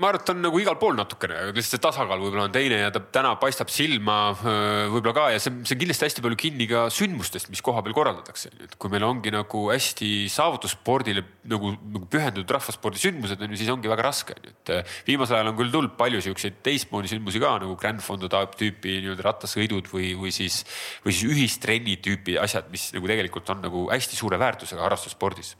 ma 0.00 0.08
arvan, 0.08 0.16
et 0.16 0.24
ta 0.24 0.32
on 0.32 0.40
nagu 0.40 0.60
igal 0.62 0.76
pool 0.80 0.94
natukene, 0.96 1.50
lihtsalt 1.52 1.76
see 1.76 1.82
tasakaal 1.84 2.22
võib-olla 2.22 2.46
on 2.48 2.54
teine 2.54 2.78
ja 2.80 2.88
ta 2.94 3.02
täna 3.12 3.34
paistab 3.40 3.68
silma 3.72 4.32
võib-olla 4.40 5.12
ka 5.16 5.26
ja 5.34 5.42
see, 5.42 5.52
see 5.68 5.76
on 5.76 5.82
kindlasti 5.82 6.06
hästi 6.06 6.24
palju 6.24 6.38
kinni 6.40 6.68
ka 6.70 6.86
sündmustest, 6.94 7.50
mis 7.52 7.60
koha 7.64 7.82
peal 7.84 7.96
korraldatakse. 7.96 8.52
et 8.64 8.76
kui 8.80 8.92
meil 8.92 9.04
ongi 9.04 9.32
nagu 9.34 9.66
hästi 9.68 10.10
saavutusspordile 10.32 11.24
nagu, 11.52 11.74
nagu 11.76 12.08
pühendatud 12.10 12.56
rahvaspordisündmused 12.56 13.44
on 13.44 13.52
ju, 13.52 13.60
siis 13.60 13.72
ongi 13.74 13.92
väga 13.92 14.08
raske. 14.08 14.36
et 14.40 14.74
viimasel 15.08 15.40
ajal 15.40 15.52
on 15.52 15.60
küll 15.60 15.74
tulnud 15.76 15.96
palju 16.00 16.24
siukseid 16.24 16.62
teistmoodi 16.64 17.12
sündmusi 17.12 17.42
ka 17.42 17.58
nagu 17.60 17.76
Grand 17.80 18.00
Fondo 18.04 18.30
tüüpi 18.30 19.00
nii-öelda 19.04 19.26
rattasõidud 19.26 19.92
või, 19.92 20.14
või 20.16 20.32
siis, 20.32 20.62
või 21.04 21.12
siis 21.12 21.28
ühistrenni 21.28 22.00
tüüpi 22.00 22.40
asjad, 22.40 22.72
mis 22.72 22.88
nagu 22.96 23.10
tegelikult 23.10 23.52
on 23.52 23.66
nagu 23.68 23.88
hästi 23.92 24.16
suure 24.16 24.40
väärtusega 24.40 24.88
harrastusspordis 24.88 25.58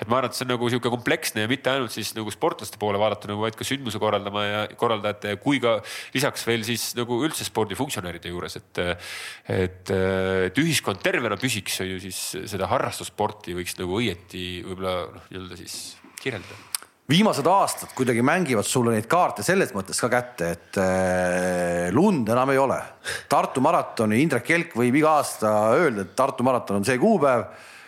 et 0.00 0.08
ma 0.08 0.18
arvan, 0.18 0.30
et 0.30 0.38
see 0.38 0.46
on 0.46 0.52
nagu 0.54 0.70
sihuke 0.72 0.92
kompleksne 0.92 1.44
ja 1.44 1.50
mitte 1.50 1.72
ainult 1.72 1.94
siis 1.94 2.12
nagu 2.16 2.32
sportlaste 2.34 2.80
poole 2.80 3.00
vaadata 3.00 3.30
nagu, 3.30 3.44
vaid 3.44 3.58
ka 3.58 3.66
sündmuse 3.66 4.00
korraldama 4.02 4.44
ja 4.46 4.60
korraldajate 4.80 5.36
kui 5.44 5.62
ka 5.62 5.78
lisaks 6.16 6.46
veel 6.48 6.66
siis 6.66 6.90
nagu 6.98 7.20
üldse 7.26 7.46
spordifunktsionäride 7.48 8.32
juures, 8.32 8.58
et. 8.60 8.84
et, 9.48 9.94
et 9.94 10.62
ühiskond 10.64 11.00
tervena 11.04 11.38
püsiks, 11.40 11.80
on 11.84 11.94
ju 11.94 12.02
siis 12.02 12.20
seda 12.50 12.68
harrastussporti 12.70 13.56
võiks 13.56 13.78
nagu 13.80 13.98
õieti 14.00 14.46
võib-olla 14.66 14.94
noh, 15.14 15.26
nii-öelda 15.30 15.58
siis 15.60 15.80
kirjeldada 16.20 16.74
viimased 17.08 17.46
aastad 17.46 17.92
kuidagi 17.96 18.22
mängivad 18.24 18.64
sulle 18.64 18.94
neid 18.94 19.06
kaarte 19.10 19.44
selles 19.44 19.74
mõttes 19.76 20.00
ka 20.00 20.08
kätte, 20.12 20.50
et 20.56 20.78
äh, 20.80 21.92
lund 21.92 22.28
enam 22.32 22.52
ei 22.54 22.60
ole. 22.60 22.78
Tartu 23.28 23.60
maratoni, 23.64 24.22
Indrek 24.24 24.46
Kelk 24.48 24.76
võib 24.78 24.96
iga 25.00 25.18
aasta 25.18 25.52
öelda, 25.76 26.06
et 26.06 26.14
Tartu 26.16 26.46
maraton 26.46 26.80
on 26.80 26.88
see 26.88 26.96
kuupäev 27.00 27.44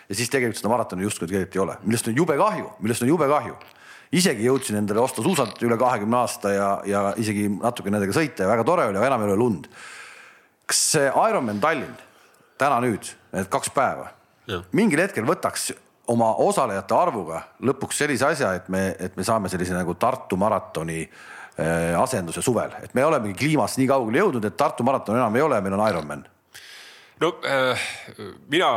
ja 0.09 0.15
siis 0.15 0.31
tegelikult 0.31 0.59
seda 0.59 0.71
maratoni 0.71 1.05
justkui 1.05 1.27
tegelikult 1.27 1.57
ei 1.57 1.63
ole, 1.63 1.77
millest 1.83 2.07
on 2.07 2.17
jube 2.17 2.37
kahju, 2.39 2.69
millest 2.83 3.03
on 3.03 3.11
jube 3.11 3.27
kahju. 3.29 3.55
isegi 4.11 4.45
jõudsin 4.47 4.79
endale 4.79 5.03
osta 5.03 5.23
suusad 5.23 5.63
üle 5.67 5.77
kahekümne 5.77 6.21
aasta 6.21 6.53
ja, 6.53 6.67
ja 6.87 7.01
isegi 7.19 7.49
natuke 7.51 7.91
nendega 7.91 8.15
sõita 8.15 8.45
ja 8.45 8.51
väga 8.51 8.63
tore 8.67 8.87
oli, 8.87 8.97
aga 8.97 9.09
enam 9.11 9.25
ei 9.25 9.31
ole 9.31 9.39
lund. 9.41 9.67
kas 10.65 10.83
see 10.93 11.09
Ironman 11.29 11.59
Tallinn 11.63 11.97
täna 12.57 12.79
nüüd, 12.83 13.11
need 13.33 13.49
kaks 13.51 13.69
päeva, 13.75 14.09
mingil 14.71 15.03
hetkel 15.03 15.27
võtaks 15.27 15.71
oma 16.07 16.31
osalejate 16.43 16.95
arvuga 16.95 17.41
lõpuks 17.63 17.99
sellise 17.99 18.25
asja, 18.29 18.53
et 18.57 18.69
me, 18.71 18.89
et 18.99 19.15
me 19.17 19.25
saame 19.27 19.51
sellise 19.51 19.75
nagu 19.75 19.93
Tartu 19.99 20.39
maratoni 20.39 21.01
äh, 21.03 21.93
asenduse 21.99 22.41
suvel, 22.41 22.71
et 22.83 22.95
me 22.95 23.05
olemegi 23.05 23.35
kliimast 23.43 23.79
nii 23.81 23.89
kaugele 23.91 24.23
jõudnud, 24.23 24.47
et 24.47 24.57
Tartu 24.57 24.87
maraton 24.87 25.19
enam 25.19 25.35
ei 25.35 25.43
ole, 25.43 25.59
meil 25.61 25.75
on 25.77 25.83
Ironman. 25.89 26.25
No 27.21 27.33
äh, 27.45 27.87
mina 28.51 28.71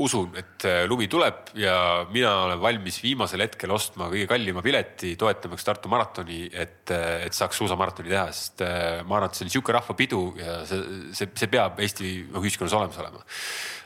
usun, 0.00 0.30
et 0.38 0.64
äh, 0.68 0.84
lumi 0.88 1.08
tuleb 1.10 1.50
ja 1.58 1.74
mina 2.12 2.32
olen 2.46 2.60
valmis 2.62 3.00
viimasel 3.02 3.42
hetkel 3.44 3.72
ostma 3.74 4.08
kõige 4.12 4.28
kallima 4.30 4.62
pileti, 4.64 5.14
toetamaks 5.18 5.66
Tartu 5.66 5.90
maratoni, 5.92 6.44
et, 6.52 6.92
äh, 6.94 7.26
et 7.26 7.36
saaks 7.36 7.58
suusamaratoni 7.60 8.12
teha, 8.12 8.28
sest 8.34 8.64
äh, 8.66 9.02
ma 9.04 9.18
arvan, 9.18 9.30
et 9.30 9.38
see 9.38 9.46
on 9.46 9.50
niisugune 9.50 9.78
rahvapidu 9.78 10.22
ja 10.38 10.60
see, 10.68 11.02
see, 11.16 11.30
see 11.42 11.50
peab 11.50 11.80
Eesti 11.82 12.14
ühiskonnas 12.40 12.76
olemas 12.78 13.00
olema 13.02 13.24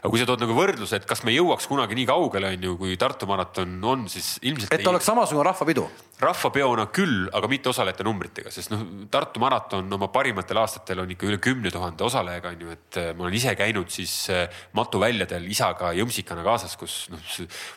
aga 0.05 0.13
kui 0.13 0.21
sa 0.21 0.27
tood 0.29 0.43
nagu 0.45 0.53
võrdluse, 0.53 0.99
et 1.01 1.07
kas 1.09 1.23
me 1.25 1.33
jõuaks 1.33 1.65
kunagi 1.65 1.97
nii 1.97 2.05
kaugele, 2.11 2.51
on 2.53 2.65
ju, 2.69 2.75
kui 2.77 2.99
Tartu 3.01 3.25
maraton 3.29 3.79
on, 3.89 4.03
siis 4.13 4.35
ilmselt. 4.45 4.75
et 4.75 4.83
ei... 4.83 4.89
oleks 4.91 5.09
samasugune 5.09 5.47
rahvapidu? 5.49 5.87
Rahvapeona 6.23 6.87
küll, 6.95 7.27
aga 7.35 7.49
mitte 7.51 7.71
osalejate 7.73 8.05
numbritega, 8.07 8.53
sest 8.55 8.71
noh, 8.73 8.85
Tartu 9.11 9.43
maraton 9.43 9.91
oma 9.97 10.09
parimatel 10.15 10.61
aastatel 10.63 11.03
on 11.03 11.11
ikka 11.11 11.27
üle 11.27 11.41
kümne 11.43 11.73
tuhande 11.75 12.07
osalejaga 12.07 12.53
on 12.55 12.65
ju, 12.65 12.77
et 12.77 13.01
äh, 13.01 13.11
ma 13.17 13.27
olen 13.27 13.37
ise 13.39 13.55
käinud 13.59 13.91
siis 13.93 14.15
äh, 14.33 14.63
matuväljadel 14.79 15.47
isaga 15.51 15.91
jõmsikana 15.99 16.47
kaasas, 16.47 16.79
kus 16.81 16.97
noh, 17.13 17.35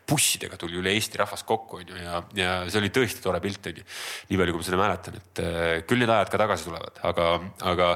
bussidega 0.10 0.60
tuli 0.62 0.80
üle 0.82 0.94
Eesti 0.94 1.22
rahvas 1.22 1.46
kokku 1.48 1.82
on 1.82 1.94
ju 1.94 2.00
ja, 2.00 2.22
ja 2.38 2.56
see 2.70 2.82
oli 2.82 2.94
tõesti 2.94 3.26
tore 3.26 3.42
pilt 3.44 3.72
on 3.72 3.82
ju. 3.82 3.86
nii 4.30 4.42
palju, 4.42 4.56
kui 4.56 4.64
ma 4.64 4.70
seda 4.70 4.82
mäletan, 4.84 5.22
et 5.22 5.44
äh, 5.44 5.68
küll 5.90 6.04
need 6.04 6.14
ajad 6.14 6.34
ka 6.34 6.42
tagasi 6.46 6.70
tulevad, 6.70 7.02
aga, 7.10 7.32
aga 7.74 7.94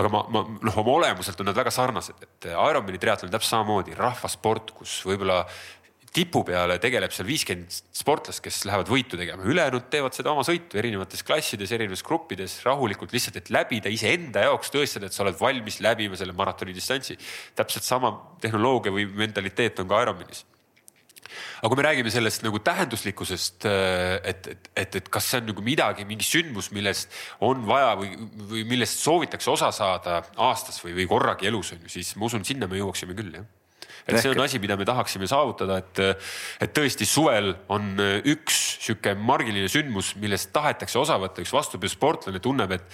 aga 0.00 0.10
ma, 0.12 0.22
ma 0.32 0.44
noh, 0.46 0.78
oma 0.80 0.94
olemuselt 1.00 1.40
on 1.42 1.50
nad 1.50 1.58
väga 1.58 1.72
sarnased, 1.74 2.20
et 2.22 2.48
Ironmani 2.52 3.00
triatlon 3.00 3.32
täpselt 3.32 3.56
samamoodi 3.56 3.96
rahvasport, 3.98 4.72
kus 4.76 5.00
võib-olla 5.08 5.42
tipu 6.14 6.42
peale 6.46 6.78
tegeleb 6.82 7.12
seal 7.14 7.28
viiskümmend 7.28 7.74
sportlast, 7.94 8.42
kes 8.42 8.64
lähevad 8.66 8.90
võitu 8.90 9.18
tegema, 9.20 9.46
ülejäänud 9.46 9.86
teevad 9.92 10.16
seda 10.16 10.32
oma 10.32 10.42
sõitu 10.46 10.80
erinevates 10.80 11.22
klassides, 11.26 11.70
erinevates 11.76 12.02
gruppides 12.06 12.56
rahulikult 12.66 13.14
lihtsalt, 13.14 13.38
et 13.38 13.50
läbida 13.54 13.92
iseenda 13.92 14.48
jaoks 14.48 14.74
tõestada, 14.74 15.06
et 15.06 15.14
sa 15.14 15.22
oled 15.24 15.38
valmis 15.38 15.78
läbima 15.84 16.18
selle 16.18 16.34
maratoni 16.36 16.74
distantsi. 16.74 17.18
täpselt 17.54 17.86
sama 17.86 18.12
tehnoloogia 18.42 18.92
või 18.94 19.06
mentaliteet 19.06 19.84
on 19.84 19.90
ka 19.90 20.02
Ironmanis. 20.02 20.44
Aga 21.60 21.70
kui 21.70 21.78
me 21.78 21.84
räägime 21.86 22.10
sellest 22.10 22.42
nagu 22.42 22.58
tähenduslikkusest, 22.58 23.68
äh, 23.70 24.16
et, 24.32 24.50
et, 24.50 24.70
et, 24.74 24.96
et 24.98 25.08
kas 25.14 25.30
see 25.30 25.38
on 25.38 25.46
nagu 25.52 25.62
midagi, 25.62 26.02
mingi 26.08 26.26
sündmus, 26.26 26.72
millest 26.74 27.14
on 27.46 27.62
vaja 27.68 27.94
või, 28.00 28.16
või 28.50 28.66
millest 28.66 28.98
soovitakse 29.04 29.52
osa 29.52 29.70
saada 29.70 30.24
aastas 30.42 30.82
või, 30.82 30.96
või 30.98 31.06
korragi 31.12 31.46
elus 31.46 31.70
on 31.76 31.86
ju, 31.86 31.94
siis 32.00 32.16
ma 32.18 32.26
usun, 32.26 32.42
sinna 32.48 32.66
me 32.66 32.82
jõuaksime 32.82 33.14
küll 33.14 33.38
jah 33.38 33.46
et 34.06 34.18
see 34.20 34.32
on 34.32 34.42
asi, 34.44 34.60
mida 34.62 34.76
me 34.80 34.86
tahaksime 34.88 35.28
saavutada, 35.30 35.80
et, 35.82 36.02
et 36.64 36.74
tõesti 36.76 37.08
suvel 37.08 37.52
on 37.72 37.92
üks 38.00 38.60
sihuke 38.80 39.14
margiline 39.18 39.68
sündmus, 39.70 40.14
millest 40.20 40.50
tahetakse 40.54 40.98
osa 41.00 41.18
võtta, 41.20 41.42
üks 41.44 41.52
vastupidi 41.54 41.92
sportlane 41.92 42.40
tunneb, 42.42 42.72
et, 42.76 42.86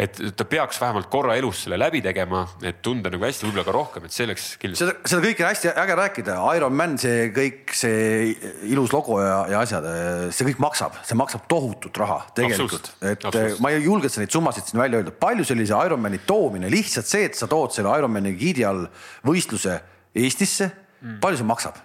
et 0.00 0.20
ta 0.38 0.46
peaks 0.48 0.80
vähemalt 0.82 1.10
korra 1.12 1.36
elus 1.38 1.64
selle 1.64 1.78
läbi 1.80 2.02
tegema, 2.04 2.44
et 2.64 2.80
tunda 2.84 3.10
nagu 3.12 3.26
hästi, 3.26 3.48
võib-olla 3.48 3.66
ka 3.66 3.76
rohkem, 3.76 4.06
et 4.06 4.14
selleks 4.14 4.48
kindlasti. 4.62 4.86
seda, 4.86 4.96
seda 5.08 5.24
kõike 5.26 5.44
on 5.44 5.50
hästi 5.50 5.72
äge 5.84 5.98
rääkida, 6.02 6.38
Ironman, 6.58 6.96
see 7.02 7.28
kõik, 7.34 7.74
see 7.76 8.32
ilus 8.70 8.94
logo 8.94 9.18
ja, 9.22 9.38
ja 9.52 9.62
asjad, 9.66 9.88
see 10.34 10.48
kõik 10.50 10.62
maksab, 10.62 10.98
see 11.06 11.18
maksab 11.18 11.46
tohutut 11.50 12.02
raha 12.02 12.20
tegelikult, 12.36 12.92
et 13.12 13.28
ma 13.62 13.72
ei 13.72 13.82
julge 13.84 14.12
neid 14.18 14.32
summasid 14.34 14.68
siin 14.68 14.82
välja 14.82 15.02
öelda, 15.02 15.14
palju 15.14 15.46
sellise 15.48 15.78
Ironmani 15.88 16.22
toomine, 16.26 16.70
lihtsalt 16.72 17.08
see, 17.08 17.26
et 17.30 17.38
sa 17.38 17.48
tood 17.50 17.74
selle 17.74 17.92
Ironmani 17.98 18.36
giidi 18.38 18.66
all 18.68 18.86
võistluse 19.26 19.80
Eestisse 20.14 20.70
mm., 21.00 21.18
palju 21.22 21.40
see 21.40 21.48
maksab? 21.48 21.80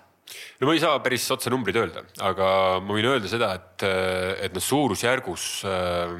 no 0.59 0.67
ma 0.67 0.73
ei 0.75 0.81
saa 0.81 0.97
päris 1.03 1.25
otse 1.31 1.51
numbreid 1.53 1.77
öelda, 1.79 2.01
aga 2.25 2.47
ma 2.83 2.95
võin 2.95 3.07
öelda 3.11 3.29
seda, 3.31 3.49
et, 3.55 3.85
et 4.43 4.55
noh, 4.55 4.63
suurusjärgus 4.63 5.45
äh, 5.69 6.15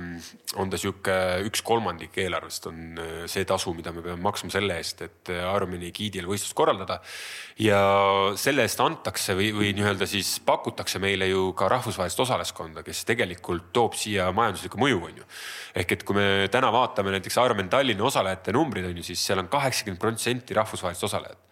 on 0.62 0.72
ta 0.72 0.80
sihuke 0.80 1.16
üks 1.48 1.64
kolmandik 1.66 2.16
eelarvest 2.22 2.70
on 2.70 3.02
äh, 3.02 3.24
see 3.30 3.48
tasu, 3.50 3.74
mida 3.78 3.92
me 3.96 4.04
peame 4.06 4.22
maksma 4.24 4.52
selle 4.54 4.78
eest, 4.80 5.04
et 5.04 5.32
Ironmani 5.34 5.92
giidil 5.96 6.30
võistlust 6.30 6.56
korraldada. 6.58 7.00
ja 7.62 7.82
selle 8.40 8.64
eest 8.68 8.82
antakse 8.84 9.36
või, 9.38 9.50
või 9.56 9.74
nii-öelda 9.78 10.08
siis 10.10 10.38
pakutakse 10.46 11.02
meile 11.04 11.28
ju 11.32 11.50
ka 11.58 11.70
rahvusvahelist 11.74 12.24
osaleskonda, 12.28 12.86
kes 12.88 13.04
tegelikult 13.10 13.74
toob 13.76 13.98
siia 13.98 14.30
majanduslikku 14.36 14.80
mõju, 14.82 15.02
on 15.10 15.24
ju. 15.24 15.28
ehk 15.82 15.98
et 15.98 16.08
kui 16.08 16.18
me 16.18 16.30
täna 16.54 16.72
vaatame 16.74 17.18
näiteks 17.18 17.42
Ironman 17.42 17.74
Tallinna 17.74 18.08
osalejate 18.08 18.56
numbrid 18.56 18.88
on 18.88 19.02
ju, 19.02 19.10
siis 19.12 19.26
seal 19.26 19.44
on 19.44 19.52
kaheksakümmend 19.52 20.02
protsenti 20.02 20.56
rahvusvahelist 20.58 21.10
osalejat 21.10 21.44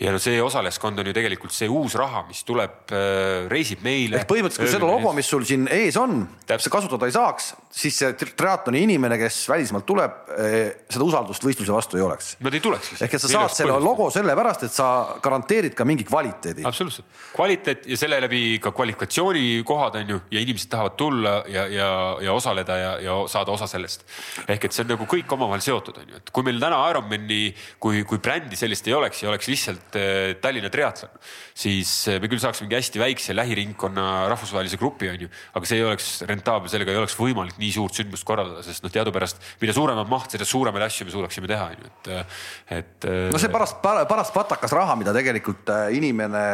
ja 0.00 0.12
no 0.14 0.20
see 0.22 0.38
osalejaskond 0.40 1.02
on 1.02 1.10
ju 1.10 1.14
tegelikult 1.16 1.52
see 1.52 1.68
uus 1.68 1.94
raha, 1.98 2.22
mis 2.28 2.40
tuleb, 2.48 2.76
äh, 2.88 3.48
reisib 3.52 3.82
meile. 3.84 4.20
ehk 4.20 4.28
põhimõtteliselt, 4.30 4.64
kui 4.64 4.72
seda 4.72 4.88
logo, 4.88 5.12
mis 5.16 5.28
sul 5.28 5.44
siin 5.48 5.66
ees 5.74 5.98
on, 6.00 6.22
sa 6.48 6.72
kasutada 6.72 7.08
ei 7.08 7.12
saaks, 7.14 7.50
siis 7.70 7.98
see 8.00 8.14
triatloni 8.16 8.80
inimene, 8.86 9.18
kes 9.20 9.42
välismaalt 9.50 9.86
tuleb, 9.86 10.16
eh, 10.34 10.56
seda 10.90 11.04
usaldust 11.04 11.44
võistluse 11.44 11.74
vastu 11.74 12.00
ei 12.00 12.04
oleks. 12.06 12.32
Nad 12.40 12.56
ei 12.56 12.62
tuleks. 12.64 12.94
ehk 12.96 13.14
et 13.14 13.22
sa 13.22 13.30
saad 13.30 13.52
selle 13.54 13.76
logo 13.82 14.08
sellepärast, 14.10 14.64
et 14.70 14.74
sa 14.74 14.86
garanteerid 15.22 15.76
ka 15.76 15.84
mingi 15.84 16.08
kvaliteedi. 16.08 16.64
absoluutselt, 16.64 17.06
kvaliteet 17.34 17.86
ja 17.92 18.00
selle 18.00 18.22
läbi 18.24 18.58
ka 18.62 18.72
kvalifikatsioonikohad 18.72 20.00
on 20.00 20.14
ju 20.14 20.20
ja 20.30 20.40
inimesed 20.40 20.72
tahavad 20.72 20.96
tulla 20.96 21.36
ja, 21.46 21.66
ja, 21.68 21.90
ja 22.24 22.32
osaleda 22.32 22.76
ja, 22.76 22.96
ja 23.04 23.18
saada 23.28 23.52
osa 23.52 23.68
sellest. 23.68 24.08
ehk 24.48 24.64
et 24.64 24.72
see 24.72 24.86
on 24.86 24.94
nagu 24.96 25.04
kõik 25.04 25.36
omavahel 25.36 25.60
seotud, 25.60 26.00
on 26.00 26.08
ju, 26.08 26.24
et 26.24 26.32
kui 26.32 26.46
meil 26.46 26.60
täna 26.62 26.80
Ironmani 26.88 27.54
kui, 27.78 28.02
kui 28.08 28.18
brändi 28.18 28.56
sellist 28.56 28.88
ei 28.88 28.96
oleks 28.96 29.22
ja 29.22 29.28
oleks 29.28 29.52
lihtsalt 29.52 29.89
et 29.90 29.98
eh, 29.98 30.34
Tallinna 30.42 30.70
triatlon, 30.72 31.12
siis 31.56 31.90
eh, 32.10 32.20
me 32.22 32.30
küll 32.30 32.40
saaks 32.42 32.62
mingi 32.62 32.78
hästi 32.78 33.02
väikse 33.02 33.34
lähiringkonna 33.36 34.06
rahvusvahelise 34.30 34.78
grupi, 34.80 35.10
on 35.10 35.26
ju, 35.26 35.30
aga 35.58 35.68
see 35.68 35.80
ei 35.80 35.86
oleks 35.86 36.08
rentaabel, 36.28 36.70
sellega 36.72 36.94
ei 36.94 37.00
oleks 37.00 37.16
võimalik 37.18 37.58
nii 37.60 37.72
suurt 37.74 37.98
sündmust 37.98 38.26
korraldada, 38.28 38.64
sest 38.66 38.84
noh, 38.84 38.92
teadupärast 38.94 39.42
mida 39.62 39.74
suurem 39.76 40.00
on 40.00 40.10
maht, 40.10 40.30
seda 40.34 40.46
suuremaid 40.48 40.86
asju 40.86 41.08
me 41.08 41.14
suudaksime 41.14 41.50
teha, 41.50 41.68
on 41.74 41.84
ju, 41.84 41.92
et, 41.92 42.10
eh, 42.14 42.42
et. 42.80 43.08
no 43.34 43.42
see 43.42 43.52
paras, 43.52 43.76
paras 43.82 44.34
patakas 44.34 44.74
raha, 44.76 44.98
mida 45.00 45.14
tegelikult 45.16 45.70
inimene 45.96 46.44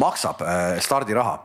maksab, 0.00 0.42
stardiraha 0.84 1.36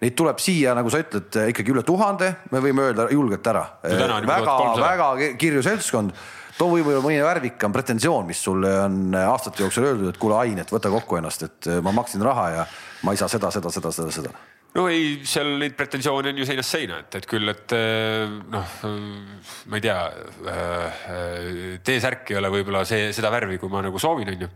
Neid 0.00 0.14
tuleb 0.16 0.38
siia, 0.40 0.72
nagu 0.72 0.88
sa 0.88 1.02
ütled, 1.02 1.34
ikkagi 1.50 1.74
üle 1.74 1.82
tuhande, 1.84 2.30
me 2.54 2.62
võime 2.64 2.86
öelda 2.88 3.04
julgelt 3.12 3.44
ära 3.50 3.66
no,. 3.84 4.20
väga, 4.24 4.54
väga 4.80 5.08
kirju 5.36 5.60
seltskond 5.66 6.14
too 6.60 6.74
võib-olla 6.74 7.00
mõni 7.04 7.22
värvikam 7.24 7.72
pretensioon, 7.72 8.28
mis 8.28 8.44
sulle 8.44 8.74
on 8.84 9.16
aastate 9.16 9.64
jooksul 9.64 9.88
öeldud, 9.88 10.12
et 10.12 10.20
kuule, 10.20 10.36
Ain, 10.42 10.60
et 10.60 10.72
võta 10.72 10.92
kokku 10.92 11.16
ennast, 11.16 11.48
et 11.48 11.72
ma 11.84 11.94
maksin 11.96 12.24
raha 12.24 12.48
ja 12.58 12.70
ma 13.06 13.16
ei 13.16 13.20
saa 13.20 13.32
seda, 13.32 13.52
seda, 13.54 13.72
seda, 13.72 13.92
seda, 13.96 14.12
seda 14.20 14.38
no 14.76 14.84
ei, 14.86 15.22
seal 15.26 15.56
neid 15.58 15.74
pretensioone 15.78 16.30
on 16.30 16.38
ju 16.38 16.46
seinast 16.46 16.74
seina, 16.76 17.00
et, 17.02 17.16
et 17.18 17.26
küll, 17.28 17.50
et 17.50 17.72
eh, 17.74 18.34
noh, 18.54 18.74
ma 19.72 19.80
ei 19.80 19.82
tea, 19.82 19.96
eh, 20.52 21.80
T-särk 21.86 22.30
ei 22.30 22.38
ole 22.38 22.52
võib-olla 22.54 22.84
see, 22.86 23.08
seda 23.16 23.32
värvi, 23.34 23.58
kui 23.58 23.72
ma 23.72 23.82
nagu 23.82 23.98
soovin, 24.02 24.30
on 24.30 24.44
ju. 24.46 24.50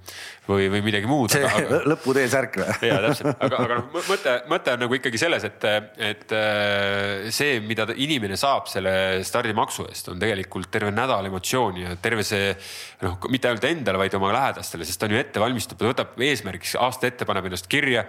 või, 0.46 0.68
või 0.70 0.84
midagi 0.86 1.10
muud. 1.10 1.34
see 1.34 1.42
aga... 1.48 1.80
lõpu 1.90 2.14
T-särk 2.14 2.60
või? 2.62 2.76
ja 2.86 3.00
täpselt, 3.08 3.42
aga, 3.48 3.60
aga 3.64 3.80
noh, 3.80 3.90
mõte, 4.12 4.36
mõte 4.54 4.76
on 4.76 4.84
nagu 4.86 4.98
ikkagi 5.00 5.22
selles, 5.24 5.48
et, 5.50 5.68
et 6.12 6.36
eh, 6.38 7.26
see, 7.34 7.58
mida 7.66 7.88
inimene 7.94 8.38
saab 8.38 8.70
selle 8.70 8.94
stardimaksu 9.26 9.88
eest, 9.90 10.14
on 10.14 10.22
tegelikult 10.22 10.70
terve 10.70 10.94
nädal 10.94 11.26
emotsiooni 11.32 11.88
ja 11.88 11.98
terve 11.98 12.22
see 12.26 12.54
noh, 13.02 13.18
mitte 13.34 13.50
ainult 13.50 13.66
endale, 13.66 14.04
vaid 14.06 14.14
oma 14.14 14.30
lähedastele, 14.36 14.86
sest 14.86 15.02
ta 15.02 15.10
on 15.10 15.18
ju 15.18 15.22
ette 15.24 15.42
valmistatud, 15.42 15.90
võtab 15.90 16.18
eesmärgiks 16.22 16.78
aasta 16.78 17.10
ette, 17.10 17.26
paneb 17.26 17.50
ennast 17.50 17.66
kirja 17.66 18.06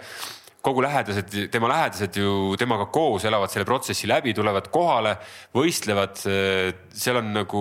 kogu 0.66 0.82
lähedased, 0.82 1.34
tema 1.52 1.68
lähedased 1.70 2.16
ju 2.18 2.56
temaga 2.58 2.88
koos 2.90 3.24
elavad 3.28 3.52
selle 3.52 3.66
protsessi 3.68 4.08
läbi, 4.10 4.32
tulevad 4.34 4.66
kohale, 4.74 5.14
võistlevad. 5.54 6.18
seal 6.96 7.20
on 7.20 7.28
nagu 7.36 7.60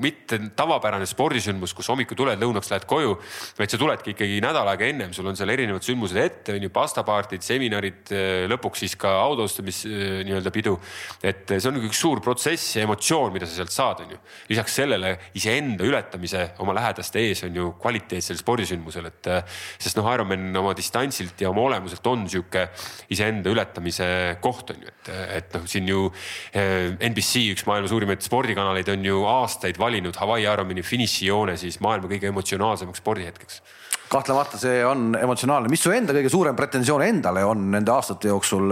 mitte 0.00 0.38
tavapärane 0.56 1.06
spordisündmus, 1.08 1.74
kus 1.76 1.90
hommikul 1.92 2.16
tuled, 2.16 2.40
lõunaks 2.40 2.70
lähed 2.72 2.86
koju, 2.88 3.16
vaid 3.58 3.72
sa 3.72 3.80
tuledki 3.80 4.14
ikkagi 4.14 4.38
nädal 4.44 4.70
aega 4.72 4.88
ennem, 4.88 5.12
sul 5.12 5.28
on 5.28 5.36
seal 5.36 5.52
erinevad 5.52 5.84
sündmused 5.84 6.20
ette, 6.22 6.54
on 6.56 6.64
ju, 6.64 6.72
pastapaardid, 6.72 7.44
seminarid, 7.44 8.14
lõpuks 8.52 8.84
siis 8.86 8.96
ka 9.00 9.12
autostamis 9.26 9.82
nii-öelda 9.90 10.54
pidu. 10.54 10.78
et 11.22 11.44
see 11.58 11.68
on 11.68 11.76
nagu 11.76 11.90
üks 11.90 12.00
suur 12.00 12.22
protsess 12.24 12.78
ja 12.78 12.86
emotsioon, 12.86 13.34
mida 13.34 13.48
sa 13.48 13.58
sealt 13.58 13.74
saad, 13.74 14.04
on 14.06 14.16
ju. 14.16 14.22
lisaks 14.54 14.78
sellele 14.80 15.12
iseenda 15.36 15.84
ületamise 15.84 16.46
oma 16.64 16.76
lähedaste 16.78 17.20
ees 17.20 17.44
on 17.44 17.60
ju 17.60 17.68
kvaliteetsel 17.82 18.40
spordisündmusel, 18.40 19.12
et 19.12 19.32
sest 19.76 19.98
noh, 19.98 20.08
Ironman 20.14 20.48
oma 20.56 20.72
distantsilt 20.78 21.42
ja 21.42 21.50
oma 21.52 21.66
olemuselt 21.66 22.06
on 22.06 22.24
sihuke 22.30 22.45
sihuke 22.46 22.66
iseenda 23.12 23.52
ületamise 23.52 24.08
koht 24.40 24.72
on 24.72 24.82
ju, 24.82 24.92
et, 24.92 25.10
et 25.36 25.56
noh, 25.56 25.66
siin 25.68 25.88
ju 25.90 26.06
eh, 26.54 26.94
NBC, 27.10 27.50
üks 27.54 27.66
maailma 27.68 27.90
suurimaid 27.90 28.24
spordikanaleid 28.24 28.88
on 28.94 29.04
ju 29.04 29.24
aastaid 29.30 29.78
valinud 29.78 30.16
Hawaii 30.16 30.46
Ironmani 30.46 30.84
finišijoone 30.86 31.56
siis 31.60 31.80
maailma 31.84 32.10
kõige 32.10 32.30
emotsionaalsemaks 32.32 33.02
spordihetkeks 33.02 33.62
kahtlemata 34.08 34.58
see 34.60 34.84
on 34.86 35.16
emotsionaalne, 35.18 35.70
mis 35.72 35.82
su 35.82 35.90
enda 35.90 36.14
kõige 36.14 36.30
suurem 36.30 36.56
pretensioon 36.56 37.02
endale 37.02 37.42
on 37.44 37.64
nende 37.72 37.90
aastate 37.90 38.30
jooksul, 38.30 38.70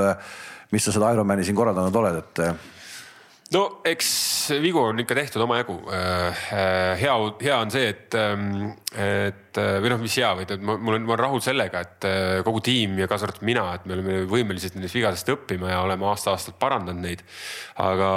mis 0.71 0.87
sa 0.87 0.95
seda 0.95 1.11
Ironmani 1.15 1.47
siin 1.47 1.59
korraldanud 1.59 2.03
oled, 2.03 2.23
et? 2.23 2.73
No 3.53 3.63
eks 3.85 4.09
vigu 4.63 4.81
on 4.81 5.01
ikka 5.03 5.17
tehtud 5.19 5.43
omajagu. 5.45 5.77
hea, 7.01 7.17
hea 7.43 7.59
on 7.59 7.73
see, 7.73 7.91
et, 7.93 8.17
et 9.05 9.61
või 9.61 9.93
noh, 9.93 10.01
mis 10.01 10.17
hea, 10.19 10.31
vaid 10.39 10.55
et 10.57 10.65
ma, 10.65 10.79
mul 10.81 10.97
on, 10.97 11.05
ma 11.05 11.15
olen 11.15 11.23
rahul 11.27 11.45
sellega, 11.45 11.83
et 11.85 12.09
kogu 12.47 12.63
tiim 12.65 12.97
ja 13.03 13.09
kaasa 13.11 13.29
arvatud 13.29 13.47
mina, 13.47 13.67
et 13.77 13.85
me 13.87 13.99
oleme 13.99 14.17
võimelised 14.31 14.79
nendest 14.79 14.97
vigadest 14.97 15.31
õppima 15.35 15.71
ja 15.75 15.83
oleme 15.85 16.09
aasta-aastalt 16.09 16.59
parandanud 16.63 17.05
neid. 17.05 17.23
aga 17.85 18.09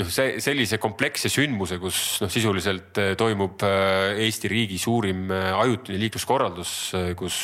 noh, 0.00 0.10
see 0.10 0.42
sellise 0.44 0.80
kompleksse 0.82 1.30
sündmuse, 1.32 1.78
kus 1.82 2.02
noh, 2.24 2.32
sisuliselt 2.32 3.02
toimub 3.20 3.62
Eesti 3.64 4.50
riigi 4.50 4.78
suurim 4.82 5.30
ajutine 5.32 6.02
liikluskorraldus, 6.02 6.76
kus 7.18 7.40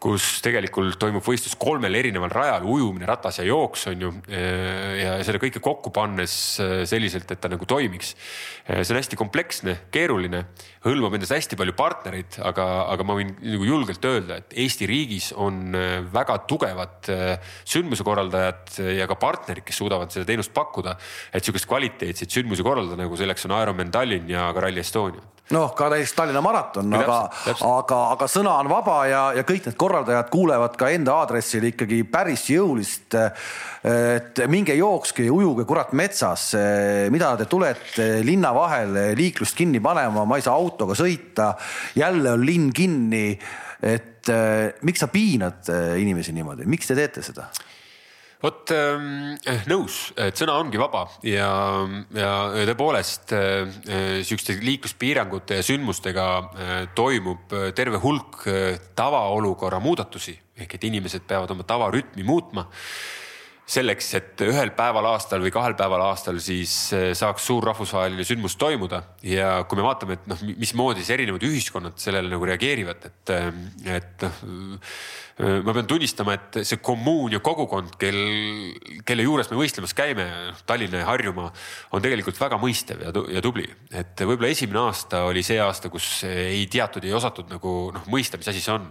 kus 0.00 0.40
tegelikult 0.44 0.98
toimub 1.00 1.24
võistlus 1.24 1.56
kolmel 1.58 1.94
erineval 1.96 2.30
rajal, 2.32 2.66
ujumine, 2.68 3.06
ratas 3.08 3.40
ja 3.40 3.46
jooks 3.48 3.86
on 3.90 4.02
ju. 4.04 4.10
ja 4.28 5.16
seda 5.26 5.40
kõike 5.42 5.62
kokku 5.64 5.92
pannes 5.94 6.34
äh, 6.62 6.82
selliselt, 6.88 7.30
et 7.32 7.40
ta 7.40 7.50
nagu 7.52 7.66
toimiks. 7.68 8.14
Äh, 8.66 8.82
see 8.82 8.94
on 8.94 9.00
hästi 9.00 9.18
kompleksne, 9.18 9.76
keeruline, 9.94 10.42
hõlmab 10.84 11.16
endas 11.16 11.32
hästi 11.34 11.58
palju 11.58 11.76
partnereid, 11.78 12.38
aga, 12.44 12.66
aga 12.92 13.06
ma 13.08 13.16
võin 13.18 13.32
nagu 13.40 13.68
julgelt 13.68 14.04
öelda, 14.08 14.40
et 14.42 14.56
Eesti 14.66 14.88
riigis 14.88 15.30
on 15.36 15.74
väga 16.12 16.38
tugevad 16.48 17.08
sündmuse 17.66 18.04
korraldajad 18.06 18.76
ja 18.96 19.08
ka 19.10 19.16
partnerid, 19.20 19.64
kes 19.66 19.80
suudavad 19.80 20.12
seda 20.14 20.28
teenust 20.28 20.54
pakkuda. 20.56 20.96
et 21.32 21.44
sihukest 21.44 21.68
kvaliteetseid 21.68 22.30
sündmusi 22.30 22.64
korraldada, 22.66 23.02
nagu 23.02 23.16
selleks 23.16 23.48
on 23.48 23.56
Ironman 23.58 23.90
Tallinn 23.94 24.30
ja 24.30 24.50
ka 24.54 24.66
Rally 24.66 24.84
Estonia 24.84 25.24
noh, 25.54 25.74
ka 25.76 25.88
näiteks 25.92 26.14
Tallinna 26.16 26.42
maraton, 26.44 26.90
aga, 26.98 27.18
aga, 27.68 27.98
aga 28.14 28.28
sõna 28.30 28.56
on 28.62 28.70
vaba 28.70 28.96
ja, 29.10 29.22
ja 29.36 29.44
kõik 29.46 29.68
need 29.68 29.78
korraldajad 29.78 30.30
kuulevad 30.32 30.74
ka 30.78 30.90
enda 30.94 31.14
aadressil 31.20 31.68
ikkagi 31.70 32.02
päris 32.10 32.48
jõulist. 32.50 33.14
et 33.86 34.42
minge 34.50 34.74
jookske 34.74 35.26
ja 35.26 35.32
ujuge 35.32 35.66
kurat 35.68 35.92
metsas, 35.92 36.48
mida 37.14 37.34
te 37.38 37.46
tulete 37.50 38.08
linna 38.26 38.52
vahele 38.54 39.12
liiklust 39.18 39.56
kinni 39.56 39.80
panema, 39.80 40.24
ma 40.26 40.40
ei 40.40 40.42
saa 40.46 40.56
autoga 40.58 40.98
sõita. 40.98 41.54
jälle 41.94 42.32
on 42.32 42.46
linn 42.46 42.72
kinni. 42.72 43.38
et 43.82 44.26
miks 44.82 45.00
sa 45.00 45.06
piinad 45.06 45.68
inimesi 46.00 46.32
niimoodi, 46.34 46.66
miks 46.66 46.86
te 46.86 46.98
teete 46.98 47.22
seda? 47.22 47.50
Vot 48.42 48.72
ähm, 48.74 49.34
eh, 49.48 49.64
nõus, 49.70 50.10
et 50.20 50.36
sõna 50.38 50.58
ongi 50.60 50.80
vaba 50.80 51.06
ja, 51.24 51.48
ja 52.14 52.30
tõepoolest 52.68 53.34
äh, 53.36 53.76
sihukeste 54.22 54.58
liikluspiirangute 54.62 55.60
ja 55.60 55.66
sündmustega 55.66 56.26
toimub 56.96 57.52
terve 57.76 58.00
hulk 58.02 58.44
tavaolukorra 58.96 59.80
muudatusi. 59.82 60.36
Ehk 60.56 60.76
et 60.76 60.88
inimesed 60.88 61.24
peavad 61.28 61.52
oma 61.52 61.66
tavarütmi 61.68 62.24
muutma 62.24 62.64
selleks, 63.66 64.08
et 64.14 64.42
ühel 64.46 64.70
päeval 64.78 65.08
aastal 65.10 65.42
või 65.42 65.50
kahel 65.52 65.74
päeval 65.76 66.04
aastal 66.06 66.38
siis 66.40 66.72
saaks 67.18 67.48
suur 67.48 67.66
rahvusvaheline 67.66 68.24
sündmus 68.24 68.54
toimuda. 68.60 69.02
Ja 69.26 69.64
kui 69.68 69.80
me 69.80 69.84
vaatame, 69.84 70.20
et 70.20 70.28
noh, 70.30 70.44
mismoodi 70.54 71.02
siis 71.02 71.16
erinevad 71.16 71.44
ühiskonnad 71.48 71.98
sellele 72.00 72.30
nagu 72.30 72.46
reageerivad, 72.46 73.08
et, 73.10 73.34
et 73.98 74.28
noh 74.28 74.84
ma 75.36 75.72
pean 75.76 75.88
tunnistama, 75.88 76.32
et 76.32 76.58
see 76.64 76.78
kommuun 76.80 77.34
ja 77.34 77.42
kogukond, 77.44 77.98
kel, 78.00 78.16
kelle 79.04 79.26
juures 79.26 79.50
me 79.50 79.58
võistlemas 79.58 79.92
käime, 79.96 80.24
Tallinna 80.68 81.02
ja 81.02 81.08
Harjumaa, 81.10 81.50
on 81.92 82.04
tegelikult 82.04 82.40
väga 82.40 82.56
mõistev 82.62 83.04
ja, 83.04 83.12
ja 83.34 83.42
tubli. 83.44 83.66
et 83.92 84.24
võib-olla 84.24 84.48
esimene 84.48 84.80
aasta 84.86 85.26
oli 85.28 85.44
see 85.44 85.60
aasta, 85.60 85.92
kus 85.92 86.22
ei 86.24 86.64
teatud, 86.72 87.04
ei 87.04 87.12
osatud 87.12 87.52
nagu 87.52 87.74
noh, 87.92 88.08
mõista, 88.08 88.40
mis 88.40 88.48
asi 88.48 88.64
see 88.64 88.78
on 88.78 88.88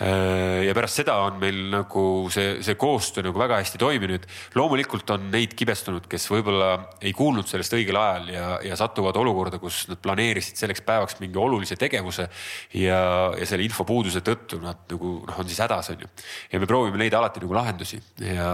Äh, 0.00 0.64
ja 0.64 0.72
pärast 0.72 0.96
seda 0.96 1.18
on 1.26 1.34
meil 1.42 1.58
nagu 1.74 2.02
see, 2.32 2.62
see 2.64 2.76
koostöö 2.80 3.26
nagu 3.26 3.36
väga 3.36 3.58
hästi 3.60 3.76
toiminud. 3.78 4.24
loomulikult 4.56 5.10
on 5.12 5.26
neid 5.28 5.52
kibestunud, 5.52 6.06
kes 6.08 6.24
võib-olla 6.32 6.70
ei 7.04 7.12
kuulnud 7.12 7.44
sellest 7.44 7.76
õigel 7.76 7.98
ajal 8.00 8.30
ja, 8.32 8.46
ja 8.64 8.78
satuvad 8.80 9.18
olukorda, 9.20 9.58
kus 9.60 9.82
nad 9.90 10.00
planeerisid 10.00 10.56
selleks 10.56 10.80
päevaks 10.86 11.20
mingi 11.20 11.36
olulise 11.36 11.76
tegevuse. 11.76 12.30
ja, 12.80 13.00
ja 13.36 13.46
selle 13.46 13.66
infopuuduse 13.68 14.24
tõttu 14.24 14.62
nad 14.64 14.88
nagu 14.88 15.12
noh, 15.26 15.42
on 15.42 15.48
siis 15.50 15.60
hädas, 15.60 15.69
on 15.78 16.00
ju. 16.00 16.08
ja 16.52 16.60
me 16.60 16.66
proovime 16.66 16.98
leida 16.98 17.18
alati 17.18 17.40
nagu 17.40 17.54
lahendusi 17.54 18.00
ja 18.24 18.48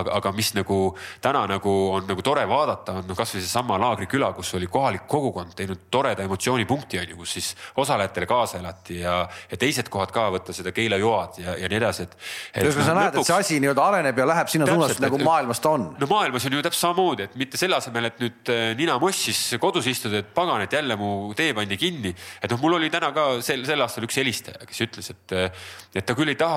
aga, 0.00 0.16
aga 0.18 0.32
mis 0.32 0.52
nagu 0.54 0.78
täna 1.22 1.46
nagu 1.46 1.72
on 1.92 2.06
nagu 2.08 2.22
tore 2.22 2.44
vaadata, 2.48 2.98
on 3.00 3.08
noh, 3.08 3.18
kasvõi 3.18 3.42
seesama 3.42 3.78
Laagriküla, 3.80 4.32
kus 4.36 4.54
oli 4.58 4.66
kohalik 4.70 5.06
kogukond 5.10 5.54
teinud 5.56 5.86
toreda 5.90 6.24
emotsioonipunkti 6.26 7.00
on 7.00 7.12
ju, 7.12 7.18
kus 7.22 7.36
siis 7.38 7.52
osalejatele 7.76 8.26
kaasa 8.26 8.58
elati 8.58 9.00
ja, 9.00 9.18
ja 9.50 9.60
teised 9.60 9.90
kohad 9.92 10.12
ka 10.14 10.28
võtta 10.34 10.54
seda 10.56 10.72
keelejoad 10.76 11.40
ja, 11.42 11.56
ja 11.60 11.70
nii 11.70 11.80
edasi, 11.80 12.06
et, 12.06 12.16
et. 12.52 12.62
ühesõnaga 12.64 12.88
sa 12.88 12.96
näed 12.98 13.14
lõpuks..., 13.14 13.26
et 13.26 13.32
see 13.32 13.40
asi 13.44 13.60
nii-öelda 13.62 13.86
areneb 13.90 14.20
ja 14.22 14.28
läheb 14.32 14.52
sinna 14.52 14.68
suunas 14.70 15.00
nagu 15.02 15.20
maailmas 15.22 15.62
ta 15.62 15.74
on. 15.76 15.88
no 16.00 16.10
maailmas 16.10 16.48
on 16.48 16.58
ju 16.58 16.64
täpselt 16.66 16.82
samamoodi, 16.88 17.28
et 17.28 17.36
mitte 17.40 17.60
selle 17.60 17.78
asemel, 17.78 18.10
et 18.10 18.20
nüüd 18.22 18.52
äh, 18.52 18.64
nina 18.78 18.98
mossis 19.02 19.42
kodus 19.62 19.88
istuda, 19.90 20.22
et 20.24 20.32
pagan, 20.36 20.64
et 20.64 20.72
jälle 20.72 20.96
mu 21.00 21.32
tee 21.38 21.54
pandi 21.56 21.78
kinni. 21.80 22.14
et 22.42 22.52
noh, 22.52 22.60
mul 22.62 22.78
oli 22.80 22.90
täna 22.92 23.12
ka 23.16 23.28
sel, 23.44 23.64
sel 23.68 23.84
aastal 23.84 24.06
üks 24.08 24.18
helistaja, 24.20 24.62
kes 24.68 24.82
ütles, 24.86 25.12
et, 25.14 25.36
äh, 25.36 25.68
et 25.94 26.06
ta 26.06 26.16
küll 26.18 26.32
ei 26.32 26.38
taha 26.38 26.55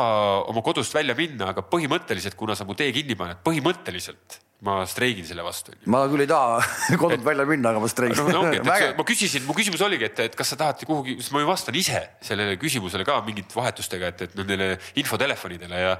oma 0.51 0.63
kodust 0.65 0.93
välja 0.95 1.15
minna, 1.17 1.53
aga 1.53 1.63
põhimõtteliselt, 1.65 2.37
kuna 2.39 2.55
sa 2.57 2.67
mu 2.67 2.77
tee 2.77 2.91
kinni 2.95 3.17
paned, 3.19 3.41
põhimõtteliselt 3.45 4.39
ma 4.65 4.81
streigin 4.89 5.23
selle 5.23 5.43
vastu. 5.43 5.71
ma 5.87 6.01
küll 6.11 6.25
ei 6.25 6.27
taha 6.27 6.59
kodunt 6.99 7.23
välja 7.23 7.45
minna, 7.47 7.71
aga 7.71 7.79
ma 7.79 7.87
streigin 7.91 8.19
no,. 8.27 8.41
No, 8.49 8.71
ma 8.97 9.05
küsisin, 9.07 9.45
mu 9.47 9.55
küsimus 9.55 9.79
oligi, 9.85 10.09
et, 10.09 10.19
et 10.27 10.35
kas 10.35 10.51
sa 10.51 10.57
tahad 10.59 10.83
kuhugi, 10.87 11.15
sest 11.21 11.31
ma 11.35 11.43
ju 11.43 11.47
vastan 11.47 11.77
ise 11.79 12.01
sellele 12.25 12.57
küsimusele 12.59 13.05
ka 13.07 13.19
mingite 13.27 13.55
vahetustega, 13.55 14.11
et, 14.11 14.25
et 14.27 14.35
nendele 14.39 14.73
infotelefonidele 14.99 15.79
ja, 15.79 15.93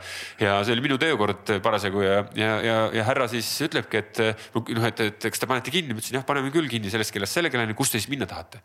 ja 0.43 0.57
see 0.67 0.75
oli 0.75 0.83
minu 0.89 0.99
töökord 0.99 1.53
parasjagu 1.63 2.03
ja, 2.03 2.17
ja, 2.35 2.51
ja, 2.65 2.77
ja 2.99 3.05
härra 3.07 3.29
siis 3.31 3.47
ütlebki, 3.69 4.03
et 4.03 4.21
noh, 4.57 4.89
et, 4.91 5.05
et 5.07 5.29
kas 5.29 5.39
te 5.39 5.47
panete 5.49 5.71
kinni, 5.71 5.95
ma 5.95 6.03
ütlesin 6.03 6.19
jah, 6.19 6.27
paneme 6.27 6.51
küll 6.51 6.67
kinni 6.71 6.91
sellest 6.91 7.15
kellast 7.15 7.39
selle 7.39 7.53
kellani, 7.53 7.77
kus 7.79 7.93
te 7.93 8.01
siis 8.01 8.11
minna 8.11 8.27
tahate. 8.27 8.59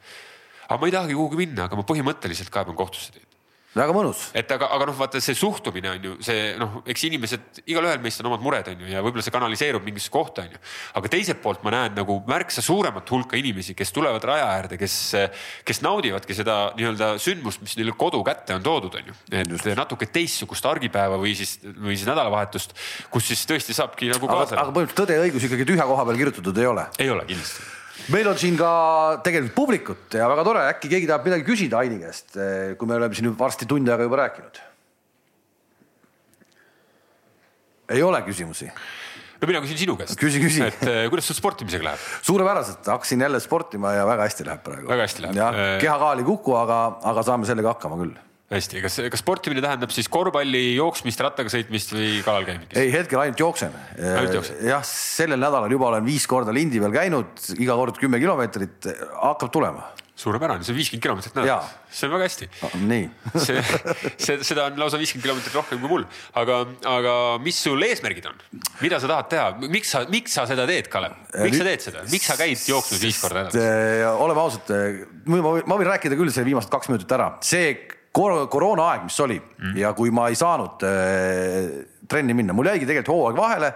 aga 0.67 0.81
ma 0.81 0.91
ei 0.91 0.97
tahagi 0.99 1.15
kuhugi 1.15 1.39
minna, 1.45 1.69
aga 1.69 1.79
ma 1.79 1.87
põhimõtteliselt 1.87 2.51
kaeban 2.51 2.75
kohtusse 2.79 3.15
teid 3.15 3.34
väga 3.75 3.95
mõnus. 3.95 4.29
et 4.37 4.51
aga, 4.55 4.69
aga 4.77 4.89
noh, 4.89 4.97
vaata 4.99 5.21
see 5.23 5.37
suhtumine 5.39 5.91
on 5.91 6.07
ju 6.09 6.15
see 6.25 6.55
noh, 6.61 6.81
eks 6.91 7.05
inimesed, 7.09 7.61
igalühel 7.67 8.01
meist 8.05 8.23
on 8.23 8.31
omad 8.31 8.45
mured, 8.45 8.71
on 8.71 8.85
ju, 8.85 8.91
ja 8.93 9.03
võib-olla 9.05 9.25
see 9.27 9.35
kanaliseerub 9.35 9.87
mingisse 9.87 10.13
kohta, 10.15 10.47
on 10.47 10.55
ju. 10.55 10.63
aga 11.01 11.13
teiselt 11.13 11.43
poolt 11.43 11.65
ma 11.67 11.75
näen 11.75 11.99
nagu 11.99 12.21
märksa 12.31 12.65
suuremat 12.65 13.11
hulka 13.15 13.39
inimesi, 13.41 13.77
kes 13.79 13.93
tulevad 13.95 14.25
raja 14.31 14.47
äärde, 14.55 14.79
kes, 14.81 14.97
kes 15.67 15.83
naudivadki 15.85 16.37
seda 16.39 16.59
nii-öelda 16.79 17.15
sündmust, 17.23 17.63
mis 17.65 17.77
neile 17.81 17.97
kodu 17.99 18.23
kätte 18.27 18.57
on 18.57 18.65
toodud, 18.65 18.99
on 19.01 19.13
ju. 19.13 19.19
et 19.35 19.71
natuke 19.79 20.09
teistsugust 20.13 20.67
argipäeva 20.71 21.19
või 21.21 21.35
siis, 21.39 21.57
või 21.65 21.99
siis 21.99 22.09
nädalavahetust, 22.09 22.77
kus 23.11 23.33
siis 23.33 23.47
tõesti 23.51 23.77
saabki 23.77 24.13
nagu 24.15 24.31
kaasa. 24.31 24.61
aga 24.61 24.71
põhimõtteliselt 24.71 25.03
Tõde 25.05 25.17
ja 25.17 25.25
õigus 25.27 25.43
ikkagi 25.49 25.67
tühja 25.67 25.89
koha 25.89 26.05
peal 26.07 26.21
kirjutatud 26.21 26.61
ei 26.63 26.69
ole? 26.71 26.87
ei 27.03 27.11
ole 27.11 27.27
kindlasti 27.27 27.84
meil 28.13 28.29
on 28.29 28.39
siin 28.41 28.57
ka 28.59 28.71
tegelikult 29.25 29.55
publikut 29.57 30.19
ja 30.19 30.29
väga 30.31 30.45
tore, 30.47 30.67
äkki 30.73 30.91
keegi 30.93 31.09
tahab 31.11 31.29
midagi 31.29 31.47
küsida 31.47 31.81
Aini 31.81 32.01
käest, 32.03 32.35
eh, 32.37 32.75
kui 32.79 32.91
me 32.91 32.99
oleme 32.99 33.17
siin 33.17 33.33
varsti 33.39 33.69
tund 33.71 33.89
aega 33.89 34.09
juba 34.09 34.23
rääkinud. 34.25 34.61
ei 37.95 38.03
ole 38.03 38.21
küsimusi? 38.25 38.71
no 39.41 39.49
mina 39.49 39.61
küsin 39.65 39.81
sinu 39.85 39.97
käest. 40.01 40.19
küsi, 40.21 40.43
küsi. 40.43 40.63
et 40.67 40.85
eh, 40.89 41.07
kuidas 41.13 41.31
sul 41.31 41.39
sportimisega 41.39 41.91
läheb? 41.91 42.05
suurepäraselt, 42.23 42.87
hakkasin 42.87 43.27
jälle 43.27 43.41
sportima 43.41 43.93
ja 43.93 44.07
väga 44.09 44.29
hästi 44.29 44.47
läheb 44.51 44.63
praegu. 44.67 44.89
väga 44.89 45.09
hästi 45.09 45.27
läheb. 45.27 45.41
jah, 45.41 45.59
eh, 45.65 45.75
kehakaal 45.83 46.23
ei 46.23 46.29
kuku, 46.29 46.57
aga, 46.61 46.85
aga 47.13 47.27
saame 47.27 47.49
sellega 47.49 47.77
hakkama 47.77 48.01
küll 48.03 48.17
hästi, 48.53 48.83
kas, 48.85 48.99
kas 49.13 49.23
sportimine 49.23 49.63
tähendab 49.65 49.93
siis 49.95 50.09
korvpalli, 50.13 50.75
jooksmist, 50.77 51.23
rattaga 51.25 51.53
sõitmist 51.53 51.95
või 51.97 52.21
kalal 52.27 52.45
käimist? 52.49 52.77
ei, 52.77 52.93
hetkel 52.93 53.23
ainult 53.23 53.41
jooksen. 53.41 53.75
jah, 54.69 54.85
sellel 54.85 55.41
nädalal 55.41 55.73
juba 55.73 55.89
olen 55.93 56.05
viis 56.05 56.29
korda 56.29 56.53
lindi 56.53 56.83
peal 56.83 56.95
käinud, 56.95 57.45
iga 57.57 57.77
kord 57.81 58.01
kümme 58.01 58.21
kilomeetrit, 58.21 58.91
hakkab 59.17 59.53
tulema. 59.55 59.91
suurepärane, 60.15 60.63
see 60.63 60.71
on 60.71 60.77
viiskümmend 60.79 61.03
kilomeetrit 61.03 61.39
nädalas, 61.41 61.73
see 61.91 62.07
on 62.07 62.13
väga 62.13 62.27
hästi 62.29 62.47
no,. 62.61 62.69
nii 62.93 63.09
see, 63.47 63.65
see, 64.15 64.37
seda 64.47 64.69
on 64.69 64.77
lausa 64.79 65.01
viiskümmend 65.01 65.25
kilomeetrit 65.25 65.57
rohkem 65.59 65.81
kui 65.81 65.91
mul, 65.91 66.05
aga, 66.39 66.61
aga 66.93 67.17
mis 67.43 67.59
sul 67.65 67.83
eesmärgid 67.89 68.29
on, 68.31 68.39
mida 68.85 69.01
sa 69.03 69.11
tahad 69.11 69.33
teha, 69.33 69.49
miks 69.65 69.97
sa, 69.97 70.05
miks 70.13 70.37
sa 70.37 70.45
seda 70.53 70.69
teed, 70.71 70.93
Kalev, 70.93 71.17
miks 71.41 71.59
sa 71.59 71.67
teed 71.67 71.89
seda, 71.89 72.05
miks 72.13 72.31
sa 72.31 72.39
käid 72.39 72.69
jooksmas 72.69 73.03
viis 73.09 73.19
korda 73.25 73.49
nädalas? 73.49 74.23
oleme 74.29 74.47
ausad, 74.47 74.71
ma 75.33 75.81
võin 75.81 75.93
rääkida 75.97 76.21
küll 76.21 76.31
selle 76.31 76.53
viimased 76.53 76.71
kaks 76.77 76.93
minutit 76.93 77.19
ära, 77.19 77.33
see 77.43 77.75
koroonaaeg, 78.15 79.09
mis 79.09 79.21
oli 79.21 79.41
mm. 79.41 79.77
ja 79.81 79.93
kui 79.97 80.13
ma 80.15 80.29
ei 80.31 80.39
saanud 80.39 80.85
äh, 80.87 81.85
trenni 82.09 82.37
minna, 82.37 82.55
mul 82.55 82.71
jäigi 82.71 82.87
tegelikult 82.87 83.15
hooaeg 83.15 83.41
vahele, 83.41 83.73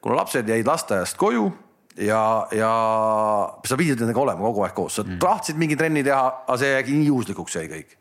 kuna 0.00 0.18
lapsed 0.20 0.48
jäid 0.48 0.68
lasteaiast 0.68 1.16
koju 1.20 1.48
ja, 1.96 2.20
ja 2.56 2.72
sa 3.66 3.80
pidid 3.80 4.02
nendega 4.02 4.22
olema 4.22 4.44
kogu 4.48 4.66
aeg 4.66 4.76
koos, 4.76 5.00
sa 5.00 5.06
mm. 5.06 5.18
tahtsid 5.22 5.58
mingi 5.60 5.78
trenni 5.80 6.04
teha, 6.06 6.44
aga 6.44 6.60
see 6.60 6.76
jäi 6.76 7.00
nii 7.00 7.08
juhuslikuks 7.08 7.58
jäi 7.60 7.66
kõik. 7.72 7.98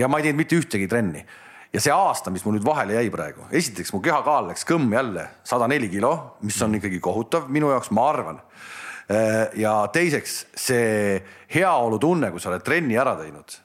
ja 0.00 0.08
ma 0.08 0.20
ei 0.20 0.28
teinud 0.28 0.42
mitte 0.42 0.58
ühtegi 0.58 0.88
trenni. 0.88 1.24
ja 1.72 1.84
see 1.84 1.94
aasta, 1.94 2.32
mis 2.32 2.44
mul 2.46 2.58
nüüd 2.58 2.66
vahele 2.66 2.96
jäi 2.96 3.12
praegu, 3.12 3.48
esiteks 3.52 3.92
mu 3.94 4.02
kehakaal 4.04 4.50
läks 4.50 4.64
kõmm 4.68 4.92
jälle 4.96 5.28
sada 5.44 5.68
neli 5.68 5.88
kilo, 5.92 6.38
mis 6.42 6.60
on 6.62 6.80
ikkagi 6.80 7.00
kohutav 7.00 7.50
minu 7.52 7.70
jaoks, 7.74 7.92
ma 7.94 8.08
arvan. 8.10 8.40
Äh, 9.10 9.50
ja 9.58 9.74
teiseks 9.92 10.44
see 10.54 11.18
heaolutunne, 11.54 12.30
kui 12.30 12.40
sa 12.40 12.52
oled 12.52 12.64
trenni 12.64 12.98
ära 12.98 13.18
teinud 13.18 13.58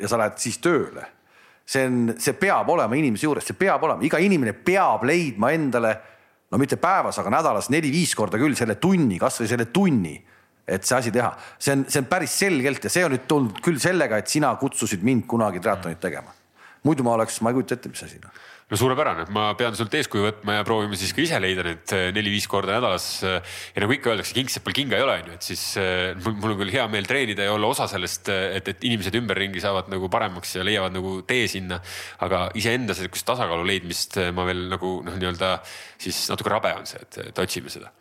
ja 0.00 0.08
sa 0.08 0.20
lähed 0.20 0.38
siis 0.42 0.58
tööle. 0.62 1.06
see 1.66 1.86
on, 1.86 2.14
see 2.18 2.34
peab 2.34 2.68
olema 2.68 2.96
inimese 2.98 3.24
juures, 3.28 3.46
see 3.46 3.56
peab 3.56 3.82
olema, 3.86 4.02
iga 4.04 4.18
inimene 4.18 4.52
peab 4.52 5.04
leidma 5.06 5.52
endale 5.54 5.92
no 6.52 6.58
mitte 6.60 6.76
päevas, 6.76 7.16
aga 7.22 7.30
nädalas 7.32 7.70
neli-viis 7.72 8.12
korda 8.18 8.40
küll 8.40 8.56
selle 8.58 8.76
tunni, 8.82 9.16
kasvõi 9.20 9.48
selle 9.48 9.68
tunni, 9.72 10.16
et 10.68 10.84
see 10.84 10.98
asi 10.98 11.12
teha. 11.14 11.32
see 11.58 11.76
on, 11.76 11.86
see 11.88 12.02
on 12.02 12.10
päris 12.10 12.34
selgelt 12.44 12.84
ja 12.84 12.92
see 12.92 13.04
on 13.06 13.14
nüüd 13.14 13.26
tulnud 13.30 13.62
küll 13.64 13.80
sellega, 13.82 14.18
et 14.20 14.28
sina 14.28 14.52
kutsusid 14.60 15.04
mind 15.06 15.24
kunagi 15.30 15.62
triatlonit 15.62 16.00
tegema. 16.02 16.34
Muidu 16.86 17.06
ma 17.06 17.16
oleks, 17.18 17.40
ma 17.42 17.52
ei 17.52 17.58
kujuta 17.58 17.78
ette, 17.78 17.92
mis 17.92 18.02
asi 18.06 18.20
noh 18.22 18.40
no 18.72 18.78
suurepärane, 18.80 19.26
ma 19.36 19.50
pean 19.58 19.74
sult 19.76 19.92
eeskuju 19.98 20.24
võtma 20.24 20.54
ja 20.56 20.64
proovime 20.64 20.96
siis 20.96 21.12
ka 21.12 21.20
ise 21.20 21.36
leida 21.42 21.64
need 21.66 21.92
eh, 21.92 22.06
neli-viis 22.16 22.46
korda 22.48 22.78
nädalas. 22.78 23.06
ja 23.20 23.82
nagu 23.84 23.92
ikka 23.92 24.14
öeldakse, 24.14 24.32
kingsepal 24.36 24.76
kinga 24.76 24.96
ei 24.96 25.04
ole, 25.04 25.18
on 25.20 25.28
ju, 25.28 25.36
et 25.36 25.48
siis 25.50 25.64
eh, 25.80 26.14
mul 26.24 26.54
on 26.54 26.60
küll 26.62 26.72
hea 26.72 26.86
meel 26.92 27.08
treenida 27.08 27.44
ja 27.44 27.52
olla 27.52 27.68
osa 27.68 27.88
sellest, 27.90 28.32
et, 28.32 28.72
et 28.72 28.86
inimesed 28.88 29.18
ümberringi 29.20 29.60
saavad 29.60 29.92
nagu 29.92 30.08
paremaks 30.12 30.56
ja 30.56 30.64
leiavad 30.64 30.96
nagu 30.96 31.18
tee 31.28 31.44
sinna. 31.52 31.82
aga 32.24 32.46
iseenda 32.56 32.96
sihukest 32.96 33.28
tasakaalu 33.28 33.66
leidmist 33.68 34.16
ma 34.32 34.48
veel 34.48 34.68
nagu 34.72 35.00
noh, 35.04 35.20
nii-öelda 35.20 35.58
siis 36.00 36.24
natuke 36.32 36.52
rabe 36.52 36.72
on 36.78 36.88
see, 36.88 37.02
et, 37.04 37.26
et 37.28 37.44
otsime 37.44 37.72
seda 37.72 37.92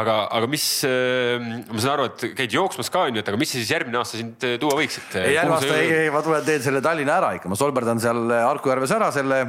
aga, 0.00 0.16
aga 0.38 0.50
mis, 0.50 0.66
ma 0.86 1.80
saan 1.80 1.94
aru, 1.96 2.10
et 2.10 2.26
käid 2.38 2.54
jooksmas 2.54 2.92
ka 2.92 3.06
onju, 3.08 3.22
et 3.22 3.32
aga 3.32 3.40
mis 3.40 3.54
siis 3.56 3.70
järgmine 3.72 3.98
aasta 4.00 4.20
sind 4.20 4.46
tuua 4.62 4.76
võiks, 4.78 5.00
et? 5.02 5.18
ei 5.22 5.34
järgmine 5.38 5.58
aasta 5.58 5.80
ei, 5.80 5.96
ei, 6.04 6.12
ma 6.14 6.22
tulen 6.26 6.46
teen 6.46 6.62
selle 6.64 6.84
Tallinna 6.84 7.18
ära 7.18 7.34
ikka, 7.38 7.50
ma 7.50 7.58
solberdan 7.58 8.02
seal 8.02 8.30
Harku 8.30 8.72
järves 8.72 8.94
ära 8.96 9.10
selle 9.14 9.42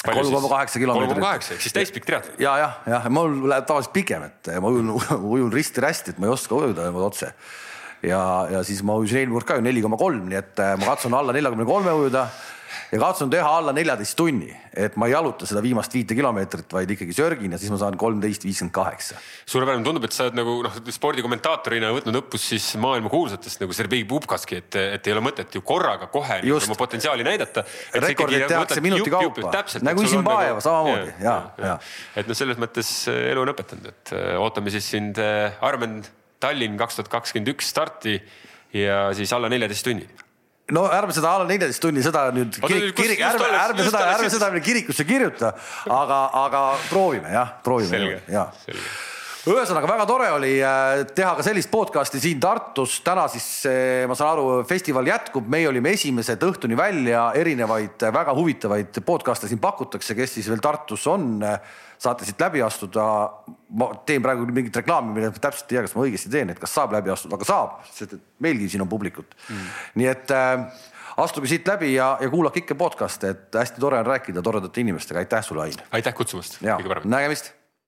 kolm 0.00 0.32
koma 0.32 0.48
kaheksa 0.48 0.80
kilomeetrit. 0.80 1.12
kolm 1.12 1.20
koma 1.20 1.32
kaheksa 1.34 1.54
ehk 1.54 1.64
siis 1.64 1.74
täispikk 1.76 2.06
triatlon. 2.08 2.36
ja, 2.40 2.54
jah, 2.62 2.78
jah, 2.88 3.08
mul 3.12 3.34
läheb 3.50 3.66
tavaliselt 3.68 3.92
pikem, 3.94 4.24
et 4.30 4.52
ma 4.62 4.70
ujun, 4.72 4.94
ujun 5.36 5.52
risti-rästi, 5.52 6.14
et 6.14 6.22
ma 6.22 6.30
ei 6.30 6.34
oska 6.34 6.56
ujuda 6.56 6.88
otse. 7.04 7.32
ja, 8.06 8.22
ja 8.56 8.62
siis 8.66 8.80
ma 8.86 8.96
ujusin 9.00 9.22
eelmine 9.22 9.38
kord 9.38 9.50
ka 9.50 9.58
ju 9.60 9.66
neli 9.66 9.84
koma 9.84 10.00
kolm, 10.00 10.24
nii 10.30 10.40
et 10.40 10.64
ma 10.80 10.94
katsun 10.94 11.16
alla 11.16 11.36
neljakümne 11.36 11.68
kolme 11.68 11.94
ujuda 12.02 12.26
ja 12.92 13.00
katsun 13.00 13.30
teha 13.32 13.50
alla 13.58 13.72
neljateist 13.76 14.16
tunni, 14.18 14.50
et 14.76 14.96
ma 15.00 15.08
ei 15.08 15.14
jaluta 15.14 15.46
seda 15.48 15.62
viimast 15.64 15.94
viite 15.94 16.16
kilomeetrit, 16.18 16.70
vaid 16.72 16.90
ikkagi 16.94 17.14
sörgin 17.16 17.54
ja 17.54 17.60
siis 17.60 17.72
ma 17.72 17.78
saan 17.80 17.96
kolmteist 18.00 18.44
viiskümmend 18.46 18.74
kaheksa. 18.74 19.18
suurepärane, 19.46 19.84
tundub, 19.86 20.06
et 20.06 20.14
sa 20.14 20.26
oled 20.28 20.38
nagu 20.38 20.56
noh, 20.66 20.78
spordikommentaatorina 20.96 21.90
võtnud 21.96 22.20
õppust 22.22 22.52
siis 22.54 22.68
maailmakuulsatest 22.82 23.64
nagu 23.64 23.76
Sergei 23.76 24.04
Pupkaski, 24.08 24.60
et, 24.62 24.78
et 24.98 25.10
ei 25.10 25.16
ole 25.16 25.24
mõtet 25.24 25.56
ju 25.56 25.64
korraga 25.66 26.10
kohe 26.12 26.40
Just. 26.46 26.68
oma 26.68 26.78
potentsiaali 26.78 27.26
näidata. 27.26 27.64
rekordid 27.94 28.46
tehakse 28.50 28.80
minuti 28.84 29.10
kaupa, 29.10 29.52
nagu 29.86 30.06
Isimbaeva 30.06 30.58
nagu... 30.58 30.64
samamoodi 30.64 31.12
ja, 31.24 31.36
ja, 31.58 31.66
ja. 31.72 31.76
et 32.20 32.30
noh, 32.30 32.38
selles 32.38 32.60
mõttes 32.60 32.92
äh, 33.10 33.30
elu 33.32 33.44
on 33.44 33.52
õpetanud, 33.54 33.90
et 33.90 34.14
äh, 34.16 34.32
ootame 34.40 34.72
siis 34.74 34.88
sind 34.94 35.20
äh, 35.22 35.58
Armen 35.64 36.00
Tallinn 36.40 36.78
kaks 36.80 36.96
tuhat 36.96 37.12
kakskümmend 37.12 37.52
üks 37.52 37.68
starti 37.74 38.16
ja 38.72 39.08
siis 39.16 39.32
alla 39.36 39.50
neljateist 39.52 39.86
tunni 39.86 40.06
no 40.74 40.86
ärme 40.92 41.14
seda 41.16 41.34
alla 41.36 41.46
neljateist 41.48 41.82
tunni, 41.82 42.02
seda 42.04 42.26
nüüd 42.34 42.58
kirik, 42.62 42.94
kirik, 42.98 43.22
ärme, 43.26 43.50
ärme 43.60 43.86
seda, 43.86 44.02
ärme 44.14 44.32
seda 44.32 44.50
kirikusse 44.64 45.06
kirjuta, 45.08 45.54
aga, 45.90 46.24
aga 46.46 46.64
proovime 46.88 47.32
jah, 47.34 47.56
proovime. 47.64 48.20
ja 48.30 48.48
ühesõnaga 49.48 49.88
väga 49.88 50.04
tore 50.08 50.26
oli 50.34 50.50
äh, 50.60 51.02
teha 51.16 51.30
ka 51.38 51.44
sellist 51.44 51.70
podcast'i 51.72 52.20
siin 52.20 52.40
Tartus. 52.42 52.98
täna 53.04 53.24
siis 53.32 53.46
äh, 53.68 54.04
ma 54.08 54.16
saan 54.18 54.34
aru, 54.34 54.64
festival 54.68 55.06
jätkub, 55.08 55.46
meie 55.48 55.68
olime 55.70 55.94
esimesed 55.96 56.42
õhtuni 56.44 56.76
välja, 56.76 57.30
erinevaid 57.40 58.04
äh, 58.04 58.12
väga 58.12 58.34
huvitavaid 58.36 59.00
podcast'e 59.06 59.48
siin 59.48 59.62
pakutakse, 59.62 60.16
kes 60.18 60.36
siis 60.36 60.50
veel 60.50 60.60
Tartus 60.60 61.06
on. 61.08 61.40
saate 62.00 62.24
siit 62.24 62.40
läbi 62.40 62.62
astuda. 62.64 63.04
ma 63.76 63.90
teen 64.06 64.22
praegu 64.22 64.46
mingit 64.46 64.76
reklaami, 64.76 65.12
mille 65.14 65.30
täpselt 65.32 65.70
ei 65.70 65.76
tea, 65.76 65.82
kas 65.86 65.94
ma 65.94 66.04
õigesti 66.04 66.30
teen, 66.32 66.50
et 66.50 66.58
kas 66.58 66.74
saab 66.74 66.92
läbi 66.92 67.12
astuda, 67.12 67.36
aga 67.36 67.44
saab, 67.48 67.76
sest 67.92 68.16
et 68.16 68.22
meilgi 68.40 68.68
siin 68.68 68.82
on 68.82 68.88
publikut 68.88 69.36
mm.. 69.48 69.68
nii 70.00 70.08
et 70.10 70.32
astuge 71.20 71.48
siit 71.48 71.68
läbi 71.68 71.94
ja, 71.94 72.16
ja 72.20 72.28
kuulake 72.32 72.64
ikka 72.64 72.74
podcast'e, 72.74 73.30
et 73.30 73.60
hästi 73.60 73.80
tore 73.80 74.00
on 74.00 74.08
rääkida 74.08 74.42
toredate 74.42 74.80
inimestega, 74.80 75.22
aitäh 75.22 75.44
sulle, 75.44 75.68
Ain. 75.68 75.80
aitäh 75.92 76.14
kutsumast. 76.16 76.60
nägemist 77.04 77.52